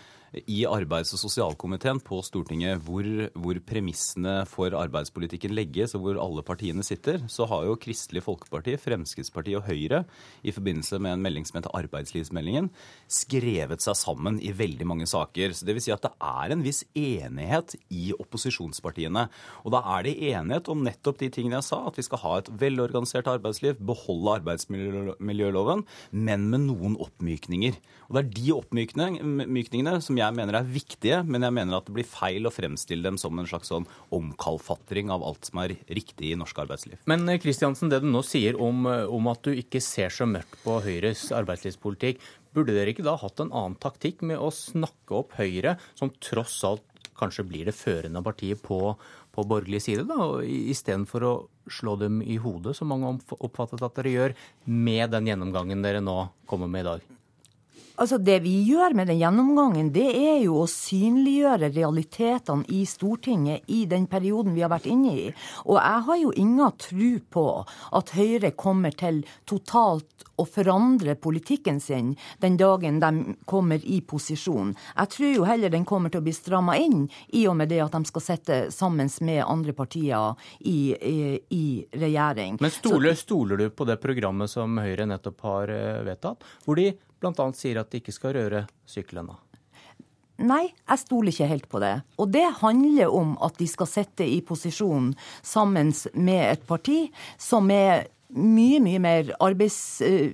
[0.44, 6.44] i arbeids- og sosialkomiteen på Stortinget, hvor, hvor, premissene for arbeidspolitikken legges, og hvor alle
[6.44, 10.02] partiene sitter, så har jo Kristelig Folkeparti, Fremskrittspartiet og Høyre
[10.44, 12.68] i forbindelse med en melding som heter Arbeidslivsmeldingen,
[13.08, 15.56] skrevet seg sammen i veldig mange saker.
[15.56, 19.26] Så det vil si at det er en viss enighet i opposisjonspartiene.
[19.64, 22.36] Og da er det enighet om nettopp de tingene jeg sa, at vi skal ha
[22.42, 27.80] et velorganisert arbeidsliv, beholde arbeidsmiljøloven, men med noen oppmykninger.
[28.06, 31.94] Og det er de oppmykningene som jeg mener er viktige, men jeg mener at det
[31.94, 33.86] blir feil å fremstille dem som en slags sånn
[34.16, 36.98] omkalfatring av alt som er riktig i norsk arbeidsliv.
[37.06, 40.80] Men Kristiansen, det du nå sier om, om at du ikke ser så mørkt på
[40.82, 42.24] Høyres arbeidslivspolitikk,
[42.56, 46.58] burde dere ikke da hatt en annen taktikk med å snakke opp Høyre, som tross
[46.66, 46.84] alt
[47.16, 48.78] kanskje blir det førende partiet på,
[49.32, 51.34] på borgerlig side, da, istedenfor å
[51.72, 56.18] slå dem i hodet, som mange oppfattet at dere gjør, med den gjennomgangen dere nå
[56.48, 57.06] kommer med i dag?
[57.96, 63.64] Altså Det vi gjør med den gjennomgangen, det er jo å synliggjøre realitetene i Stortinget
[63.72, 65.26] i den perioden vi har vært inne i.
[65.64, 67.46] Og jeg har jo ingen tru på
[67.96, 72.12] at Høyre kommer til totalt å forandre politikken sin
[72.42, 74.74] den dagen de kommer i posisjon.
[74.96, 77.80] Jeg tror jo heller den kommer til å bli stramma inn, i og med det
[77.84, 81.18] at de skal sitte sammen med andre partier i, i,
[81.56, 81.64] i
[81.96, 82.58] regjering.
[82.60, 86.90] Men stoler, stoler du på det programmet som Høyre nettopp har eh, vedtatt, hvor de
[87.20, 87.50] bl.a.
[87.56, 89.32] sier at de ikke skal røre sykkelen?
[90.36, 91.94] Nei, jeg stoler ikke helt på det.
[92.20, 97.06] Og det handler om at de skal sitte i posisjon sammen med et parti
[97.40, 100.32] som er mye, mye mer arbeids, uh,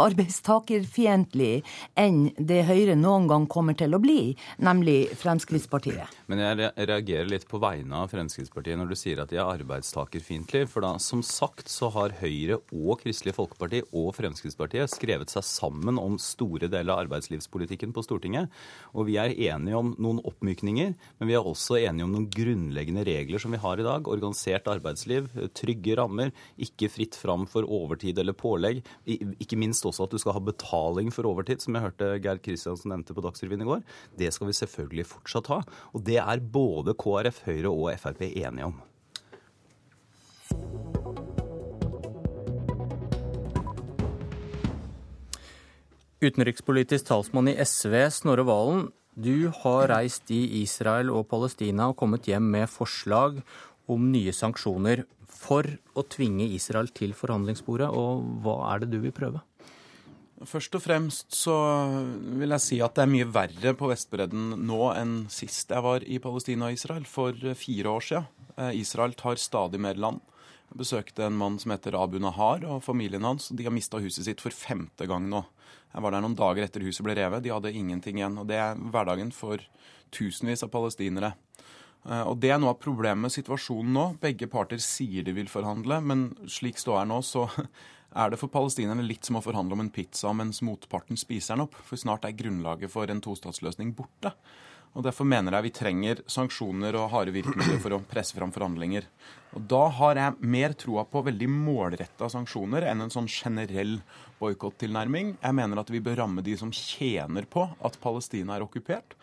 [0.00, 1.62] arbeidstakerfiendtlig
[1.98, 6.10] enn det Høyre noen gang kommer til å bli, nemlig Fremskrittspartiet.
[6.30, 10.68] Men jeg reagerer litt på vegne av Fremskrittspartiet når du sier at de er arbeidstakerfiendtlige.
[10.70, 15.98] For da, som sagt, så har Høyre og Kristelig Folkeparti og Fremskrittspartiet skrevet seg sammen
[16.00, 18.50] om store deler av arbeidslivspolitikken på Stortinget.
[18.94, 23.04] Og vi er enige om noen oppmykninger, men vi er også enige om noen grunnleggende
[23.06, 24.08] regler som vi har i dag.
[24.10, 28.82] Organisert arbeidsliv, trygge rammer, ikke fritt fram for overtid eller pålegg.
[29.06, 32.90] Ikke minst også at du skal ha betaling for overtid, som jeg hørte Geir Kristiansen
[32.90, 33.82] nevnte på Dagsrevyen i går.
[34.18, 35.62] Det skal vi selvfølgelig fortsatt ha.
[35.94, 38.80] Og det er både KrF, Høyre og Frp enige om.
[46.20, 48.90] Utenrikspolitisk talsmann i SV, Snorre Valen.
[49.16, 53.40] Du har reist i Israel og Palestina og kommet hjem med forslag
[53.90, 55.06] om nye sanksjoner
[55.40, 59.40] for å tvinge Israel til forhandlingsbordet, og hva er det du vil prøve?
[60.48, 61.54] Først og fremst så
[62.40, 66.04] vil jeg si at det er mye verre på Vestbredden nå enn sist jeg var
[66.08, 68.28] i Palestina og Israel, for fire år siden.
[68.56, 70.22] Eh, Israel tar stadig mer land.
[70.70, 73.50] Jeg besøkte en mann som heter Abu Nahar og familien hans.
[73.52, 75.42] De har mista huset sitt for femte gang nå.
[75.90, 77.42] Jeg var der noen dager etter huset ble revet.
[77.44, 78.38] De hadde ingenting igjen.
[78.38, 79.60] Og det er hverdagen for
[80.14, 81.34] tusenvis av palestinere.
[82.08, 84.06] Eh, og Det er noe av problemet med situasjonen nå.
[84.22, 87.46] Begge parter sier de vil forhandle, men slik står er nå, så
[88.20, 91.68] er det for palestinerne litt som å forhandle om en pizza mens motparten spiser den
[91.68, 91.78] opp.
[91.86, 94.34] For snart er grunnlaget for en tostatsløsning borte.
[94.90, 99.04] Og Derfor mener jeg vi trenger sanksjoner og harde virkemidler for å presse fram forhandlinger.
[99.54, 104.00] Og Da har jeg mer troa på veldig målretta sanksjoner enn en sånn generell
[104.40, 105.36] boikottilnærming.
[105.38, 109.14] Jeg mener at vi bør ramme de som tjener på at Palestina er okkupert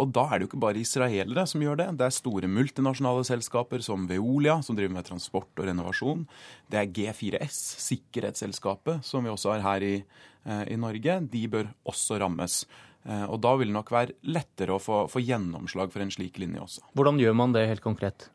[0.00, 1.88] Og da er det jo ikke bare israelere som gjør det.
[2.00, 6.24] Det er store multinasjonale selskaper som Veolia, som driver med transport og renovasjon.
[6.72, 9.96] Det er G4S, sikkerhetsselskapet, som vi også har her i,
[10.46, 11.20] eh, i Norge.
[11.28, 12.64] De bør også rammes.
[13.04, 16.38] Eh, og da vil det nok være lettere å få, få gjennomslag for en slik
[16.38, 16.86] linje også.
[16.94, 18.30] Hvordan gjør man det helt konkret?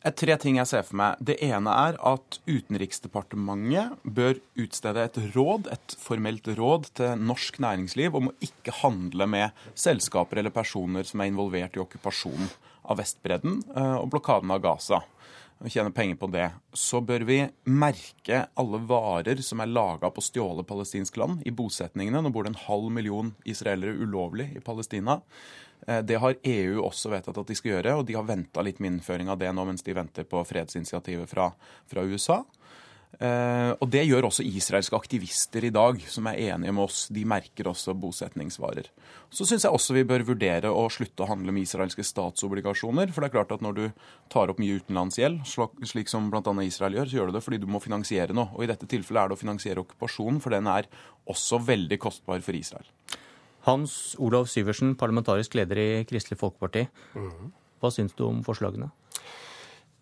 [0.00, 1.18] Er tre ting jeg ser for meg.
[1.20, 8.16] Det ene er at Utenriksdepartementet bør utstede et råd, et formelt råd til norsk næringsliv
[8.16, 12.48] om å ikke handle med selskaper eller personer som er involvert i okkupasjonen
[12.88, 15.02] av Vestbredden eh, og blokaden av Gaza.
[15.60, 16.48] Og tjene penger på det.
[16.72, 22.24] Så bør vi merke alle varer som er laga på stjålet palestinsk land i bosetningene.
[22.24, 25.20] Nå bor det en halv million israelere ulovlig i Palestina.
[25.86, 28.80] Eh, det har EU også vedtatt at de skal gjøre, og de har venta litt
[28.80, 31.50] med innføring av det nå mens de venter på fredsinitiativet fra,
[31.90, 32.42] fra USA.
[33.18, 37.08] Eh, og Det gjør også israelske aktivister i dag, som er enige med oss.
[37.12, 38.86] De merker også bosetningsvarer.
[39.30, 43.12] Så syns jeg også vi bør vurdere å slutte å handle med israelske statsobligasjoner.
[43.12, 43.84] For det er klart at når du
[44.32, 46.54] tar opp mye utenlandsgjeld, slik som bl.a.
[46.64, 48.54] Israel gjør, så gjør du det fordi du må finansiere noe.
[48.54, 50.88] Og i dette tilfellet er det å finansiere okkupasjonen, for den er
[51.30, 52.88] også veldig kostbar for Israel.
[53.66, 56.86] Hans Olav Syversen, parlamentarisk leder i Kristelig Folkeparti.
[57.80, 58.90] Hva syns du om forslagene?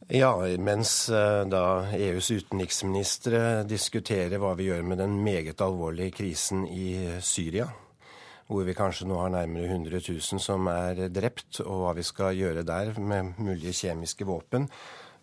[0.08, 0.30] Ja,
[0.64, 1.62] mens eh, da
[1.92, 7.66] EUs utenriksministre diskuterer hva vi gjør med den meget alvorlige krisen i Syria,
[8.48, 12.38] hvor vi kanskje nå har nærmere 100 000 som er drept, og hva vi skal
[12.38, 14.70] gjøre der med mulige kjemiske våpen,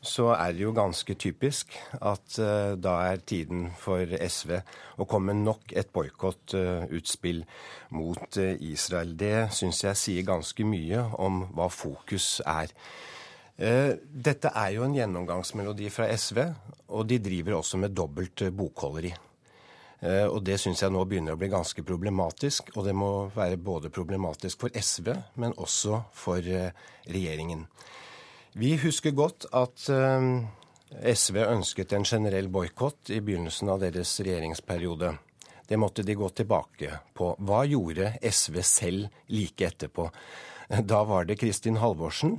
[0.06, 4.60] så er det jo ganske typisk at uh, da er tiden for SV
[5.02, 7.66] å komme nok et boikottutspill uh,
[7.98, 9.16] mot uh, Israel.
[9.18, 12.72] Det syns jeg sier ganske mye om hva fokus er.
[13.56, 16.42] dette er jo en gjennomgangsmelodi fra SV,
[16.92, 19.14] og de driver også med dobbelt bokholderi.
[20.04, 22.74] Og det syns jeg nå begynner å bli ganske problematisk.
[22.76, 25.08] Og det må være både problematisk for SV,
[25.40, 27.64] men også for regjeringen.
[28.58, 30.26] Vi husker godt at eh,
[31.12, 35.10] SV ønsket en generell boikott i begynnelsen av deres regjeringsperiode.
[35.68, 37.34] Det måtte de gå tilbake på.
[37.36, 40.08] Hva gjorde SV selv like etterpå?
[40.88, 42.38] Da var det Kristin Halvorsen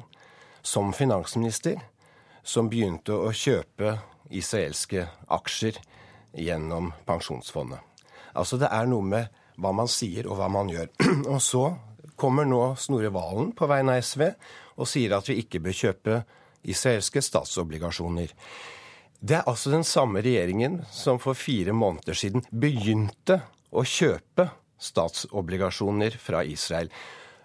[0.65, 1.85] som finansminister
[2.41, 3.99] som begynte å kjøpe
[4.33, 5.77] israelske aksjer
[6.33, 7.85] gjennom pensjonsfondet.
[8.33, 10.89] Altså det er noe med hva man sier og hva man gjør.
[11.35, 11.67] Og så
[12.17, 14.31] kommer nå Snorre Valen på vegne av SV
[14.77, 16.20] og sier at vi ikke bør kjøpe
[16.66, 18.32] israelske statsobligasjoner.
[19.20, 23.40] Det er altså den samme regjeringen som for fire måneder siden begynte
[23.73, 24.51] å kjøpe
[24.82, 26.90] statsobligasjoner fra Israel.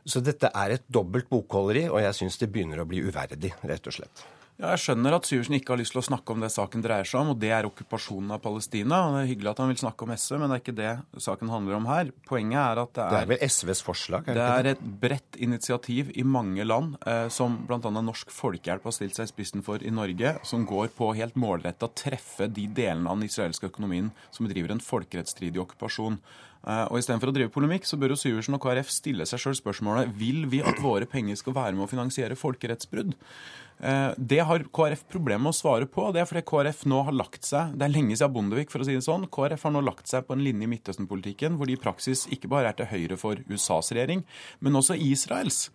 [0.03, 3.87] Så dette er et dobbelt bokholderi, og jeg syns det begynner å bli uverdig, rett
[3.87, 4.23] og slett.
[4.59, 7.07] Ja, jeg skjønner at Syversen ikke har lyst til å snakke om det saken dreier
[7.07, 8.99] seg om, og det er okkupasjonen av Palestina.
[9.07, 11.23] og Det er hyggelig at han vil snakke om SV, men det er ikke det
[11.25, 12.11] saken handler om her.
[12.29, 14.29] Poenget er at det er Det er vel SVs forslag?
[14.29, 17.79] Er det, det er et bredt initiativ i mange land, eh, som bl.a.
[18.01, 21.89] Norsk Folkehjelp har stilt seg i spissen for i Norge, som går på helt målretta
[21.97, 26.21] treffe de delene av den israelske økonomien som driver en folkerettsstridig okkupasjon.
[26.61, 29.57] Eh, og Istedenfor å drive polemikk, så bør jo Syversen og KrF stille seg sjøl
[29.57, 33.15] spørsmålet vil vi at våre penger skal være med å finansiere folkerettsbrudd.
[33.81, 36.11] Eh, det har KrF problemer med å svare på.
[36.13, 38.87] Det er fordi KrF nå har lagt seg Det er lenge siden Bondevik, for å
[38.87, 39.25] si det sånn.
[39.25, 42.51] KrF har nå lagt seg på en linje i Midtøsten-politikken hvor de i praksis ikke
[42.51, 44.21] bare er til høyre for USAs regjering,
[44.61, 45.69] men også Israels.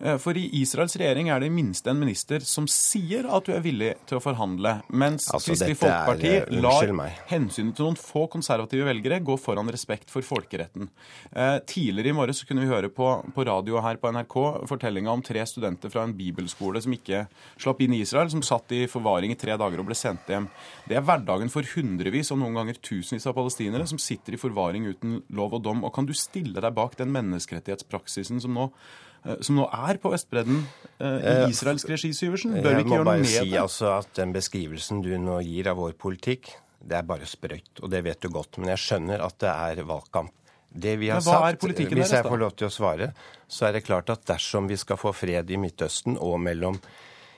[0.00, 3.64] Eh, for i Israels regjering er det minste en minister som sier at du er
[3.64, 8.24] villig til å forhandle, mens altså, Kristelig Folkeparti er, uh, lar hensynet til noen få
[8.32, 10.88] konservative velgere gå foran respekt for folkeretten.
[11.32, 14.38] Eh, tidligere i morges kunne vi høre på, på radio her på NRK
[14.70, 17.26] fortellinga om tre studenter fra en bibelskole som ikke
[17.60, 20.48] slapp inn i Israel, som satt i forvaring i tre dager og ble sendt hjem.
[20.88, 24.88] Det er hverdagen for hundrevis og noen ganger tusenvis av palestinere som sitter i forvaring
[24.88, 25.84] uten lov og dom.
[25.84, 29.09] Og kan du stille deg bak den menneskerettighetspraksisen som nå Eh,
[29.44, 32.56] som nå er på Vestbredden eh, i eh, israelsk regi, Syversen?
[32.56, 33.34] Bør vi ikke gjøre noe med det?
[33.34, 36.96] Jeg må bare si altså at Den beskrivelsen du nå gir av vår politikk, det
[37.00, 37.82] er bare sprøyt.
[37.82, 38.56] Og det vet du godt.
[38.60, 40.32] Men jeg skjønner at det er valgkamp.
[40.70, 43.10] Det vi har sagt, Hvis jeg får lov til å svare,
[43.50, 46.78] så er det klart at dersom vi skal få fred i Midtøsten og mellom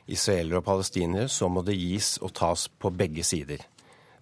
[0.07, 3.65] israelere og palestinere, så må det gis og tas på begge sider.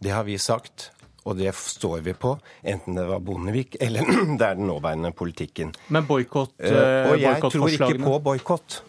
[0.01, 0.93] Det har vi sagt.
[1.29, 2.35] Og det står vi på,
[2.65, 4.07] enten det var Bondevik eller
[4.39, 5.75] det er den nåværende politikken.
[5.89, 8.83] Men boikott uh, Og jeg tror ikke på boikott.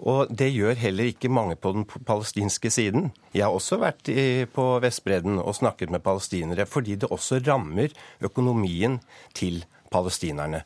[0.00, 3.10] Og det gjør heller ikke mange på den palestinske siden.
[3.36, 7.92] Jeg har også vært i, på Vestbredden og snakket med palestinere, fordi det også rammer
[8.24, 8.96] økonomien
[9.36, 9.60] til
[9.92, 10.62] palestinerne.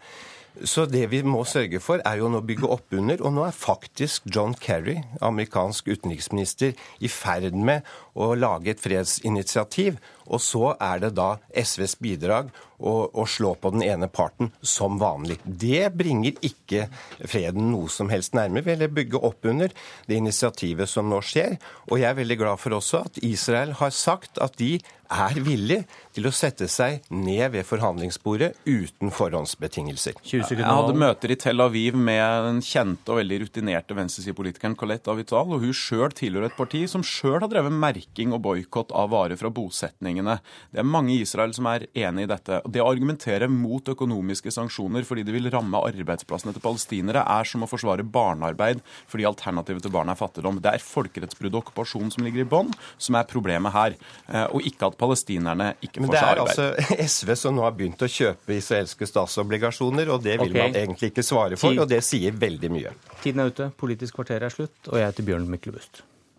[0.62, 3.18] Så det vi må sørge for, er jo nå å bygge opp under.
[3.26, 7.82] Og nå er faktisk John Kerry, amerikansk utenriksminister, i ferd med
[8.14, 9.98] å lage et fredsinitiativ.
[10.24, 14.96] Og så er det da SVs bidrag å, å, slå på den ene parten som
[15.00, 15.36] vanlig.
[15.44, 16.86] Det bringer ikke
[17.28, 18.64] freden noe som helst nærmere.
[18.66, 19.72] Vi vil bygge opp under
[20.08, 21.58] det initiativet som nå skjer.
[21.90, 24.78] Og jeg er veldig glad for også at Israel har sagt at de
[25.14, 25.82] er villig
[26.16, 30.16] til å sette seg ned ved forhandlingsbordet uten forhåndsbetingelser.
[30.24, 35.52] Jeg hadde møter i Tel Aviv med den kjente og veldig rutinerte venstresidepolitikeren Colette Avital,
[35.52, 39.36] og hun sjøl tilhører et parti som sjøl har drevet merking og boikott av varer
[39.36, 40.38] fra bosetningene.
[40.70, 42.60] Det er mange i Israel som er enig i dette.
[42.66, 47.64] Det å argumentere mot økonomiske sanksjoner fordi det vil ramme arbeidsplassene til palestinere, er som
[47.64, 50.60] å forsvare barnearbeid fordi alternativet til barn er fattigdom.
[50.60, 53.96] Det er folkerettsbrudd og okkupasjon som ligger i bånn, som er problemet her.
[54.28, 56.40] Eh, og ikke at palestinerne ikke får seg arbeid.
[56.40, 60.38] Men det er altså SV som nå har begynt å kjøpe israelske statsobligasjoner, og det
[60.40, 60.60] vil okay.
[60.60, 62.96] man egentlig ikke svare for, og det sier veldig mye.
[63.22, 66.04] Tiden er ute, Politisk kvarter er slutt, og jeg heter Bjørn Myklebust.